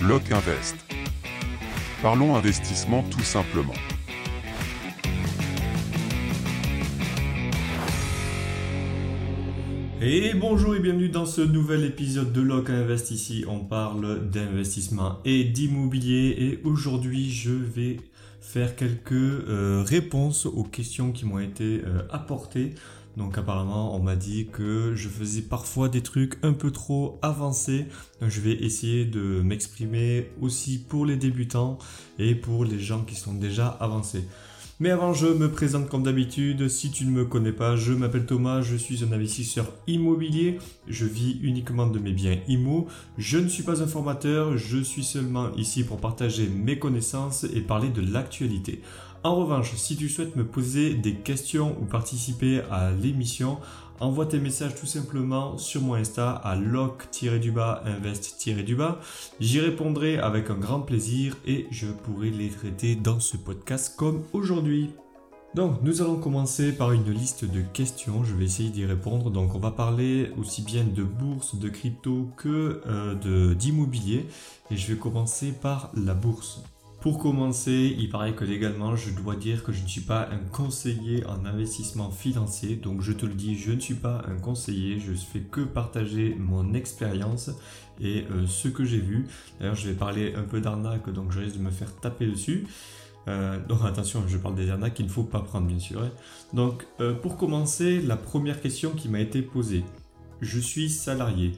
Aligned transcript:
Block 0.00 0.32
Invest. 0.32 0.76
Parlons 2.00 2.34
investissement 2.34 3.04
tout 3.10 3.20
simplement. 3.20 3.74
Et 10.00 10.32
bonjour 10.32 10.74
et 10.74 10.80
bienvenue 10.80 11.10
dans 11.10 11.26
ce 11.26 11.42
nouvel 11.42 11.84
épisode 11.84 12.32
de 12.32 12.40
Lock 12.40 12.70
Invest. 12.70 13.10
Ici, 13.10 13.44
on 13.46 13.58
parle 13.58 14.30
d'investissement 14.30 15.18
et 15.26 15.44
d'immobilier. 15.44 16.34
Et 16.38 16.60
aujourd'hui, 16.64 17.30
je 17.30 17.52
vais 17.52 17.98
faire 18.40 18.76
quelques 18.76 19.12
euh, 19.12 19.84
réponses 19.86 20.46
aux 20.46 20.64
questions 20.64 21.12
qui 21.12 21.26
m'ont 21.26 21.40
été 21.40 21.82
euh, 21.84 22.00
apportées. 22.10 22.74
Donc 23.16 23.36
apparemment, 23.38 23.94
on 23.96 24.00
m'a 24.00 24.16
dit 24.16 24.48
que 24.52 24.94
je 24.94 25.08
faisais 25.08 25.42
parfois 25.42 25.88
des 25.88 26.02
trucs 26.02 26.38
un 26.42 26.52
peu 26.52 26.70
trop 26.70 27.18
avancés. 27.22 27.86
Je 28.20 28.40
vais 28.40 28.52
essayer 28.52 29.04
de 29.04 29.40
m'exprimer 29.42 30.30
aussi 30.40 30.78
pour 30.78 31.06
les 31.06 31.16
débutants 31.16 31.78
et 32.18 32.34
pour 32.34 32.64
les 32.64 32.78
gens 32.78 33.02
qui 33.02 33.16
sont 33.16 33.34
déjà 33.34 33.68
avancés. 33.68 34.24
Mais 34.82 34.88
avant, 34.88 35.12
je 35.12 35.26
me 35.26 35.50
présente 35.50 35.90
comme 35.90 36.04
d'habitude. 36.04 36.68
Si 36.68 36.90
tu 36.90 37.04
ne 37.04 37.10
me 37.10 37.26
connais 37.26 37.52
pas, 37.52 37.76
je 37.76 37.92
m'appelle 37.92 38.24
Thomas, 38.24 38.62
je 38.62 38.76
suis 38.76 39.04
un 39.04 39.12
investisseur 39.12 39.70
immobilier. 39.86 40.58
Je 40.88 41.04
vis 41.04 41.38
uniquement 41.42 41.86
de 41.86 41.98
mes 41.98 42.12
biens 42.12 42.38
immo. 42.48 42.88
Je 43.18 43.36
ne 43.36 43.48
suis 43.48 43.62
pas 43.62 43.82
un 43.82 43.86
formateur, 43.86 44.56
je 44.56 44.78
suis 44.78 45.04
seulement 45.04 45.54
ici 45.56 45.84
pour 45.84 45.98
partager 45.98 46.48
mes 46.48 46.78
connaissances 46.78 47.44
et 47.44 47.60
parler 47.60 47.90
de 47.90 48.00
l'actualité. 48.00 48.80
En 49.22 49.34
revanche, 49.34 49.74
si 49.74 49.98
tu 49.98 50.08
souhaites 50.08 50.34
me 50.34 50.46
poser 50.46 50.94
des 50.94 51.14
questions 51.14 51.76
ou 51.78 51.84
participer 51.84 52.62
à 52.70 52.90
l'émission, 52.90 53.58
envoie 54.00 54.24
tes 54.24 54.38
messages 54.38 54.74
tout 54.74 54.86
simplement 54.86 55.58
sur 55.58 55.82
mon 55.82 55.92
Insta 55.92 56.30
à 56.30 56.56
lock-invest-du-bas. 56.56 58.98
J'y 59.38 59.60
répondrai 59.60 60.16
avec 60.16 60.48
un 60.48 60.54
grand 60.54 60.80
plaisir 60.80 61.36
et 61.46 61.66
je 61.70 61.88
pourrai 61.88 62.30
les 62.30 62.48
traiter 62.48 62.96
dans 62.96 63.20
ce 63.20 63.36
podcast 63.36 63.94
comme 63.94 64.22
aujourd'hui. 64.32 64.88
Donc 65.54 65.82
nous 65.82 66.00
allons 66.00 66.16
commencer 66.16 66.72
par 66.72 66.92
une 66.92 67.10
liste 67.10 67.44
de 67.44 67.60
questions, 67.60 68.24
je 68.24 68.34
vais 68.34 68.46
essayer 68.46 68.70
d'y 68.70 68.86
répondre. 68.86 69.30
Donc 69.30 69.54
on 69.54 69.58
va 69.58 69.70
parler 69.70 70.32
aussi 70.38 70.62
bien 70.62 70.84
de 70.84 71.02
bourse, 71.02 71.56
de 71.56 71.68
crypto 71.68 72.30
que 72.38 72.80
euh, 72.86 73.54
d'immobilier 73.54 74.24
et 74.70 74.78
je 74.78 74.90
vais 74.90 74.98
commencer 74.98 75.52
par 75.52 75.90
la 75.94 76.14
bourse. 76.14 76.62
Pour 77.00 77.18
commencer, 77.18 77.96
il 77.98 78.10
paraît 78.10 78.34
que 78.34 78.44
légalement, 78.44 78.94
je 78.94 79.08
dois 79.10 79.34
dire 79.34 79.64
que 79.64 79.72
je 79.72 79.82
ne 79.82 79.88
suis 79.88 80.02
pas 80.02 80.28
un 80.30 80.38
conseiller 80.52 81.24
en 81.24 81.46
investissement 81.46 82.10
financier. 82.10 82.76
Donc 82.76 83.00
je 83.00 83.12
te 83.12 83.24
le 83.24 83.32
dis, 83.32 83.56
je 83.56 83.72
ne 83.72 83.80
suis 83.80 83.94
pas 83.94 84.22
un 84.28 84.36
conseiller, 84.36 85.00
je 85.00 85.12
fais 85.12 85.40
que 85.40 85.62
partager 85.62 86.36
mon 86.38 86.74
expérience 86.74 87.50
et 88.02 88.26
euh, 88.30 88.46
ce 88.46 88.68
que 88.68 88.84
j'ai 88.84 88.98
vu. 88.98 89.26
D'ailleurs, 89.58 89.76
je 89.76 89.88
vais 89.88 89.94
parler 89.94 90.34
un 90.36 90.42
peu 90.42 90.60
d'arnaque, 90.60 91.08
donc 91.10 91.32
je 91.32 91.40
risque 91.40 91.56
de 91.56 91.62
me 91.62 91.70
faire 91.70 91.94
taper 92.00 92.26
dessus. 92.26 92.66
Euh, 93.28 93.58
donc 93.66 93.78
attention, 93.84 94.22
je 94.28 94.36
parle 94.36 94.56
des 94.56 94.68
arnaques 94.68 94.94
qu'il 94.94 95.06
ne 95.06 95.10
faut 95.10 95.24
pas 95.24 95.40
prendre 95.40 95.66
bien 95.66 95.78
sûr. 95.78 96.02
Hein. 96.02 96.10
Donc 96.52 96.86
euh, 97.00 97.14
pour 97.14 97.38
commencer, 97.38 98.02
la 98.02 98.16
première 98.16 98.60
question 98.60 98.90
qui 98.90 99.08
m'a 99.08 99.20
été 99.20 99.40
posée. 99.40 99.84
Je 100.42 100.58
suis 100.58 100.90
salarié. 100.90 101.52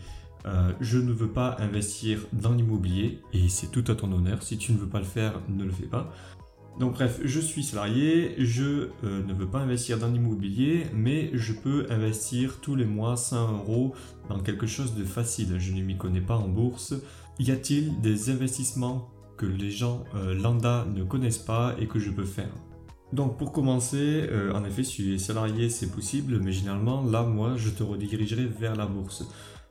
Euh, 0.46 0.72
je 0.80 0.98
ne 0.98 1.12
veux 1.12 1.28
pas 1.28 1.56
investir 1.60 2.26
dans 2.32 2.52
l'immobilier 2.52 3.20
et 3.32 3.48
c'est 3.48 3.68
tout 3.68 3.84
à 3.88 3.94
ton 3.94 4.10
honneur. 4.12 4.42
Si 4.42 4.58
tu 4.58 4.72
ne 4.72 4.78
veux 4.78 4.88
pas 4.88 4.98
le 4.98 5.04
faire, 5.04 5.40
ne 5.48 5.64
le 5.64 5.70
fais 5.70 5.86
pas. 5.86 6.12
Donc 6.80 6.94
bref, 6.94 7.20
je 7.22 7.38
suis 7.38 7.62
salarié, 7.62 8.34
je 8.38 8.88
euh, 9.04 9.22
ne 9.24 9.34
veux 9.34 9.46
pas 9.46 9.58
investir 9.58 9.98
dans 9.98 10.08
l'immobilier, 10.08 10.86
mais 10.94 11.30
je 11.34 11.52
peux 11.52 11.86
investir 11.90 12.60
tous 12.60 12.74
les 12.74 12.86
mois 12.86 13.16
100 13.16 13.52
euros 13.58 13.94
dans 14.28 14.40
quelque 14.40 14.66
chose 14.66 14.94
de 14.94 15.04
facile. 15.04 15.58
Je 15.58 15.72
ne 15.72 15.82
m'y 15.82 15.96
connais 15.96 16.22
pas 16.22 16.36
en 16.36 16.48
bourse. 16.48 16.94
Y 17.38 17.50
a-t-il 17.50 18.00
des 18.00 18.30
investissements 18.30 19.10
que 19.36 19.46
les 19.46 19.70
gens 19.70 20.04
euh, 20.14 20.34
lambda 20.34 20.86
ne 20.94 21.04
connaissent 21.04 21.38
pas 21.38 21.74
et 21.78 21.86
que 21.86 21.98
je 21.98 22.10
peux 22.10 22.24
faire? 22.24 22.52
Donc 23.12 23.36
pour 23.36 23.52
commencer, 23.52 24.26
en 24.54 24.64
effet, 24.64 24.84
si 24.84 25.02
tu 25.02 25.14
es 25.14 25.18
salarié, 25.18 25.68
c'est 25.68 25.92
possible, 25.92 26.40
mais 26.42 26.50
généralement, 26.50 27.04
là, 27.04 27.22
moi, 27.24 27.56
je 27.58 27.68
te 27.68 27.82
redirigerai 27.82 28.46
vers 28.46 28.74
la 28.74 28.86
bourse. 28.86 29.28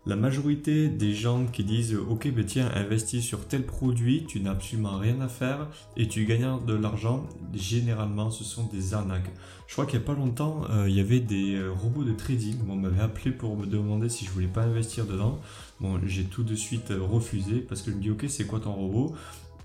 La 0.07 0.15
majorité 0.15 0.87
des 0.87 1.13
gens 1.13 1.45
qui 1.45 1.63
disent 1.63 1.95
ok 1.95 2.33
ben 2.33 2.43
tiens 2.43 2.71
investis 2.73 3.23
sur 3.23 3.47
tel 3.47 3.63
produit, 3.63 4.25
tu 4.27 4.39
n'as 4.39 4.49
absolument 4.49 4.97
rien 4.97 5.21
à 5.21 5.27
faire 5.27 5.67
et 5.95 6.07
tu 6.07 6.25
gagnes 6.25 6.65
de 6.65 6.73
l'argent, 6.73 7.29
généralement 7.53 8.31
ce 8.31 8.43
sont 8.43 8.63
des 8.73 8.95
arnaques. 8.95 9.29
Je 9.67 9.73
crois 9.73 9.85
qu'il 9.85 9.99
n'y 9.99 10.05
a 10.05 10.07
pas 10.07 10.15
longtemps 10.15 10.63
euh, 10.71 10.89
il 10.89 10.95
y 10.95 10.99
avait 10.99 11.19
des 11.19 11.53
euh, 11.53 11.69
robots 11.69 12.03
de 12.03 12.13
trading, 12.13 12.55
on 12.67 12.77
m'avait 12.77 13.03
appelé 13.03 13.29
pour 13.29 13.55
me 13.55 13.67
demander 13.67 14.09
si 14.09 14.25
je 14.25 14.31
voulais 14.31 14.47
pas 14.47 14.63
investir 14.63 15.05
dedans. 15.05 15.39
Bon 15.79 15.99
j'ai 16.03 16.23
tout 16.23 16.41
de 16.41 16.55
suite 16.55 16.89
euh, 16.89 16.99
refusé 16.99 17.59
parce 17.59 17.83
que 17.83 17.91
je 17.91 17.95
me 17.97 18.01
dis 18.01 18.09
ok 18.09 18.25
c'est 18.27 18.47
quoi 18.47 18.59
ton 18.59 18.73
robot? 18.73 19.13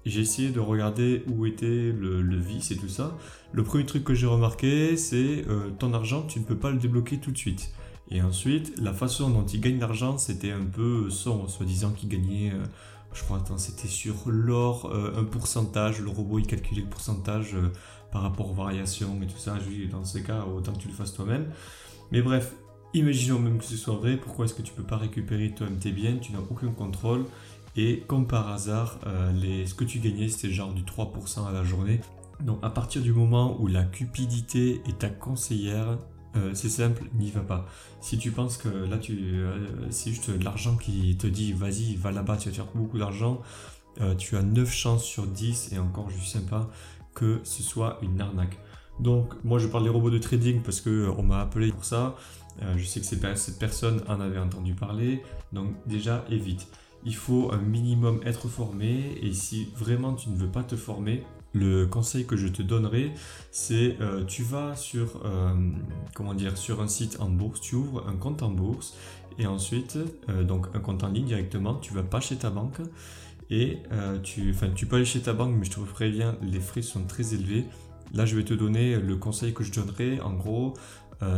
J'ai 0.04 0.20
essayé 0.20 0.50
de 0.50 0.60
regarder 0.60 1.24
où 1.28 1.46
était 1.46 1.64
le, 1.98 2.36
vice 2.36 2.70
et 2.72 2.76
tout 2.76 2.90
ça. 2.90 3.16
Le 3.52 3.64
premier 3.64 3.86
truc 3.86 4.04
que 4.04 4.14
j'ai 4.14 4.26
remarqué, 4.26 4.96
c'est 4.96 5.44
ton 5.80 5.92
argent, 5.94 6.22
tu 6.22 6.38
ne 6.38 6.44
peux 6.44 6.54
pas 6.54 6.70
le 6.70 6.78
débloquer 6.78 7.18
tout 7.18 7.32
de 7.32 7.36
suite. 7.36 7.72
Et 8.10 8.22
ensuite, 8.22 8.78
la 8.78 8.92
façon 8.92 9.30
dont 9.30 9.44
il 9.44 9.60
gagne 9.60 9.80
l'argent, 9.80 10.16
c'était 10.18 10.52
un 10.52 10.64
peu 10.64 11.10
son, 11.10 11.48
soi-disant 11.48 11.90
qu'il 11.90 12.08
gagnait, 12.08 12.52
euh, 12.52 12.64
je 13.12 13.22
crois, 13.24 13.38
attends, 13.38 13.58
c'était 13.58 13.88
sur 13.88 14.14
l'or, 14.26 14.90
euh, 14.92 15.12
un 15.16 15.24
pourcentage, 15.24 16.00
le 16.00 16.10
robot 16.10 16.38
il 16.38 16.46
calculait 16.46 16.82
le 16.82 16.88
pourcentage 16.88 17.54
euh, 17.54 17.72
par 18.12 18.22
rapport 18.22 18.50
aux 18.50 18.54
variations 18.54 19.20
et 19.22 19.26
tout 19.26 19.38
ça. 19.38 19.58
Je 19.58 19.68
dis, 19.68 19.86
dans 19.88 20.04
ces 20.04 20.22
cas, 20.22 20.44
autant 20.44 20.72
que 20.72 20.78
tu 20.78 20.88
le 20.88 20.94
fasses 20.94 21.14
toi-même. 21.14 21.50
Mais 22.12 22.22
bref, 22.22 22.54
imaginons 22.94 23.40
même 23.40 23.58
que 23.58 23.64
ce 23.64 23.76
soit 23.76 23.96
vrai, 23.96 24.16
pourquoi 24.16 24.44
est-ce 24.44 24.54
que 24.54 24.62
tu 24.62 24.72
peux 24.72 24.84
pas 24.84 24.98
récupérer 24.98 25.52
toi-même 25.52 25.78
tes 25.78 25.90
biens, 25.90 26.16
tu 26.18 26.32
n'as 26.32 26.38
aucun 26.38 26.68
contrôle. 26.68 27.24
Et 27.78 28.04
comme 28.06 28.26
par 28.26 28.50
hasard, 28.50 28.98
ce 29.04 29.74
que 29.74 29.84
tu 29.84 29.98
gagnais, 29.98 30.28
c'était 30.28 30.50
genre 30.50 30.72
du 30.72 30.82
3% 30.82 31.46
à 31.46 31.52
la 31.52 31.62
journée. 31.62 32.00
Donc 32.40 32.58
à 32.62 32.70
partir 32.70 33.02
du 33.02 33.12
moment 33.12 33.60
où 33.60 33.66
la 33.66 33.82
cupidité 33.82 34.80
est 34.86 35.00
ta 35.00 35.10
conseillère, 35.10 35.98
euh, 36.36 36.50
c'est 36.54 36.68
simple, 36.68 37.04
n'y 37.14 37.30
va 37.30 37.40
pas. 37.40 37.66
Si 38.00 38.18
tu 38.18 38.30
penses 38.30 38.56
que 38.56 38.68
là, 38.68 38.98
tu, 38.98 39.16
euh, 39.16 39.66
c'est 39.90 40.10
juste 40.10 40.28
l'argent 40.42 40.76
qui 40.76 41.16
te 41.16 41.26
dit 41.26 41.52
vas-y, 41.52 41.96
va 41.96 42.12
là-bas, 42.12 42.36
tu 42.36 42.48
vas 42.48 42.54
faire 42.54 42.66
beaucoup 42.74 42.98
d'argent, 42.98 43.40
euh, 44.00 44.14
tu 44.14 44.36
as 44.36 44.42
9 44.42 44.70
chances 44.70 45.04
sur 45.04 45.26
10, 45.26 45.72
et 45.72 45.78
encore, 45.78 46.10
je 46.10 46.16
suis 46.16 46.30
sympa, 46.30 46.68
que 47.14 47.40
ce 47.44 47.62
soit 47.62 47.98
une 48.02 48.20
arnaque. 48.20 48.58
Donc, 49.00 49.34
moi, 49.44 49.58
je 49.58 49.66
parle 49.66 49.84
des 49.84 49.90
robots 49.90 50.10
de 50.10 50.18
trading 50.18 50.62
parce 50.62 50.80
qu'on 50.80 51.22
m'a 51.22 51.40
appelé 51.40 51.70
pour 51.70 51.84
ça. 51.84 52.16
je 52.76 52.84
sais 52.84 53.00
que 53.00 53.06
cette 53.06 53.58
personne 53.58 54.02
en 54.08 54.20
avait 54.20 54.38
entendu 54.38 54.74
parler. 54.74 55.22
Donc, 55.52 55.74
déjà, 55.86 56.24
évite. 56.30 56.66
Il 57.04 57.14
faut 57.14 57.52
un 57.52 57.58
minimum 57.58 58.20
être 58.24 58.48
formé, 58.48 59.18
et 59.22 59.32
si 59.32 59.68
vraiment 59.76 60.14
tu 60.14 60.30
ne 60.30 60.36
veux 60.36 60.48
pas 60.48 60.62
te 60.62 60.76
former, 60.76 61.22
le 61.56 61.86
conseil 61.86 62.26
que 62.26 62.36
je 62.36 62.48
te 62.48 62.62
donnerai, 62.62 63.12
c'est 63.50 63.96
euh, 64.00 64.24
tu 64.24 64.42
vas 64.42 64.76
sur, 64.76 65.22
euh, 65.24 65.54
comment 66.14 66.34
dire, 66.34 66.56
sur 66.56 66.82
un 66.82 66.88
site 66.88 67.18
en 67.20 67.30
bourse, 67.30 67.60
tu 67.60 67.76
ouvres 67.76 68.06
un 68.08 68.16
compte 68.16 68.42
en 68.42 68.50
bourse 68.50 68.94
et 69.38 69.46
ensuite, 69.46 69.98
euh, 70.28 70.44
donc 70.44 70.66
un 70.74 70.80
compte 70.80 71.02
en 71.02 71.08
ligne 71.08 71.26
directement, 71.26 71.74
tu 71.74 71.94
vas 71.94 72.02
pas 72.02 72.20
chez 72.20 72.36
ta 72.36 72.50
banque 72.50 72.80
et 73.48 73.78
tu, 74.24 74.56
tu 74.74 74.86
peux 74.86 74.96
aller 74.96 75.04
chez 75.04 75.20
ta 75.20 75.32
banque, 75.32 75.54
mais 75.56 75.64
je 75.64 75.70
te 75.70 75.78
préviens, 75.78 76.36
les 76.42 76.58
frais 76.58 76.82
sont 76.82 77.04
très 77.04 77.32
élevés. 77.32 77.64
Là, 78.12 78.26
je 78.26 78.34
vais 78.34 78.42
te 78.42 78.54
donner 78.54 78.96
le 78.96 79.16
conseil 79.16 79.54
que 79.54 79.62
je 79.62 79.72
donnerai. 79.72 80.20
En 80.20 80.32
gros, 80.32 80.74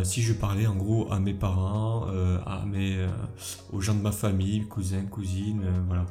si 0.04 0.22
je 0.22 0.32
parlais 0.32 0.66
en 0.66 0.74
gros 0.74 1.12
à 1.12 1.20
mes 1.20 1.34
parents, 1.34 2.06
à 2.46 2.64
mes, 2.64 3.06
aux 3.74 3.82
gens 3.82 3.94
de 3.94 4.00
ma 4.00 4.12
famille, 4.12 4.66
cousins, 4.68 5.04
cousines, 5.04 5.66
voilà. 5.86 6.06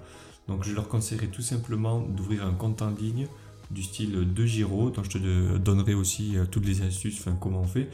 Donc, 0.47 0.63
je 0.63 0.75
leur 0.75 0.87
conseillerais 0.87 1.29
tout 1.29 1.41
simplement 1.41 2.01
d'ouvrir 2.01 2.45
un 2.45 2.53
compte 2.53 2.83
en 2.83 2.91
ligne 2.91 3.27
du 3.71 3.83
style 3.83 4.33
de 4.33 4.45
Giro, 4.45 4.89
dont 4.89 5.03
je 5.03 5.09
te 5.09 5.57
donnerai 5.57 5.93
aussi 5.93 6.37
euh, 6.37 6.45
toutes 6.49 6.65
les 6.65 6.81
astuces, 6.81 7.19
enfin 7.19 7.37
comment 7.39 7.61
on 7.61 7.67
fait, 7.67 7.89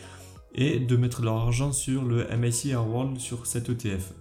et 0.55 0.79
de 0.79 0.95
mettre 0.97 1.21
leur 1.21 1.35
argent 1.35 1.71
sur 1.71 2.03
le 2.03 2.27
MSCI 2.35 2.75
World 2.75 3.19
sur 3.19 3.45
cet 3.45 3.69
ETF. 3.69 4.13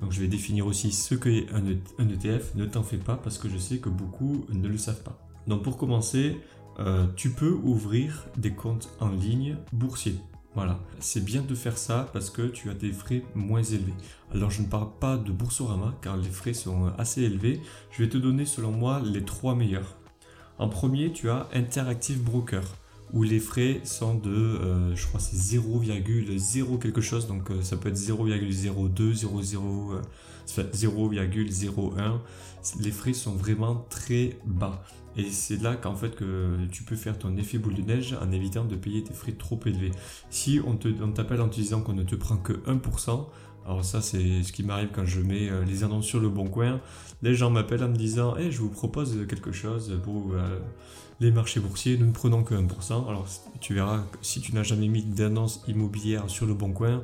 Donc 0.00 0.12
je 0.12 0.20
vais 0.20 0.28
définir 0.28 0.66
aussi 0.66 0.92
ce 0.92 1.14
qu'est 1.14 1.46
un 1.52 2.08
ETF, 2.08 2.54
ne 2.54 2.66
t'en 2.66 2.82
fais 2.82 2.96
pas 2.96 3.16
parce 3.16 3.38
que 3.38 3.48
je 3.48 3.58
sais 3.58 3.78
que 3.78 3.88
beaucoup 3.88 4.44
ne 4.52 4.68
le 4.68 4.78
savent 4.78 5.02
pas. 5.02 5.18
Donc 5.46 5.62
pour 5.62 5.76
commencer, 5.76 6.36
euh, 6.80 7.06
tu 7.16 7.30
peux 7.30 7.52
ouvrir 7.62 8.26
des 8.36 8.52
comptes 8.52 8.88
en 9.00 9.10
ligne 9.10 9.56
boursiers. 9.72 10.16
Voilà, 10.54 10.78
c'est 11.00 11.24
bien 11.24 11.42
de 11.42 11.54
faire 11.54 11.76
ça 11.76 12.08
parce 12.12 12.30
que 12.30 12.42
tu 12.42 12.70
as 12.70 12.74
des 12.74 12.92
frais 12.92 13.24
moins 13.34 13.62
élevés. 13.62 13.94
Alors 14.32 14.50
je 14.50 14.62
ne 14.62 14.68
parle 14.68 14.88
pas 15.00 15.16
de 15.16 15.32
Boursorama 15.32 15.94
car 16.00 16.16
les 16.16 16.30
frais 16.30 16.54
sont 16.54 16.92
assez 16.96 17.22
élevés. 17.22 17.60
Je 17.90 18.04
vais 18.04 18.08
te 18.08 18.18
donner 18.18 18.44
selon 18.44 18.70
moi 18.70 19.02
les 19.04 19.24
trois 19.24 19.56
meilleurs. 19.56 19.96
En 20.58 20.68
premier, 20.68 21.12
tu 21.12 21.30
as 21.30 21.48
Interactive 21.52 22.22
Broker, 22.22 22.62
où 23.12 23.22
les 23.22 23.40
frais 23.40 23.80
sont 23.84 24.14
de, 24.14 24.30
euh, 24.30 24.94
je 24.94 25.06
crois 25.06 25.20
c'est 25.20 25.36
0,0 25.36 26.78
quelque 26.78 27.00
chose, 27.00 27.26
donc 27.26 27.50
euh, 27.50 27.60
ça 27.62 27.76
peut 27.76 27.88
être 27.88 27.96
0,02, 27.96 29.14
0,0, 29.14 30.00
0,01. 30.46 32.18
Les 32.80 32.90
frais 32.90 33.12
sont 33.12 33.34
vraiment 33.34 33.86
très 33.90 34.38
bas. 34.44 34.82
Et 35.16 35.30
c'est 35.30 35.62
là 35.62 35.76
qu'en 35.76 35.94
fait 35.94 36.16
que 36.16 36.56
tu 36.72 36.82
peux 36.82 36.96
faire 36.96 37.18
ton 37.18 37.36
effet 37.36 37.58
boule 37.58 37.74
de 37.74 37.82
neige 37.82 38.16
en 38.20 38.32
évitant 38.32 38.64
de 38.64 38.74
payer 38.74 39.02
des 39.02 39.14
frais 39.14 39.32
trop 39.32 39.60
élevés. 39.64 39.92
Si 40.30 40.60
on 40.66 40.76
t'appelle 41.12 41.40
en 41.40 41.48
te 41.48 41.54
disant 41.54 41.82
qu'on 41.82 41.92
ne 41.92 42.02
te 42.02 42.16
prend 42.16 42.36
que 42.36 42.52
1%, 42.52 43.26
Alors 43.64 43.84
ça, 43.84 44.02
c'est 44.02 44.42
ce 44.42 44.52
qui 44.52 44.62
m'arrive 44.62 44.90
quand 44.92 45.06
je 45.06 45.20
mets 45.20 45.48
euh, 45.48 45.64
les 45.64 45.84
annonces 45.84 46.04
sur 46.06 46.20
le 46.20 46.28
bon 46.28 46.48
coin. 46.48 46.80
Les 47.22 47.34
gens 47.34 47.50
m'appellent 47.50 47.84
en 47.84 47.88
me 47.88 47.96
disant 47.96 48.36
hey, 48.36 48.52
je 48.52 48.58
vous 48.58 48.68
propose 48.68 49.26
quelque 49.26 49.52
chose 49.52 49.98
pour 50.04 50.32
euh, 50.34 50.58
les 51.20 51.30
marchés 51.30 51.60
boursiers, 51.60 51.96
nous 51.96 52.06
ne 52.06 52.12
prenons 52.12 52.42
que 52.42 52.54
1%. 52.54 53.08
Alors 53.08 53.26
tu 53.60 53.74
verras, 53.74 54.04
si 54.20 54.40
tu 54.40 54.54
n'as 54.54 54.62
jamais 54.62 54.88
mis 54.88 55.02
d'annonce 55.02 55.62
immobilière 55.68 56.28
sur 56.28 56.46
le 56.46 56.54
bon 56.54 56.72
coin, 56.72 57.02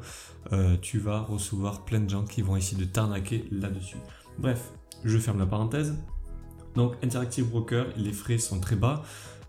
euh, 0.52 0.76
tu 0.80 0.98
vas 0.98 1.20
recevoir 1.20 1.84
plein 1.84 2.00
de 2.00 2.10
gens 2.10 2.24
qui 2.24 2.42
vont 2.42 2.56
essayer 2.56 2.82
de 2.82 2.90
t'arnaquer 2.90 3.44
là-dessus. 3.50 3.98
Bref, 4.38 4.72
je 5.04 5.16
ferme 5.18 5.38
la 5.38 5.46
parenthèse. 5.46 5.96
Donc 6.74 6.94
Interactive 7.02 7.48
Broker, 7.48 7.86
les 7.96 8.12
frais 8.12 8.38
sont 8.38 8.60
très 8.60 8.76
bas. 8.76 9.02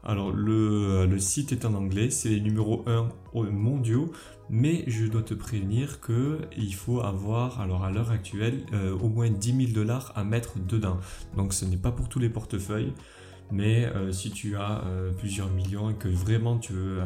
Alors 0.04 0.32
le, 0.32 1.20
site 1.20 1.52
est 1.52 1.66
en 1.66 1.76
anglais, 1.76 2.10
c'est 2.10 2.30
les 2.30 2.42
numéros 2.42 2.84
1 2.88 3.10
mondiaux, 3.52 4.12
mais 4.52 4.84
je 4.86 5.08
dois 5.08 5.24
te 5.24 5.34
prévenir 5.34 6.00
que 6.00 6.42
il 6.56 6.76
faut 6.76 7.02
avoir, 7.02 7.60
alors 7.60 7.84
à 7.84 7.90
l'heure 7.90 8.12
actuelle, 8.12 8.60
euh, 8.74 8.96
au 8.96 9.10
moins 9.10 9.30
10 9.30 9.68
000 9.68 9.72
dollars 9.72 10.12
à 10.16 10.24
mettre 10.24 10.60
dedans. 10.60 11.00
Donc 11.36 11.54
ce 11.54 11.66
n'est 11.66 11.78
pas 11.78 11.92
pour 11.92 12.10
tous 12.10 12.20
les 12.20 12.30
portefeuilles, 12.30 12.94
mais 13.52 13.86
euh, 13.86 14.12
si 14.12 14.30
tu 14.30 14.58
as 14.58 14.84
euh, 14.86 15.12
plusieurs 15.14 15.50
millions 15.50 15.90
et 15.90 15.96
que 15.96 16.08
vraiment 16.08 16.60
tu 16.60 16.74
veux 16.74 17.00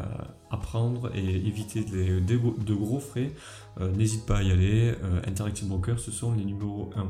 apprendre 0.50 1.10
et 1.14 1.46
éviter 1.46 1.82
de 1.82 2.74
gros 2.74 3.00
frais, 3.00 3.32
n'hésite 3.80 4.26
pas 4.26 4.38
à 4.38 4.42
y 4.42 4.50
aller. 4.50 4.94
Interactive 5.26 5.68
Broker, 5.68 5.98
ce 5.98 6.10
sont 6.10 6.34
les 6.34 6.44
numéros 6.44 6.90
1. 6.96 7.08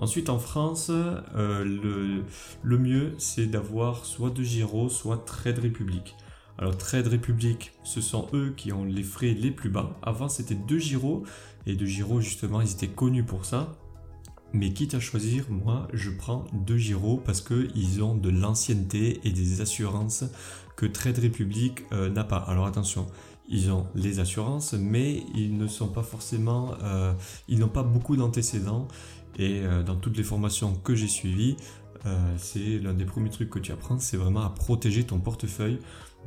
Ensuite, 0.00 0.30
en 0.30 0.38
France, 0.38 0.90
euh, 0.90 2.24
le, 2.62 2.78
mieux, 2.78 3.12
c'est 3.18 3.46
d'avoir 3.46 4.06
soit 4.06 4.30
de 4.30 4.42
Giro, 4.42 4.88
soit 4.88 5.26
Trade 5.26 5.58
Republic. 5.58 6.16
Alors 6.60 6.76
Trade 6.76 7.08
Republic, 7.08 7.72
ce 7.84 8.02
sont 8.02 8.28
eux 8.34 8.52
qui 8.54 8.70
ont 8.70 8.84
les 8.84 9.02
frais 9.02 9.32
les 9.32 9.50
plus 9.50 9.70
bas. 9.70 9.98
Avant, 10.02 10.28
c'était 10.28 10.54
De 10.54 10.76
Giro, 10.76 11.24
et 11.66 11.74
De 11.74 11.86
Giro, 11.86 12.20
justement, 12.20 12.60
ils 12.60 12.70
étaient 12.70 12.86
connus 12.86 13.24
pour 13.24 13.46
ça. 13.46 13.72
Mais 14.52 14.70
quitte 14.74 14.92
à 14.92 15.00
choisir, 15.00 15.46
moi, 15.48 15.88
je 15.94 16.10
prends 16.10 16.44
De 16.52 16.76
Giro 16.76 17.16
parce 17.16 17.40
qu'ils 17.40 18.02
ont 18.02 18.14
de 18.14 18.28
l'ancienneté 18.28 19.20
et 19.24 19.30
des 19.30 19.62
assurances 19.62 20.24
que 20.76 20.84
Trade 20.84 21.18
Republic 21.20 21.84
euh, 21.92 22.10
n'a 22.10 22.24
pas. 22.24 22.38
Alors 22.38 22.66
attention, 22.66 23.06
ils 23.48 23.70
ont 23.70 23.86
les 23.94 24.18
assurances, 24.18 24.74
mais 24.74 25.24
ils 25.34 25.56
ne 25.56 25.66
sont 25.66 25.88
pas 25.88 26.02
forcément, 26.02 26.74
euh, 26.82 27.14
ils 27.48 27.58
n'ont 27.58 27.68
pas 27.68 27.84
beaucoup 27.84 28.16
d'antécédents 28.16 28.86
et 29.38 29.60
euh, 29.60 29.82
dans 29.82 29.96
toutes 29.96 30.18
les 30.18 30.24
formations 30.24 30.74
que 30.74 30.94
j'ai 30.94 31.08
suivies, 31.08 31.56
c'est 32.38 32.78
l'un 32.78 32.94
des 32.94 33.04
premiers 33.04 33.28
trucs 33.28 33.50
que 33.50 33.58
tu 33.58 33.72
apprends, 33.72 33.98
c'est 33.98 34.16
vraiment 34.16 34.40
à 34.40 34.48
protéger 34.48 35.04
ton 35.04 35.18
portefeuille. 35.18 35.78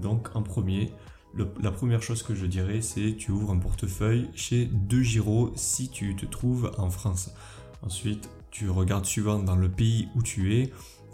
Donc 0.02 0.36
en 0.36 0.42
premier, 0.42 0.92
la 1.62 1.72
première 1.72 2.02
chose 2.02 2.24
que 2.24 2.36
je 2.36 2.46
dirais, 2.46 2.82
c'est 2.82 3.16
tu 3.18 3.32
ouvres 3.32 3.52
un 3.52 3.58
portefeuille 3.58 4.30
chez 4.36 4.66
De 4.66 5.02
Giro 5.02 5.52
si 5.56 5.90
tu 5.90 6.16
te 6.16 6.26
trouves 6.26 6.72
en 6.78 6.90
France. 6.90 7.32
Ensuite, 7.82 8.30
tu 8.52 8.70
regardes 8.70 9.06
suivant 9.06 9.40
dans 9.40 9.56
le 9.56 9.70
pays 9.70 10.08
où 10.16 10.22
tu 10.22 10.56
es. 10.56 10.72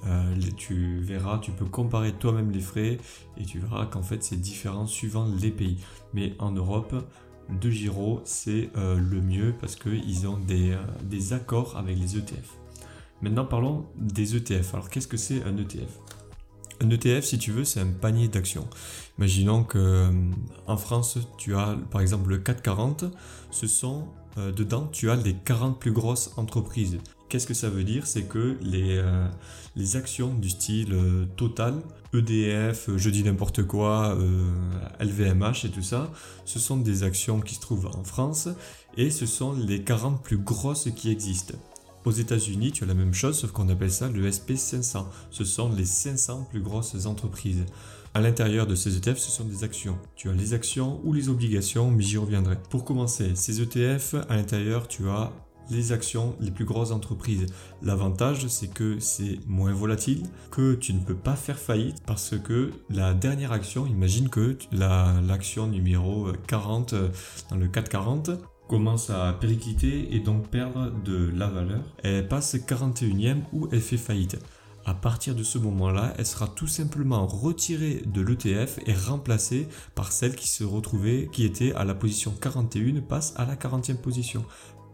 Euh, 0.07 0.35
tu 0.55 0.99
verras, 0.99 1.39
tu 1.39 1.51
peux 1.51 1.65
comparer 1.65 2.13
toi-même 2.13 2.51
les 2.51 2.61
frais 2.61 2.97
et 3.37 3.43
tu 3.43 3.59
verras 3.59 3.85
qu'en 3.85 4.01
fait 4.01 4.23
c'est 4.23 4.39
différent 4.39 4.87
suivant 4.87 5.27
les 5.41 5.51
pays. 5.51 5.77
Mais 6.13 6.35
en 6.39 6.51
Europe, 6.51 6.95
de 7.49 7.69
Giro, 7.69 8.21
c'est 8.25 8.69
euh, 8.77 8.95
le 8.95 9.21
mieux 9.21 9.53
parce 9.59 9.75
qu'ils 9.75 10.27
ont 10.27 10.39
euh, 10.49 10.77
des, 11.03 11.33
accords 11.33 11.77
avec 11.77 11.97
les 11.97 12.17
ETF. 12.17 12.57
Maintenant, 13.21 13.45
parlons 13.45 13.85
des 13.95 14.35
ETF. 14.35 14.73
Alors, 14.73 14.89
qu'est-ce 14.89 15.07
que 15.07 15.17
c'est 15.17 15.43
un 15.43 15.57
ETF 15.57 15.99
Un 16.81 16.89
ETF, 16.89 17.25
si 17.25 17.37
tu 17.37 17.51
veux, 17.51 17.63
c'est 17.63 17.81
un 17.81 17.87
panier 17.87 18.27
d'actions. 18.27 18.67
Imaginons 19.17 19.63
que 19.63 19.77
euh, 19.77 20.11
en 20.67 20.77
France, 20.77 21.17
tu 21.37 21.55
as 21.55 21.77
par 21.91 22.01
exemple 22.01 22.29
le 22.29 22.37
440. 22.37 23.05
Ce 23.51 23.67
sont 23.67 24.07
dedans, 24.55 24.87
tu 24.93 25.09
as 25.09 25.17
les 25.17 25.33
40 25.33 25.79
plus 25.79 25.91
grosses 25.91 26.31
entreprises. 26.37 26.99
Qu'est-ce 27.27 27.45
que 27.45 27.53
ça 27.53 27.69
veut 27.69 27.83
dire? 27.83 28.07
C'est 28.07 28.23
que 28.23 28.57
les, 28.61 29.03
les 29.75 29.97
actions 29.97 30.33
du 30.33 30.49
style 30.49 30.95
Total 31.35 31.73
EDF, 32.13 32.89
euh, 32.89 32.97
je 32.97 33.09
dis 33.09 33.23
n'importe 33.23 33.63
quoi, 33.63 34.17
LVMH 34.99 35.43
euh, 35.43 35.67
et 35.67 35.69
tout 35.69 35.81
ça, 35.81 36.11
ce 36.45 36.59
sont 36.59 36.77
des 36.77 37.03
actions 37.03 37.39
qui 37.39 37.55
se 37.55 37.59
trouvent 37.59 37.87
en 37.87 38.03
France 38.03 38.49
et 38.97 39.09
ce 39.09 39.25
sont 39.25 39.53
les 39.53 39.83
40 39.83 40.23
plus 40.23 40.37
grosses 40.37 40.89
qui 40.95 41.11
existent. 41.11 41.55
Aux 42.05 42.11
États-Unis, 42.11 42.71
tu 42.71 42.83
as 42.83 42.87
la 42.87 42.93
même 42.93 43.13
chose, 43.13 43.37
sauf 43.37 43.51
qu'on 43.51 43.67
appelle 43.69 43.91
ça 43.91 44.09
le 44.09 44.29
SP500. 44.29 45.05
Ce 45.31 45.43
sont 45.43 45.69
les 45.69 45.85
500 45.85 46.47
plus 46.49 46.61
grosses 46.61 47.05
entreprises. 47.05 47.65
À 48.13 48.21
l'intérieur 48.21 48.65
de 48.65 48.73
ces 48.73 48.97
ETF, 48.97 49.17
ce 49.17 49.29
sont 49.29 49.43
des 49.43 49.63
actions. 49.63 49.97
Tu 50.15 50.29
as 50.29 50.33
les 50.33 50.53
actions 50.53 50.99
ou 51.03 51.13
les 51.13 51.29
obligations, 51.29 51.91
mais 51.91 52.01
j'y 52.01 52.17
reviendrai. 52.17 52.57
Pour 52.69 52.85
commencer, 52.85 53.35
ces 53.35 53.61
ETF, 53.61 54.15
à 54.29 54.35
l'intérieur, 54.35 54.87
tu 54.87 55.07
as 55.09 55.31
les 55.69 55.91
actions 55.91 56.35
les 56.39 56.51
plus 56.51 56.65
grosses 56.65 56.91
entreprises. 56.91 57.45
L'avantage, 57.81 58.47
c'est 58.47 58.73
que 58.73 58.99
c'est 58.99 59.39
moins 59.47 59.73
volatile, 59.73 60.23
que 60.51 60.73
tu 60.73 60.93
ne 60.93 60.99
peux 60.99 61.15
pas 61.15 61.35
faire 61.35 61.59
faillite 61.59 62.01
parce 62.05 62.35
que 62.37 62.71
la 62.89 63.13
dernière 63.13 63.51
action, 63.51 63.85
imagine 63.85 64.29
que 64.29 64.57
l'action 64.71 65.67
numéro 65.67 66.29
40 66.47 66.93
euh, 66.93 67.09
dans 67.49 67.57
le 67.57 67.67
440 67.67 68.31
commence 68.69 69.09
à 69.09 69.33
péricliter 69.33 70.15
et 70.15 70.19
donc 70.19 70.47
perdre 70.47 70.91
de 71.03 71.31
la 71.35 71.47
valeur. 71.47 71.81
Elle 72.03 72.27
passe 72.27 72.55
41e 72.55 73.41
ou 73.51 73.67
elle 73.71 73.81
fait 73.81 73.97
faillite. 73.97 74.37
À 74.85 74.93
partir 74.93 75.35
de 75.35 75.43
ce 75.43 75.57
moment-là, 75.57 76.13
elle 76.17 76.25
sera 76.25 76.47
tout 76.47 76.67
simplement 76.67 77.25
retirée 77.25 78.03
de 78.05 78.21
l'ETF 78.21 78.79
et 78.85 78.93
remplacée 78.93 79.67
par 79.95 80.11
celle 80.11 80.35
qui 80.35 80.47
se 80.47 80.63
retrouvait, 80.63 81.29
qui 81.33 81.45
était 81.45 81.73
à 81.73 81.83
la 81.83 81.95
position 81.95 82.31
41, 82.39 83.01
passe 83.01 83.33
à 83.37 83.45
la 83.45 83.55
40e 83.55 83.97
position. 83.97 84.45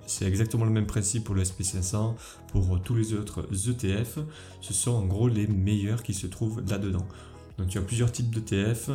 C'est 0.07 0.25
exactement 0.25 0.65
le 0.65 0.71
même 0.71 0.87
principe 0.87 1.25
pour 1.25 1.35
le 1.35 1.43
SP500, 1.43 2.15
pour 2.51 2.81
tous 2.81 2.95
les 2.95 3.13
autres 3.13 3.45
ETF. 3.51 4.19
Ce 4.61 4.73
sont 4.73 4.91
en 4.91 5.05
gros 5.05 5.27
les 5.27 5.47
meilleurs 5.47 6.01
qui 6.01 6.13
se 6.13 6.27
trouvent 6.27 6.63
là-dedans. 6.67 7.05
Donc 7.57 7.67
tu 7.67 7.77
as 7.77 7.81
plusieurs 7.81 8.11
types 8.11 8.29
d'ETF. 8.29 8.89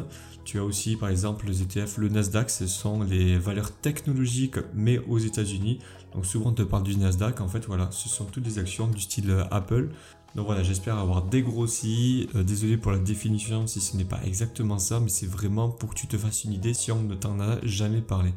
Tu 0.45 0.59
as 0.59 0.65
aussi 0.65 0.97
par 0.97 1.09
exemple 1.09 1.47
les 1.47 1.62
ETF, 1.62 1.99
le 1.99 2.09
Nasdaq, 2.09 2.51
ce 2.51 2.67
sont 2.67 3.03
les 3.03 3.39
valeurs 3.39 3.73
technologiques 3.73 4.57
mais 4.75 4.99
aux 4.99 5.19
États-Unis. 5.19 5.79
Donc 6.15 6.27
souvent 6.27 6.51
on 6.51 6.55
te 6.55 6.62
parle 6.62 6.83
du 6.83 6.97
Nasdaq, 6.97 7.41
en 7.41 7.49
fait 7.49 7.67
voilà, 7.67 7.89
ce 7.91 8.09
sont 8.09 8.25
toutes 8.25 8.43
des 8.43 8.59
actions 8.59 8.87
du 8.87 9.01
style 9.01 9.45
Apple. 9.51 9.91
Donc 10.37 10.47
voilà, 10.47 10.62
j'espère 10.62 10.97
avoir 10.97 11.23
dégrossi. 11.23 12.29
Euh, 12.35 12.45
désolé 12.45 12.77
pour 12.77 12.93
la 12.93 12.99
définition 12.99 13.67
si 13.67 13.81
ce 13.81 13.97
n'est 13.97 14.05
pas 14.05 14.21
exactement 14.25 14.79
ça, 14.79 15.01
mais 15.01 15.09
c'est 15.09 15.27
vraiment 15.27 15.69
pour 15.69 15.91
que 15.91 15.95
tu 15.95 16.07
te 16.07 16.17
fasses 16.17 16.45
une 16.45 16.53
idée 16.53 16.75
si 16.75 16.93
on 16.93 17.03
ne 17.03 17.15
t'en 17.15 17.41
a 17.41 17.59
jamais 17.65 18.01
parlé. 18.01 18.33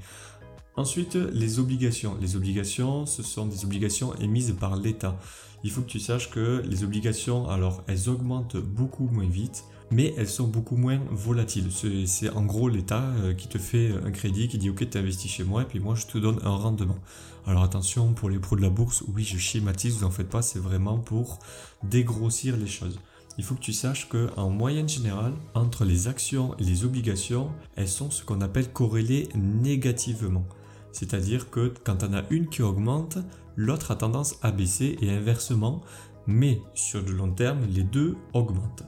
Ensuite, 0.75 1.15
les 1.15 1.59
obligations. 1.59 2.17
Les 2.19 2.35
obligations, 2.35 3.05
ce 3.05 3.21
sont 3.21 3.45
des 3.45 3.63
obligations 3.63 4.15
émises 4.15 4.55
par 4.59 4.75
l'État. 4.75 5.19
Il 5.63 5.69
faut 5.69 5.81
que 5.81 5.87
tu 5.89 5.99
saches 5.99 6.31
que 6.31 6.63
les 6.65 6.83
obligations, 6.83 7.47
alors, 7.47 7.83
elles 7.87 8.09
augmentent 8.09 8.57
beaucoup 8.57 9.07
moins 9.07 9.27
vite, 9.27 9.65
mais 9.93 10.13
elles 10.17 10.27
sont 10.27 10.47
beaucoup 10.47 10.75
moins 10.75 10.99
volatiles. 11.11 11.69
C'est 12.05 12.29
en 12.29 12.43
gros 12.43 12.69
l'État 12.69 13.03
euh, 13.17 13.33
qui 13.33 13.47
te 13.47 13.57
fait 13.57 13.91
un 14.03 14.11
crédit, 14.11 14.47
qui 14.47 14.57
dit 14.57 14.69
ok, 14.69 14.89
tu 14.89 14.97
investis 14.97 15.31
chez 15.31 15.43
moi, 15.43 15.61
et 15.63 15.65
puis 15.65 15.79
moi 15.79 15.95
je 15.95 16.05
te 16.07 16.17
donne 16.17 16.39
un 16.43 16.55
rendement. 16.55 16.97
Alors 17.45 17.63
attention, 17.63 18.13
pour 18.13 18.29
les 18.29 18.39
pros 18.39 18.55
de 18.55 18.61
la 18.61 18.69
bourse, 18.69 19.03
oui, 19.13 19.23
je 19.23 19.37
schématise, 19.37 19.97
vous 19.97 20.05
en 20.05 20.11
faites 20.11 20.29
pas, 20.29 20.41
c'est 20.41 20.59
vraiment 20.59 20.97
pour 20.97 21.39
dégrossir 21.83 22.57
les 22.57 22.67
choses 22.67 22.99
il 23.37 23.43
faut 23.43 23.55
que 23.55 23.61
tu 23.61 23.73
saches 23.73 24.09
que 24.09 24.29
en 24.37 24.49
moyenne 24.49 24.89
générale, 24.89 25.33
entre 25.53 25.85
les 25.85 26.07
actions 26.07 26.55
et 26.59 26.63
les 26.63 26.85
obligations, 26.85 27.49
elles 27.75 27.87
sont 27.87 28.11
ce 28.11 28.23
qu'on 28.23 28.41
appelle 28.41 28.71
corrélées 28.71 29.29
négativement. 29.35 30.45
C'est-à-dire 30.91 31.49
que 31.49 31.73
quand 31.83 31.97
tu 31.97 32.05
en 32.05 32.13
as 32.13 32.23
une 32.29 32.47
qui 32.47 32.61
augmente, 32.61 33.17
l'autre 33.55 33.91
a 33.91 33.95
tendance 33.95 34.35
à 34.41 34.51
baisser 34.51 34.97
et 35.01 35.09
inversement, 35.09 35.81
mais 36.27 36.61
sur 36.75 37.01
le 37.01 37.11
long 37.11 37.31
terme, 37.31 37.65
les 37.69 37.83
deux 37.83 38.15
augmentent. 38.33 38.83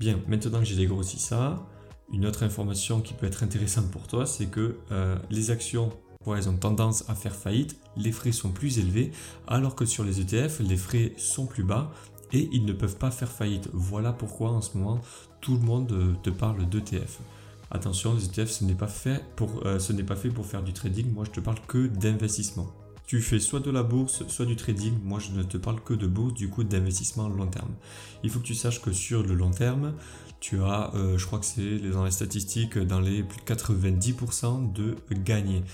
Bien, 0.00 0.18
maintenant 0.28 0.60
que 0.60 0.64
j'ai 0.64 0.76
dégrossi 0.76 1.18
ça, 1.18 1.62
une 2.10 2.24
autre 2.24 2.42
information 2.42 3.02
qui 3.02 3.12
peut 3.12 3.26
être 3.26 3.42
intéressante 3.42 3.90
pour 3.90 4.06
toi, 4.06 4.24
c'est 4.24 4.46
que 4.46 4.78
euh, 4.90 5.18
les 5.28 5.50
actions, 5.50 5.90
elles 6.26 6.48
ont 6.48 6.56
tendance 6.56 7.04
à 7.10 7.14
faire 7.14 7.36
faillite, 7.36 7.76
les 7.98 8.10
frais 8.10 8.32
sont 8.32 8.50
plus 8.50 8.78
élevés, 8.78 9.12
alors 9.46 9.74
que 9.74 9.84
sur 9.84 10.02
les 10.02 10.18
ETF, 10.22 10.60
les 10.60 10.78
frais 10.78 11.12
sont 11.18 11.44
plus 11.44 11.64
bas 11.64 11.92
et 12.32 12.48
ils 12.50 12.64
ne 12.64 12.72
peuvent 12.72 12.96
pas 12.96 13.10
faire 13.10 13.30
faillite. 13.30 13.68
Voilà 13.74 14.14
pourquoi 14.14 14.52
en 14.52 14.62
ce 14.62 14.78
moment, 14.78 15.02
tout 15.42 15.52
le 15.52 15.60
monde 15.60 15.92
euh, 15.92 16.14
te 16.22 16.30
parle 16.30 16.66
d'ETF. 16.66 17.18
Attention, 17.70 18.14
les 18.14 18.24
ETF, 18.24 18.48
ce 18.48 18.64
n'est 18.64 18.74
pas 18.74 18.88
euh, 19.66 19.78
ce 19.78 19.92
n'est 19.92 20.02
pas 20.02 20.16
fait 20.16 20.30
pour 20.30 20.46
faire 20.46 20.62
du 20.62 20.72
trading. 20.72 21.12
Moi, 21.12 21.26
je 21.26 21.32
te 21.32 21.40
parle 21.40 21.58
que 21.68 21.88
d'investissement. 21.88 22.68
Tu 23.10 23.20
fais 23.20 23.40
soit 23.40 23.58
de 23.58 23.72
la 23.72 23.82
bourse, 23.82 24.22
soit 24.28 24.46
du 24.46 24.54
trading. 24.54 24.94
Moi, 25.02 25.18
je 25.18 25.32
ne 25.32 25.42
te 25.42 25.56
parle 25.56 25.80
que 25.82 25.94
de 25.94 26.06
bourse, 26.06 26.32
du 26.32 26.48
coup, 26.48 26.62
d'investissement 26.62 27.28
long 27.28 27.48
terme. 27.48 27.74
Il 28.22 28.30
faut 28.30 28.38
que 28.38 28.44
tu 28.44 28.54
saches 28.54 28.80
que 28.80 28.92
sur 28.92 29.24
le 29.24 29.34
long 29.34 29.50
terme, 29.50 29.94
tu 30.38 30.62
as, 30.62 30.94
euh, 30.94 31.18
je 31.18 31.26
crois 31.26 31.40
que 31.40 31.44
c'est 31.44 31.78
dans 31.90 32.04
les 32.04 32.12
statistiques, 32.12 32.78
dans 32.78 33.00
les 33.00 33.24
plus 33.24 33.40
de 33.40 33.52
90% 33.52 34.72
de 34.72 34.94
gagner. 35.10 35.64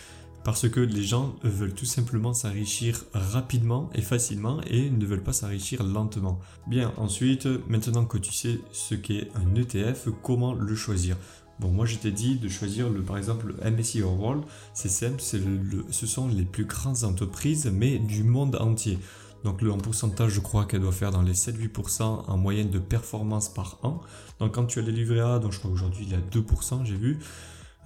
Parce 0.45 0.67
que 0.71 0.81
les 0.81 1.03
gens 1.03 1.37
veulent 1.43 1.75
tout 1.75 1.85
simplement 1.85 2.33
s'enrichir 2.33 3.05
rapidement 3.13 3.91
et 3.95 4.01
facilement 4.01 4.63
et 4.71 4.89
ne 4.89 5.05
veulent 5.05 5.23
pas 5.23 5.35
s'enrichir 5.35 5.83
lentement. 5.83 6.41
Bien, 6.67 6.95
ensuite, 6.97 7.47
maintenant 7.69 8.07
que 8.07 8.17
tu 8.17 8.33
sais 8.33 8.61
ce 8.73 8.95
qu'est 8.95 9.29
un 9.35 9.55
ETF, 9.57 10.09
comment 10.23 10.55
le 10.55 10.75
choisir? 10.75 11.19
Bon, 11.59 11.71
moi 11.71 11.87
je 11.87 11.97
t'ai 11.97 12.11
dit 12.11 12.37
de 12.37 12.49
choisir 12.49 12.91
le, 12.91 13.03
par 13.03 13.17
exemple 13.17 13.47
le 13.47 13.71
MSCI 13.71 14.03
World, 14.03 14.45
c'est 14.75 14.91
simple, 14.91 15.23
le, 15.33 15.85
ce 15.91 16.07
sont 16.07 16.29
les 16.29 16.45
plus 16.45 16.67
grandes 16.67 17.05
entreprises, 17.05 17.71
mais 17.73 17.99
du 17.99 18.25
monde 18.25 18.57
entier. 18.57 18.99
Donc 19.45 19.63
le, 19.63 19.73
en 19.73 19.79
pourcentage, 19.79 20.33
je 20.33 20.41
crois 20.41 20.65
qu'elle 20.65 20.81
doit 20.81 20.93
faire 20.93 21.13
dans 21.13 21.23
les 21.23 21.33
7-8% 21.33 22.03
en 22.03 22.37
moyenne 22.37 22.69
de 22.69 22.79
performance 22.79 23.49
par 23.49 23.79
an. 23.83 24.01
Donc 24.39 24.55
quand 24.55 24.67
tu 24.67 24.81
as 24.81 24.83
les 24.83 24.93
livrets 24.93 25.21
A, 25.21 25.39
donc 25.39 25.53
je 25.53 25.59
crois 25.59 25.71
qu'aujourd'hui 25.71 26.07
il 26.09 26.13
est 26.13 26.17
à 26.17 26.21
2%, 26.21 26.85
j'ai 26.85 26.97
vu, 26.97 27.19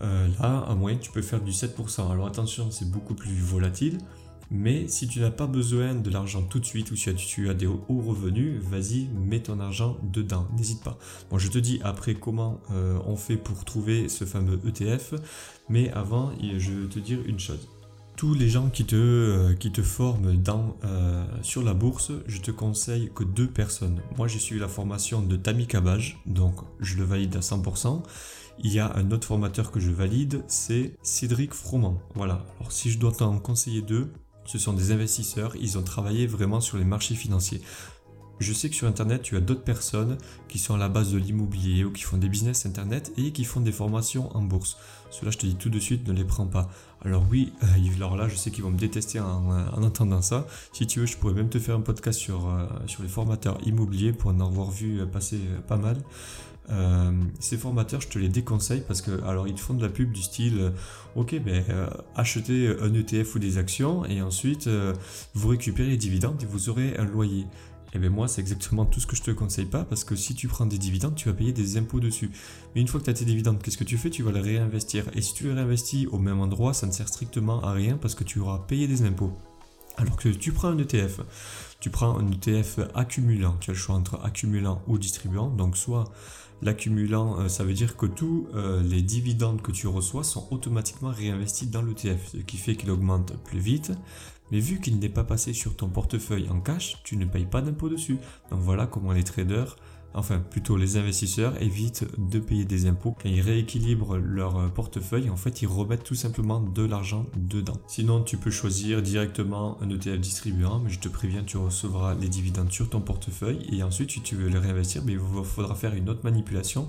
euh, 0.00 0.26
là 0.40 0.64
en 0.68 0.74
moyenne 0.74 1.00
tu 1.00 1.12
peux 1.12 1.22
faire 1.22 1.40
du 1.40 1.52
7%. 1.52 2.10
Alors 2.10 2.26
attention, 2.26 2.70
c'est 2.70 2.90
beaucoup 2.90 3.14
plus 3.14 3.38
volatile. 3.40 3.98
Mais 4.50 4.88
si 4.88 5.06
tu 5.06 5.20
n'as 5.20 5.30
pas 5.30 5.46
besoin 5.46 5.94
de 5.94 6.10
l'argent 6.10 6.42
tout 6.42 6.58
de 6.58 6.64
suite 6.64 6.90
ou 6.90 6.96
si 6.96 7.14
tu 7.14 7.48
as 7.48 7.54
des 7.54 7.66
hauts 7.66 7.84
revenus, 7.88 8.60
vas-y, 8.60 9.08
mets 9.08 9.40
ton 9.40 9.60
argent 9.60 9.96
dedans, 10.02 10.48
n'hésite 10.56 10.82
pas. 10.82 10.98
Bon, 11.30 11.38
je 11.38 11.48
te 11.48 11.58
dis 11.58 11.80
après 11.84 12.14
comment 12.14 12.60
euh, 12.72 12.98
on 13.06 13.16
fait 13.16 13.36
pour 13.36 13.64
trouver 13.64 14.08
ce 14.08 14.24
fameux 14.24 14.60
ETF, 14.66 15.14
mais 15.68 15.90
avant, 15.92 16.32
je 16.40 16.72
veux 16.72 16.88
te 16.88 16.98
dire 16.98 17.20
une 17.26 17.38
chose. 17.38 17.68
Tous 18.16 18.34
les 18.34 18.48
gens 18.48 18.68
qui 18.68 18.84
te, 18.84 18.96
euh, 18.96 19.54
qui 19.54 19.70
te 19.70 19.82
forment 19.82 20.36
dans, 20.36 20.76
euh, 20.84 21.24
sur 21.42 21.62
la 21.62 21.72
bourse, 21.72 22.12
je 22.26 22.40
te 22.40 22.50
conseille 22.50 23.10
que 23.14 23.24
deux 23.24 23.46
personnes. 23.46 24.00
Moi, 24.18 24.26
j'ai 24.28 24.38
suivi 24.38 24.60
la 24.60 24.68
formation 24.68 25.22
de 25.22 25.36
Tammy 25.36 25.66
Cabage, 25.66 26.20
donc 26.26 26.56
je 26.80 26.96
le 26.96 27.04
valide 27.04 27.36
à 27.36 27.40
100%. 27.40 28.02
Il 28.62 28.72
y 28.72 28.78
a 28.78 28.94
un 28.94 29.10
autre 29.10 29.26
formateur 29.26 29.70
que 29.70 29.80
je 29.80 29.90
valide, 29.90 30.42
c'est 30.48 30.96
Cédric 31.02 31.54
Froment. 31.54 31.98
Voilà. 32.14 32.44
Alors 32.58 32.72
si 32.72 32.90
je 32.90 32.98
dois 32.98 33.12
t'en 33.12 33.38
conseiller 33.38 33.80
deux, 33.80 34.12
ce 34.44 34.58
sont 34.58 34.72
des 34.72 34.92
investisseurs, 34.92 35.54
ils 35.56 35.78
ont 35.78 35.82
travaillé 35.82 36.26
vraiment 36.26 36.60
sur 36.60 36.76
les 36.76 36.84
marchés 36.84 37.14
financiers. 37.14 37.60
Je 38.40 38.54
sais 38.54 38.70
que 38.70 38.74
sur 38.74 38.88
Internet, 38.88 39.20
tu 39.20 39.36
as 39.36 39.40
d'autres 39.40 39.62
personnes 39.62 40.16
qui 40.48 40.58
sont 40.58 40.74
à 40.74 40.78
la 40.78 40.88
base 40.88 41.12
de 41.12 41.18
l'immobilier 41.18 41.84
ou 41.84 41.92
qui 41.92 42.02
font 42.02 42.16
des 42.16 42.28
business 42.28 42.64
Internet 42.64 43.12
et 43.18 43.32
qui 43.32 43.44
font 43.44 43.60
des 43.60 43.70
formations 43.70 44.34
en 44.34 44.40
bourse. 44.40 44.78
Cela, 45.10 45.30
je 45.30 45.36
te 45.36 45.44
dis 45.44 45.56
tout 45.56 45.68
de 45.68 45.78
suite, 45.78 46.08
ne 46.08 46.14
les 46.14 46.24
prends 46.24 46.46
pas. 46.46 46.70
Alors 47.04 47.22
oui, 47.30 47.52
euh, 47.62 47.96
alors 47.96 48.16
là, 48.16 48.28
je 48.28 48.36
sais 48.36 48.50
qu'ils 48.50 48.64
vont 48.64 48.70
me 48.70 48.78
détester 48.78 49.20
en, 49.20 49.82
entendant 49.82 50.22
ça. 50.22 50.46
Si 50.72 50.86
tu 50.86 51.00
veux, 51.00 51.06
je 51.06 51.18
pourrais 51.18 51.34
même 51.34 51.50
te 51.50 51.58
faire 51.58 51.76
un 51.76 51.82
podcast 51.82 52.18
sur, 52.18 52.48
euh, 52.48 52.66
sur 52.86 53.02
les 53.02 53.10
formateurs 53.10 53.58
immobiliers 53.66 54.14
pour 54.14 54.30
en 54.30 54.40
avoir 54.40 54.70
vu 54.70 55.06
passer 55.06 55.38
pas 55.68 55.76
mal. 55.76 55.98
Euh, 56.70 57.10
ces 57.40 57.56
formateurs, 57.56 58.00
je 58.00 58.08
te 58.08 58.18
les 58.18 58.28
déconseille 58.28 58.82
parce 58.86 59.02
que 59.02 59.22
alors 59.24 59.48
ils 59.48 59.54
te 59.54 59.60
font 59.60 59.74
de 59.74 59.82
la 59.82 59.88
pub 59.88 60.12
du 60.12 60.22
style 60.22 60.58
euh, 60.60 60.70
ok 61.16 61.40
ben 61.42 61.64
euh, 61.68 61.88
achetez 62.14 62.68
un 62.80 62.94
ETF 62.94 63.34
ou 63.34 63.38
des 63.40 63.58
actions 63.58 64.04
et 64.04 64.22
ensuite 64.22 64.68
vous 65.34 65.48
récupérez 65.48 65.90
les 65.90 65.96
dividendes 65.96 66.40
et 66.42 66.46
vous 66.46 66.68
aurez 66.68 66.96
un 66.96 67.04
loyer. 67.04 67.46
Et 67.92 67.96
eh 67.96 67.98
bien 67.98 68.10
moi 68.10 68.28
c'est 68.28 68.40
exactement 68.40 68.84
tout 68.84 69.00
ce 69.00 69.06
que 69.08 69.16
je 69.16 69.22
te 69.22 69.32
conseille 69.32 69.66
pas 69.66 69.82
parce 69.82 70.04
que 70.04 70.14
si 70.14 70.36
tu 70.36 70.46
prends 70.46 70.64
des 70.64 70.78
dividendes 70.78 71.16
tu 71.16 71.28
vas 71.28 71.34
payer 71.34 71.52
des 71.52 71.76
impôts 71.76 71.98
dessus. 71.98 72.30
Mais 72.74 72.80
une 72.80 72.86
fois 72.86 73.00
que 73.00 73.06
tu 73.06 73.10
as 73.10 73.14
tes 73.14 73.24
dividendes, 73.24 73.60
qu'est-ce 73.60 73.78
que 73.78 73.84
tu 73.84 73.98
fais? 73.98 74.10
Tu 74.10 74.22
vas 74.22 74.30
les 74.30 74.40
réinvestir. 74.40 75.06
Et 75.14 75.22
si 75.22 75.34
tu 75.34 75.44
les 75.44 75.54
réinvestis 75.54 76.06
au 76.06 76.18
même 76.18 76.40
endroit, 76.40 76.72
ça 76.72 76.86
ne 76.86 76.92
sert 76.92 77.08
strictement 77.08 77.60
à 77.64 77.72
rien 77.72 77.96
parce 77.96 78.14
que 78.14 78.22
tu 78.22 78.38
auras 78.38 78.58
payé 78.58 78.86
des 78.86 79.02
impôts. 79.02 79.32
Alors 79.96 80.16
que 80.16 80.28
tu 80.28 80.52
prends 80.52 80.68
un 80.68 80.78
ETF, 80.78 81.20
tu 81.80 81.90
prends 81.90 82.18
un 82.18 82.30
ETF 82.30 82.80
accumulant, 82.94 83.56
tu 83.60 83.70
as 83.70 83.74
le 83.74 83.78
choix 83.78 83.96
entre 83.96 84.20
accumulant 84.24 84.82
ou 84.86 84.98
distribuant, 84.98 85.48
donc 85.48 85.76
soit 85.76 86.12
L'accumulant, 86.62 87.40
euh, 87.40 87.48
ça 87.48 87.64
veut 87.64 87.72
dire 87.72 87.96
que 87.96 88.04
tous 88.04 88.46
euh, 88.54 88.82
les 88.82 89.00
dividendes 89.00 89.62
que 89.62 89.72
tu 89.72 89.86
reçois 89.86 90.24
sont 90.24 90.46
automatiquement 90.50 91.08
réinvestis 91.08 91.66
dans 91.66 91.80
l'ETF, 91.80 92.32
ce 92.32 92.36
qui 92.36 92.58
fait 92.58 92.76
qu'il 92.76 92.90
augmente 92.90 93.32
plus 93.44 93.58
vite. 93.58 93.92
Mais 94.50 94.60
vu 94.60 94.80
qu'il 94.80 94.98
n'est 94.98 95.08
pas 95.08 95.24
passé 95.24 95.54
sur 95.54 95.74
ton 95.74 95.88
portefeuille 95.88 96.50
en 96.50 96.60
cash, 96.60 97.00
tu 97.02 97.16
ne 97.16 97.24
payes 97.24 97.46
pas 97.46 97.62
d'impôt 97.62 97.88
dessus. 97.88 98.18
Donc 98.50 98.60
voilà 98.60 98.86
comment 98.86 99.12
les 99.12 99.24
traders 99.24 99.76
enfin 100.14 100.38
plutôt 100.38 100.76
les 100.76 100.96
investisseurs 100.96 101.60
évitent 101.62 102.06
de 102.18 102.38
payer 102.38 102.64
des 102.64 102.86
impôts. 102.86 103.16
Quand 103.22 103.28
ils 103.28 103.40
rééquilibrent 103.40 104.16
leur 104.16 104.72
portefeuille 104.72 105.30
en 105.30 105.36
fait 105.36 105.62
ils 105.62 105.68
remettent 105.68 106.04
tout 106.04 106.14
simplement 106.14 106.60
de 106.60 106.84
l'argent 106.84 107.26
dedans. 107.36 107.80
Sinon 107.86 108.22
tu 108.22 108.36
peux 108.36 108.50
choisir 108.50 109.02
directement 109.02 109.80
un 109.82 109.90
ETF 109.90 110.18
distribuant 110.18 110.80
mais 110.80 110.90
je 110.90 110.98
te 110.98 111.08
préviens 111.08 111.42
tu 111.44 111.56
recevras 111.56 112.14
les 112.14 112.28
dividendes 112.28 112.72
sur 112.72 112.88
ton 112.88 113.00
portefeuille. 113.00 113.66
Et 113.72 113.82
ensuite 113.82 114.10
si 114.10 114.20
tu 114.20 114.34
veux 114.36 114.48
les 114.48 114.58
réinvestir 114.58 115.02
mais 115.04 115.12
il 115.12 115.20
faudra 115.44 115.74
faire 115.74 115.94
une 115.94 116.08
autre 116.08 116.24
manipulation. 116.24 116.88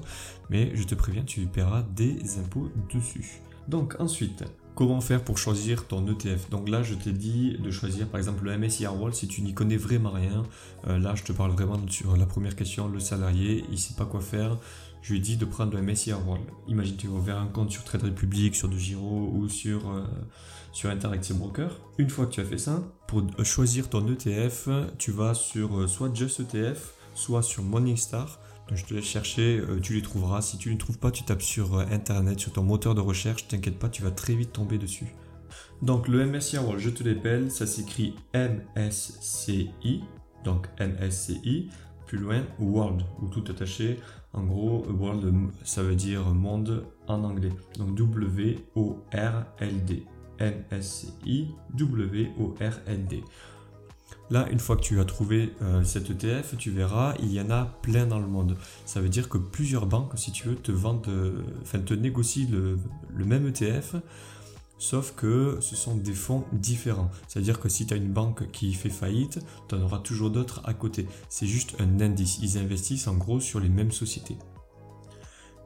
Mais 0.49 0.71
je 0.75 0.83
te 0.83 0.95
préviens 0.95 1.23
tu 1.23 1.45
paieras 1.45 1.83
des 1.95 2.39
impôts 2.39 2.69
dessus. 2.93 3.41
Donc 3.67 3.95
ensuite 3.99 4.43
Comment 4.73 5.01
faire 5.01 5.23
pour 5.23 5.37
choisir 5.37 5.85
ton 5.85 6.07
ETF 6.07 6.49
Donc 6.49 6.69
là, 6.69 6.81
je 6.81 6.95
t'ai 6.95 7.11
dit 7.11 7.57
de 7.59 7.71
choisir 7.71 8.07
par 8.07 8.19
exemple 8.19 8.45
le 8.45 8.57
MSCI 8.57 8.87
World 8.87 9.13
si 9.13 9.27
tu 9.27 9.41
n'y 9.41 9.53
connais 9.53 9.75
vraiment 9.75 10.11
rien. 10.11 10.43
Euh, 10.87 10.97
là, 10.97 11.13
je 11.13 11.23
te 11.23 11.33
parle 11.33 11.51
vraiment 11.51 11.77
sur 11.89 12.15
la 12.15 12.25
première 12.25 12.55
question, 12.55 12.87
le 12.87 12.99
salarié, 12.99 13.65
il 13.67 13.73
ne 13.73 13.77
sait 13.77 13.95
pas 13.95 14.05
quoi 14.05 14.21
faire. 14.21 14.57
Je 15.01 15.13
lui 15.13 15.19
dis 15.19 15.35
de 15.35 15.45
prendre 15.45 15.75
le 15.75 15.81
MSCI 15.81 16.13
World. 16.13 16.43
Imagine, 16.67 16.95
tu 16.95 17.07
vas 17.07 17.15
ouvrir 17.15 17.37
un 17.37 17.47
compte 17.47 17.69
sur 17.69 17.83
Trade 17.83 18.03
Republic, 18.03 18.55
sur 18.55 18.69
DeGiro 18.69 19.31
ou 19.33 19.49
sur, 19.49 19.89
euh, 19.89 20.89
Interactive 20.89 21.37
Broker. 21.37 21.77
Une 21.97 22.09
fois 22.09 22.25
que 22.25 22.31
tu 22.31 22.39
as 22.39 22.45
fait 22.45 22.57
ça, 22.57 22.81
pour 23.07 23.23
choisir 23.43 23.89
ton 23.89 24.07
ETF, 24.07 24.69
tu 24.97 25.11
vas 25.11 25.33
sur 25.33 25.79
euh, 25.79 25.87
soit 25.87 26.13
Just 26.13 26.39
ETF, 26.39 26.93
soit 27.13 27.43
sur 27.43 27.61
Morningstar 27.61 28.39
je 28.73 28.85
te 28.85 28.93
laisse 28.93 29.05
chercher, 29.05 29.59
euh, 29.59 29.79
tu 29.81 29.93
les 29.93 30.01
trouveras. 30.01 30.41
Si 30.41 30.57
tu 30.57 30.69
ne 30.69 30.73
les 30.73 30.79
trouves 30.79 30.97
pas, 30.99 31.11
tu 31.11 31.23
tapes 31.23 31.41
sur 31.41 31.75
euh, 31.75 31.85
internet, 31.91 32.39
sur 32.39 32.53
ton 32.53 32.63
moteur 32.63 32.95
de 32.95 33.01
recherche, 33.01 33.47
t'inquiète 33.47 33.77
pas, 33.77 33.89
tu 33.89 34.01
vas 34.01 34.11
très 34.11 34.33
vite 34.35 34.53
tomber 34.53 34.77
dessus. 34.77 35.13
Donc 35.81 36.07
le 36.07 36.25
MSCI 36.25 36.57
World, 36.59 36.79
je 36.79 36.89
te 36.89 37.03
l'appelle, 37.03 37.51
ça 37.51 37.65
s'écrit 37.65 38.15
MSCI, 38.33 40.03
donc 40.43 40.67
MSCI, 40.79 41.69
plus 42.05 42.17
loin 42.17 42.43
World, 42.59 43.03
ou 43.21 43.27
tout 43.27 43.43
attaché. 43.49 43.99
En 44.33 44.43
gros, 44.43 44.85
World, 44.89 45.33
ça 45.63 45.83
veut 45.83 45.95
dire 45.95 46.25
monde 46.29 46.85
en 47.07 47.23
anglais. 47.23 47.51
Donc 47.77 47.95
W-O-R-L-D. 47.95 48.93
MSCI, 50.39 51.53
W-O-R-L-D. 51.75 53.23
Là, 54.31 54.47
une 54.49 54.59
fois 54.59 54.77
que 54.77 54.81
tu 54.81 55.01
as 55.01 55.03
trouvé 55.03 55.53
euh, 55.61 55.83
cet 55.83 56.09
ETF, 56.09 56.55
tu 56.57 56.71
verras, 56.71 57.15
il 57.19 57.33
y 57.33 57.41
en 57.41 57.51
a 57.51 57.65
plein 57.81 58.07
dans 58.07 58.17
le 58.17 58.27
monde. 58.27 58.55
Ça 58.85 59.01
veut 59.01 59.09
dire 59.09 59.27
que 59.27 59.37
plusieurs 59.37 59.85
banques, 59.85 60.13
si 60.15 60.31
tu 60.31 60.47
veux, 60.47 60.55
te 60.55 60.71
vendent, 60.71 61.05
euh, 61.09 61.43
enfin, 61.61 61.79
te 61.79 61.93
négocient 61.93 62.47
le, 62.49 63.25
même 63.25 63.45
ETF, 63.45 63.95
sauf 64.77 65.13
que 65.17 65.57
ce 65.59 65.75
sont 65.75 65.95
des 65.95 66.13
fonds 66.13 66.45
différents. 66.53 67.11
C'est-à-dire 67.27 67.59
que 67.59 67.67
si 67.67 67.85
tu 67.85 67.93
as 67.93 67.97
une 67.97 68.13
banque 68.13 68.49
qui 68.51 68.73
fait 68.73 68.89
faillite, 68.89 69.39
tu 69.67 69.75
en 69.75 69.81
auras 69.81 69.99
toujours 69.99 70.31
d'autres 70.31 70.61
à 70.63 70.73
côté. 70.73 71.07
C'est 71.27 71.45
juste 71.45 71.75
un 71.79 71.99
indice. 71.99 72.39
Ils 72.41 72.57
investissent 72.57 73.07
en 73.07 73.15
gros 73.15 73.41
sur 73.41 73.59
les 73.59 73.69
mêmes 73.69 73.91
sociétés. 73.91 74.37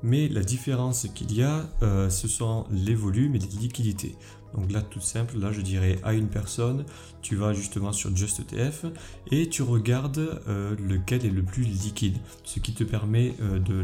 Mais 0.06 0.28
la 0.28 0.42
différence 0.42 1.08
qu'il 1.16 1.34
y 1.34 1.42
a, 1.42 1.68
euh, 1.82 2.12
ce 2.12 2.28
sont 2.28 2.68
les 2.70 2.94
volumes 2.94 3.34
et 3.34 3.40
les 3.40 3.48
liquidités. 3.48 4.16
Donc 4.54 4.72
là, 4.72 4.84
tout 4.84 5.02
simple, 5.02 5.40
là 5.40 5.52
je 5.52 5.62
dirais 5.62 5.98
à 6.04 6.14
une 6.14 6.28
personne, 6.28 6.86
tu 7.24 7.36
vas 7.36 7.54
justement 7.54 7.92
sur 7.92 8.16
JustETF 8.16 8.86
et 9.32 9.50
tu 9.50 9.64
regardes 9.64 10.40
euh, 10.48 10.76
lequel 10.78 11.26
est 11.26 11.32
le 11.32 11.42
plus 11.42 11.64
liquide, 11.64 12.20
ce 12.44 12.60
qui 12.60 12.76
te 12.76 12.84
permet 12.84 13.34
euh, 13.42 13.58
de 13.58 13.84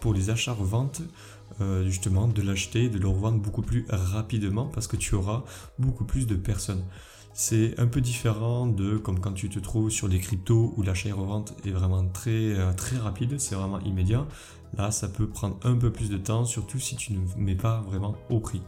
pour 0.00 0.12
les 0.12 0.28
achats-reventes 0.28 1.00
justement 1.84 2.26
de 2.26 2.42
l'acheter, 2.42 2.88
de 2.88 2.98
le 2.98 3.06
revendre 3.06 3.38
beaucoup 3.38 3.62
plus 3.62 3.86
rapidement 3.88 4.66
parce 4.66 4.88
que 4.88 4.96
tu 4.96 5.14
auras 5.14 5.44
beaucoup 5.78 6.04
plus 6.04 6.26
de 6.26 6.34
personnes. 6.34 6.82
C'est 7.34 7.78
un 7.78 7.86
peu 7.86 8.00
différent 8.00 8.66
de 8.66 8.96
comme 8.96 9.20
quand 9.20 9.32
tu 9.32 9.48
te 9.48 9.60
trouves 9.60 9.90
sur 9.90 10.08
des 10.08 10.18
cryptos 10.18 10.74
où 10.76 10.82
l'achat 10.82 11.10
et 11.10 11.12
revente 11.12 11.54
est 11.64 11.70
vraiment 11.70 12.04
très, 12.08 12.56
très 12.76 12.96
rapide, 12.96 13.38
c'est 13.38 13.54
vraiment 13.54 13.78
immédiat. 13.80 14.26
Là, 14.76 14.90
ça 14.90 15.08
peut 15.08 15.26
prendre 15.26 15.58
un 15.64 15.74
peu 15.74 15.90
plus 15.90 16.08
de 16.08 16.16
temps, 16.16 16.44
surtout 16.44 16.78
si 16.78 16.96
tu 16.96 17.12
ne 17.12 17.18
mets 17.36 17.54
pas 17.54 17.82
vraiment 17.82 18.16
au 18.30 18.40
prix. 18.40 18.62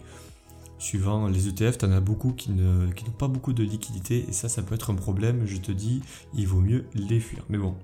Suivant 0.79 1.29
les 1.29 1.49
ETF, 1.49 1.79
tu 1.79 1.87
en 1.87 1.93
as 1.93 2.01
beaucoup 2.01 2.33
qui 2.33 2.51
n'ont 2.51 2.91
pas 3.19 3.29
beaucoup 3.29 3.53
de 3.53 3.63
liquidité 3.63 4.27
et 4.29 4.33
ça, 4.33 4.49
ça 4.49 4.63
peut 4.63 4.75
être 4.75 4.91
un 4.91 4.97
problème. 4.97 5.47
Je 5.47 5.57
te 5.57 5.73
dis, 5.73 6.03
il 6.35 6.47
vaut 6.47 6.61
mieux 6.61 6.85
les 6.95 7.21
fuir. 7.21 7.43
Mais 7.49 7.59
bon, 7.59 7.75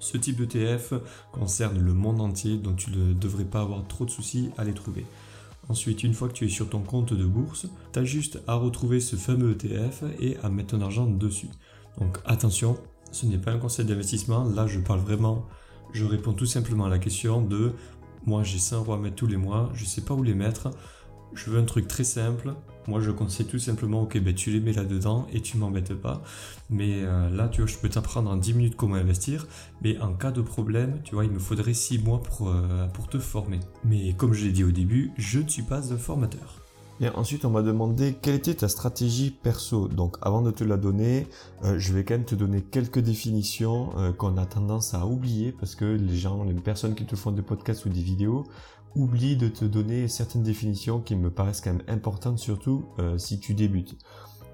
ce 0.00 0.18
type 0.18 0.44
d'ETF 0.44 0.94
concerne 1.32 1.78
le 1.78 1.94
monde 1.94 2.20
entier, 2.20 2.56
donc 2.56 2.76
tu 2.76 2.90
ne 2.90 3.12
devrais 3.12 3.44
pas 3.44 3.60
avoir 3.60 3.86
trop 3.86 4.04
de 4.04 4.10
soucis 4.10 4.50
à 4.58 4.64
les 4.64 4.74
trouver. 4.74 5.06
Ensuite, 5.68 6.02
une 6.02 6.12
fois 6.12 6.28
que 6.28 6.34
tu 6.34 6.44
es 6.44 6.48
sur 6.48 6.68
ton 6.68 6.80
compte 6.80 7.14
de 7.14 7.24
bourse, 7.24 7.68
tu 7.92 7.98
as 7.98 8.04
juste 8.04 8.42
à 8.46 8.54
retrouver 8.54 9.00
ce 9.00 9.16
fameux 9.16 9.52
ETF 9.52 10.04
et 10.20 10.36
à 10.42 10.50
mettre 10.50 10.76
ton 10.76 10.82
argent 10.82 11.06
dessus. 11.06 11.48
Donc 11.98 12.18
attention, 12.26 12.76
ce 13.12 13.26
n'est 13.26 13.38
pas 13.38 13.52
un 13.52 13.58
conseil 13.58 13.84
d'investissement, 13.84 14.44
là 14.44 14.66
je 14.66 14.80
parle 14.80 15.00
vraiment 15.00 15.46
je 15.94 16.04
réponds 16.04 16.34
tout 16.34 16.46
simplement 16.46 16.84
à 16.84 16.90
la 16.90 16.98
question 16.98 17.40
de 17.40 17.72
moi 18.26 18.42
j'ai 18.42 18.58
100 18.58 18.78
euros 18.78 18.92
à 18.92 18.98
mettre 18.98 19.16
tous 19.16 19.26
les 19.26 19.36
mois, 19.36 19.70
je 19.74 19.84
ne 19.84 19.88
sais 19.88 20.00
pas 20.02 20.12
où 20.14 20.22
les 20.22 20.34
mettre, 20.34 20.70
je 21.34 21.50
veux 21.50 21.58
un 21.58 21.64
truc 21.64 21.88
très 21.88 22.04
simple. 22.04 22.54
Moi 22.86 23.00
je 23.00 23.10
conseille 23.10 23.46
tout 23.46 23.58
simplement 23.58 24.02
ok 24.02 24.18
ben 24.18 24.34
tu 24.34 24.50
les 24.50 24.60
mets 24.60 24.72
là-dedans 24.72 25.26
et 25.32 25.40
tu 25.40 25.56
m'embêtes 25.56 25.94
pas. 25.94 26.22
Mais 26.68 27.02
euh, 27.02 27.30
là 27.30 27.48
tu 27.48 27.62
vois 27.62 27.70
je 27.70 27.78
peux 27.78 27.88
t'apprendre 27.88 28.30
en 28.30 28.36
10 28.36 28.54
minutes 28.54 28.76
comment 28.76 28.96
investir. 28.96 29.46
Mais 29.82 29.98
en 30.00 30.12
cas 30.14 30.32
de 30.32 30.42
problème, 30.42 31.00
tu 31.02 31.14
vois, 31.14 31.24
il 31.24 31.30
me 31.30 31.38
faudrait 31.38 31.74
6 31.74 31.98
mois 31.98 32.22
pour, 32.22 32.48
euh, 32.48 32.86
pour 32.88 33.08
te 33.08 33.18
former. 33.18 33.60
Mais 33.84 34.12
comme 34.14 34.32
je 34.34 34.44
l'ai 34.44 34.52
dit 34.52 34.64
au 34.64 34.72
début, 34.72 35.12
je 35.16 35.40
ne 35.40 35.48
suis 35.48 35.62
pas 35.62 35.92
un 35.92 35.98
formateur. 35.98 36.63
Et 37.00 37.08
ensuite, 37.08 37.44
on 37.44 37.50
m'a 37.50 37.62
demandé 37.62 38.16
quelle 38.20 38.36
était 38.36 38.54
ta 38.54 38.68
stratégie 38.68 39.30
perso. 39.30 39.88
Donc, 39.88 40.16
avant 40.22 40.42
de 40.42 40.52
te 40.52 40.62
la 40.62 40.76
donner, 40.76 41.26
euh, 41.64 41.78
je 41.78 41.92
vais 41.92 42.04
quand 42.04 42.14
même 42.14 42.24
te 42.24 42.36
donner 42.36 42.62
quelques 42.62 43.00
définitions 43.00 43.90
euh, 43.96 44.12
qu'on 44.12 44.36
a 44.36 44.46
tendance 44.46 44.94
à 44.94 45.04
oublier 45.04 45.50
parce 45.50 45.74
que 45.74 45.84
les 45.84 46.16
gens, 46.16 46.44
les 46.44 46.54
personnes 46.54 46.94
qui 46.94 47.04
te 47.04 47.16
font 47.16 47.32
des 47.32 47.42
podcasts 47.42 47.84
ou 47.84 47.88
des 47.88 48.00
vidéos 48.00 48.44
oublient 48.94 49.36
de 49.36 49.48
te 49.48 49.64
donner 49.64 50.06
certaines 50.06 50.44
définitions 50.44 51.00
qui 51.00 51.16
me 51.16 51.30
paraissent 51.30 51.60
quand 51.60 51.72
même 51.72 51.82
importantes, 51.88 52.38
surtout 52.38 52.84
euh, 53.00 53.18
si 53.18 53.40
tu 53.40 53.54
débutes. 53.54 53.96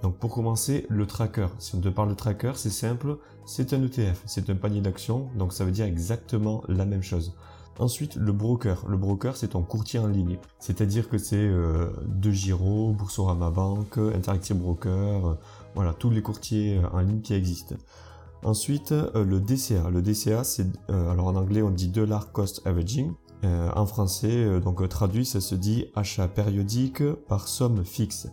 Donc, 0.03 0.17
pour 0.17 0.33
commencer, 0.33 0.87
le 0.89 1.07
tracker. 1.07 1.49
Si 1.59 1.75
on 1.75 1.81
te 1.81 1.91
parle 1.91 2.09
de 2.09 2.15
tracker, 2.15 2.53
c'est 2.55 2.71
simple, 2.71 3.19
c'est 3.45 3.75
un 3.75 3.83
ETF, 3.83 4.23
c'est 4.25 4.49
un 4.49 4.55
panier 4.55 4.81
d'actions, 4.81 5.29
donc 5.37 5.53
ça 5.53 5.67
veut 5.67 5.73
dire 5.73 5.85
exactement 5.85 6.63
la 6.69 6.87
même 6.87 7.03
chose. 7.03 7.35
Ensuite, 7.81 8.17
le 8.17 8.33
broker. 8.33 8.85
Le 8.87 8.99
broker, 8.99 9.39
c'est 9.39 9.49
ton 9.49 9.63
courtier 9.63 9.99
en 9.99 10.07
ligne. 10.07 10.37
C'est-à-dire 10.59 11.09
que 11.09 11.17
c'est 11.17 11.37
euh, 11.39 11.91
De 12.07 12.31
Giro, 12.31 12.93
Boursorama 12.93 13.49
Bank, 13.49 13.97
Interactive 13.97 14.59
Broker, 14.59 15.27
euh, 15.27 15.35
voilà, 15.75 15.95
tous 15.95 16.11
les 16.11 16.21
courtiers 16.21 16.77
euh, 16.77 16.89
en 16.93 17.01
ligne 17.01 17.23
qui 17.23 17.33
existent. 17.33 17.77
Ensuite, 18.45 18.93
le 19.15 19.41
DCA. 19.41 19.89
Le 19.91 20.03
DCA, 20.03 20.45
c'est, 20.45 20.67
alors 20.89 21.27
en 21.27 21.37
anglais, 21.37 21.63
on 21.63 21.71
dit 21.71 21.89
Dollar 21.89 22.33
Cost 22.33 22.67
Averaging. 22.67 23.13
en 23.43 23.85
français, 23.85 24.61
donc 24.61 24.87
traduit, 24.89 25.27
ça 25.27 25.43
se 25.43 25.55
dit 25.55 25.87
achat 25.95 26.27
périodique 26.27 27.03
par 27.29 27.49
somme 27.49 27.85
fixe. 27.85 28.29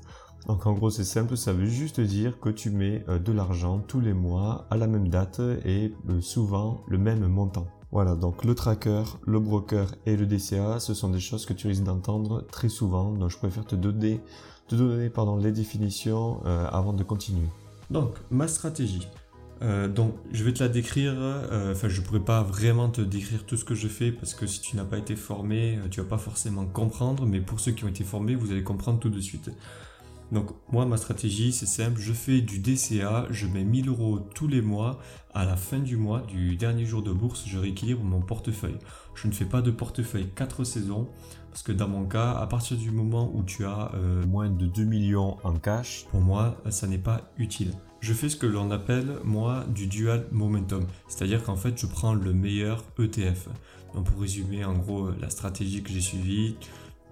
Donc 0.48 0.66
en 0.66 0.72
gros, 0.72 0.89
c'est 0.89 1.04
simple, 1.04 1.36
ça 1.36 1.51
veut 1.51 1.66
juste 1.66 2.00
dire 2.00 2.39
que 2.39 2.48
tu 2.48 2.70
mets 2.70 3.04
de 3.10 3.32
l'argent 3.34 3.80
tous 3.80 4.00
les 4.00 4.13
mois 4.13 4.66
à 4.70 4.77
la 4.77 4.88
même 4.88 5.10
date 5.10 5.42
et 5.66 5.94
souvent 6.22 6.80
le 6.88 6.98
même 6.98 7.27
montant. 7.27 7.68
Voilà, 7.91 8.15
donc 8.15 8.44
le 8.44 8.53
tracker, 8.53 9.03
le 9.25 9.39
broker 9.39 9.96
et 10.06 10.17
le 10.17 10.25
DCA, 10.25 10.79
ce 10.79 10.94
sont 10.94 11.10
des 11.10 11.22
choses 11.22 11.46
que 11.46 11.53
tu 11.53 11.67
risques 11.67 11.84
d'entendre 11.84 12.46
très 12.51 12.67
souvent, 12.67 13.13
donc 13.13 13.32
je 13.32 13.38
préfère 13.38 13.65
te 13.65 13.75
donner, 13.75 14.20
te 14.67 14.75
donner 14.75 15.10
pardon, 15.10 15.38
les 15.38 15.53
définitions 15.53 16.41
euh, 16.46 16.67
avant 16.67 16.91
de 16.91 17.03
continuer. 17.03 17.48
Donc, 17.89 18.15
ma 18.29 18.50
stratégie. 18.50 19.08
Euh, 19.62 19.88
donc, 19.88 20.13
je 20.32 20.44
vais 20.44 20.53
te 20.53 20.62
la 20.62 20.70
décrire. 20.70 21.13
Euh, 21.17 21.72
enfin, 21.72 21.88
je 21.88 22.01
pourrais 22.01 22.20
pas 22.20 22.44
vraiment 22.44 22.89
te 22.89 23.01
décrire 23.01 23.46
tout 23.46 23.56
ce 23.56 23.63
que 23.63 23.74
je 23.74 23.88
fais 23.88 24.12
parce 24.12 24.34
que 24.34 24.46
si 24.46 24.62
tu 24.62 24.75
n'as 24.75 24.84
pas 24.84 24.98
été 24.98 25.15
formé, 25.15 25.79
tu 25.89 26.01
vas 26.01 26.08
pas 26.08 26.17
forcément 26.17 26.65
comprendre. 26.65 27.25
Mais 27.25 27.39
pour 27.39 27.60
ceux 27.60 27.72
qui 27.72 27.86
ont 27.86 27.88
été 27.88 28.03
formés, 28.03 28.36
vous 28.36 28.51
allez 28.51 28.63
comprendre 28.63 29.00
tout 29.00 29.10
de 29.10 29.22
suite. 29.22 29.50
Donc 30.31 30.50
moi 30.72 30.86
ma 30.86 30.98
stratégie 30.98 31.53
c'est 31.53 31.65
simple, 31.65 32.00
je 32.00 32.12
fais 32.12 32.41
du 32.41 32.60
DCA, 32.60 33.27
je 33.29 33.48
mets 33.48 33.63
1000 33.63 33.88
euros 33.89 34.19
tous 34.19 34.48
les 34.48 34.62
mois, 34.62 35.00
à 35.34 35.46
la 35.46 35.55
fin 35.55 35.79
du 35.79 35.96
mois, 35.96 36.22
du 36.22 36.57
dernier 36.57 36.86
jour 36.86 37.01
de 37.01 37.12
bourse, 37.12 37.46
je 37.48 37.57
rééquilibre 37.57 38.03
mon 38.03 38.19
portefeuille. 38.19 38.77
Je 39.15 39.27
ne 39.27 39.34
fais 39.34 39.46
pas 39.46 39.62
de 39.62 39.72
portefeuille 39.72 40.29
4 40.36 40.63
saisons, 40.63 41.07
parce 41.50 41.63
que 41.63 41.72
dans 41.72 41.88
mon 41.88 42.05
cas, 42.05 42.31
à 42.34 42.46
partir 42.48 42.77
du 42.77 42.91
moment 42.91 43.31
où 43.34 43.43
tu 43.43 43.65
as 43.65 43.91
euh, 43.96 44.25
moins 44.25 44.50
de 44.50 44.65
2 44.65 44.84
millions 44.84 45.38
en 45.43 45.53
cash, 45.53 46.05
pour 46.12 46.19
moi 46.19 46.57
ça 46.69 46.88
n'est 46.88 46.98
pas 46.98 47.31
utile. 47.38 47.72
Je 48.00 48.13
fais 48.13 48.29
ce 48.29 48.36
que 48.36 48.46
l'on 48.46 48.69
appelle 48.69 49.13
moi 49.24 49.65
du 49.74 49.88
dual 49.88 50.27
momentum, 50.31 50.86
c'est-à-dire 51.07 51.43
qu'en 51.43 51.55
fait 51.55 51.79
je 51.79 51.88
prends 51.88 52.13
le 52.13 52.34
meilleur 52.34 52.84
ETF. 53.00 53.48
Donc 53.96 54.05
pour 54.05 54.22
résumer 54.22 54.65
en 54.65 54.74
gros 54.74 55.10
la 55.22 55.29
stratégie 55.29 55.81
que 55.81 55.89
j'ai 55.89 56.01
suivie, 56.01 56.57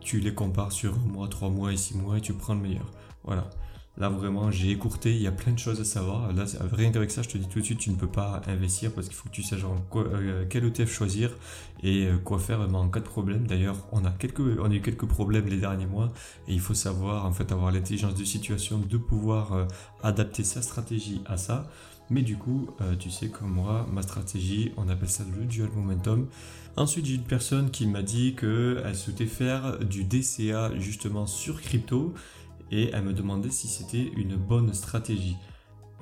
tu 0.06 0.20
les 0.20 0.34
compares 0.34 0.72
sur 0.72 0.94
un 0.94 1.12
mois, 1.12 1.28
trois 1.28 1.50
mois 1.50 1.74
et 1.74 1.78
six 1.78 1.98
mois 1.98 2.20
et 2.20 2.22
tu 2.22 2.34
prends 2.34 2.54
le 2.54 2.62
meilleur. 2.62 2.92
Voilà. 3.26 3.50
Là 3.98 4.10
vraiment 4.10 4.52
j'ai 4.52 4.72
écourté, 4.72 5.16
il 5.16 5.22
y 5.22 5.28
a 5.28 5.32
plein 5.32 5.54
de 5.54 5.60
choses 5.60 5.80
à 5.80 5.86
savoir. 5.86 6.34
Là 6.34 6.44
rien 6.74 6.92
qu'avec 6.92 7.12
ça 7.12 7.22
je 7.22 7.30
te 7.30 7.38
dis 7.38 7.48
tout 7.48 7.60
de 7.60 7.64
suite 7.64 7.80
tu 7.80 7.90
ne 7.92 7.96
peux 7.96 8.10
pas 8.10 8.42
investir 8.48 8.92
parce 8.92 9.08
qu'il 9.08 9.16
faut 9.16 9.30
que 9.30 9.34
tu 9.34 9.42
saches 9.42 9.64
euh, 9.96 10.46
quel 10.50 10.66
ETF 10.66 10.92
choisir 10.92 11.32
et 11.82 12.08
euh, 12.08 12.18
quoi 12.18 12.38
faire 12.38 12.60
en 12.60 12.90
cas 12.90 13.00
de 13.00 13.06
problème. 13.06 13.48
D'ailleurs 13.48 13.78
on 13.94 14.04
a 14.04 14.12
quelques 14.12 14.42
on 14.42 14.70
a 14.70 14.74
eu 14.74 14.82
quelques 14.82 15.06
problèmes 15.06 15.48
les 15.48 15.58
derniers 15.58 15.86
mois 15.86 16.12
et 16.50 16.54
il 16.54 16.60
faut 16.60 16.74
savoir 16.74 17.26
en 17.26 17.32
fait 17.32 17.54
avoir 17.54 17.72
l'intelligence 17.72 18.16
de 18.16 18.26
situation 18.26 18.80
de 18.80 18.98
pouvoir 18.98 19.54
euh, 19.54 19.66
adapter 20.04 20.44
sa 20.44 20.62
stratégie 20.62 21.22
à 21.26 21.38
ça. 21.38 21.70
Mais 22.10 22.22
du 22.22 22.38
coup, 22.38 22.70
tu 23.00 23.10
sais 23.10 23.30
comme 23.30 23.50
moi, 23.50 23.88
ma 23.92 24.04
stratégie, 24.04 24.72
on 24.78 24.90
appelle 24.90 25.10
ça 25.10 25.24
le 25.36 25.44
dual 25.44 25.70
momentum. 25.76 26.28
Ensuite, 26.78 27.08
j'ai 27.08 27.16
une 27.16 27.24
personne 27.24 27.72
qui 27.72 27.88
m'a 27.88 28.04
dit 28.04 28.36
qu'elle 28.36 28.96
souhaitait 28.96 29.26
faire 29.26 29.80
du 29.80 30.04
DCA 30.04 30.78
justement 30.78 31.26
sur 31.26 31.60
crypto 31.60 32.14
et 32.72 32.90
elle 32.94 33.04
me 33.04 33.14
demandait 33.14 33.52
si 33.52 33.68
c'était 33.68 34.12
une 34.16 34.36
bonne 34.36 34.74
stratégie. 34.74 35.38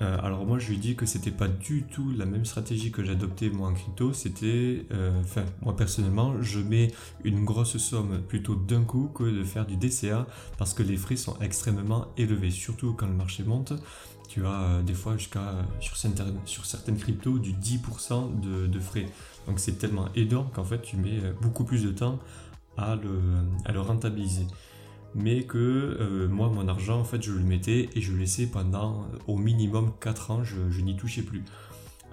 Euh, 0.02 0.18
alors 0.24 0.46
moi 0.46 0.58
je 0.58 0.70
lui 0.70 0.78
dit 0.78 0.96
que 0.96 1.06
c'était 1.06 1.32
pas 1.32 1.48
du 1.48 1.84
tout 1.84 2.12
la 2.18 2.26
même 2.26 2.46
stratégie 2.46 2.92
que 2.92 3.04
j'adoptais 3.04 3.50
moi 3.50 3.70
en 3.70 3.74
crypto, 3.74 4.12
c'était, 4.12 4.86
euh, 4.92 5.22
enfin 5.22 5.46
moi 5.62 5.76
personnellement 5.76 6.42
je 6.42 6.60
mets 6.60 6.92
une 7.24 7.46
grosse 7.46 7.78
somme 7.78 8.22
plutôt 8.28 8.56
d'un 8.56 8.84
coup 8.84 9.12
que 9.14 9.24
de 9.24 9.44
faire 9.44 9.68
du 9.68 9.78
DCA 9.78 10.26
parce 10.58 10.74
que 10.74 10.82
les 10.82 10.98
frais 10.98 11.16
sont 11.16 11.38
extrêmement 11.42 12.08
élevés, 12.18 12.50
surtout 12.50 12.94
quand 12.94 13.08
le 13.08 13.14
marché 13.14 13.44
monte. 13.44 13.74
Tu 14.30 14.46
as 14.48 14.62
euh, 14.62 14.82
des 14.82 14.96
fois 14.96 15.16
jusqu'à 15.16 15.54
sur, 15.80 15.96
sur, 16.46 16.66
certaines 16.66 16.98
cryptos 16.98 17.38
du 17.38 17.54
10% 17.54 18.40
de, 18.40 18.66
de, 18.66 18.80
frais. 18.80 19.06
Donc 19.46 19.60
c'est 19.60 19.78
tellement 19.78 20.08
énorme 20.16 20.50
qu'en 20.52 20.64
fait 20.64 20.82
tu 20.82 20.98
mets 20.98 21.22
beaucoup 21.42 21.66
plus 21.66 21.84
de 21.84 21.92
temps 21.92 22.18
à 22.78 22.96
le, 22.96 23.20
à 23.66 23.72
le 23.72 23.80
rentabiliser 23.80 24.48
mais 25.16 25.44
que 25.44 25.58
euh, 25.58 26.28
moi 26.28 26.50
mon 26.50 26.68
argent 26.68 27.00
en 27.00 27.04
fait 27.04 27.22
je 27.22 27.32
le 27.32 27.44
mettais 27.44 27.90
et 27.94 28.02
je 28.02 28.12
le 28.12 28.20
laissais 28.20 28.48
pendant 28.48 29.02
euh, 29.02 29.18
au 29.28 29.38
minimum 29.38 29.92
4 30.00 30.32
ans, 30.32 30.44
je, 30.44 30.82
n'y 30.82 30.96
touchais 30.96 31.22
plus. 31.22 31.44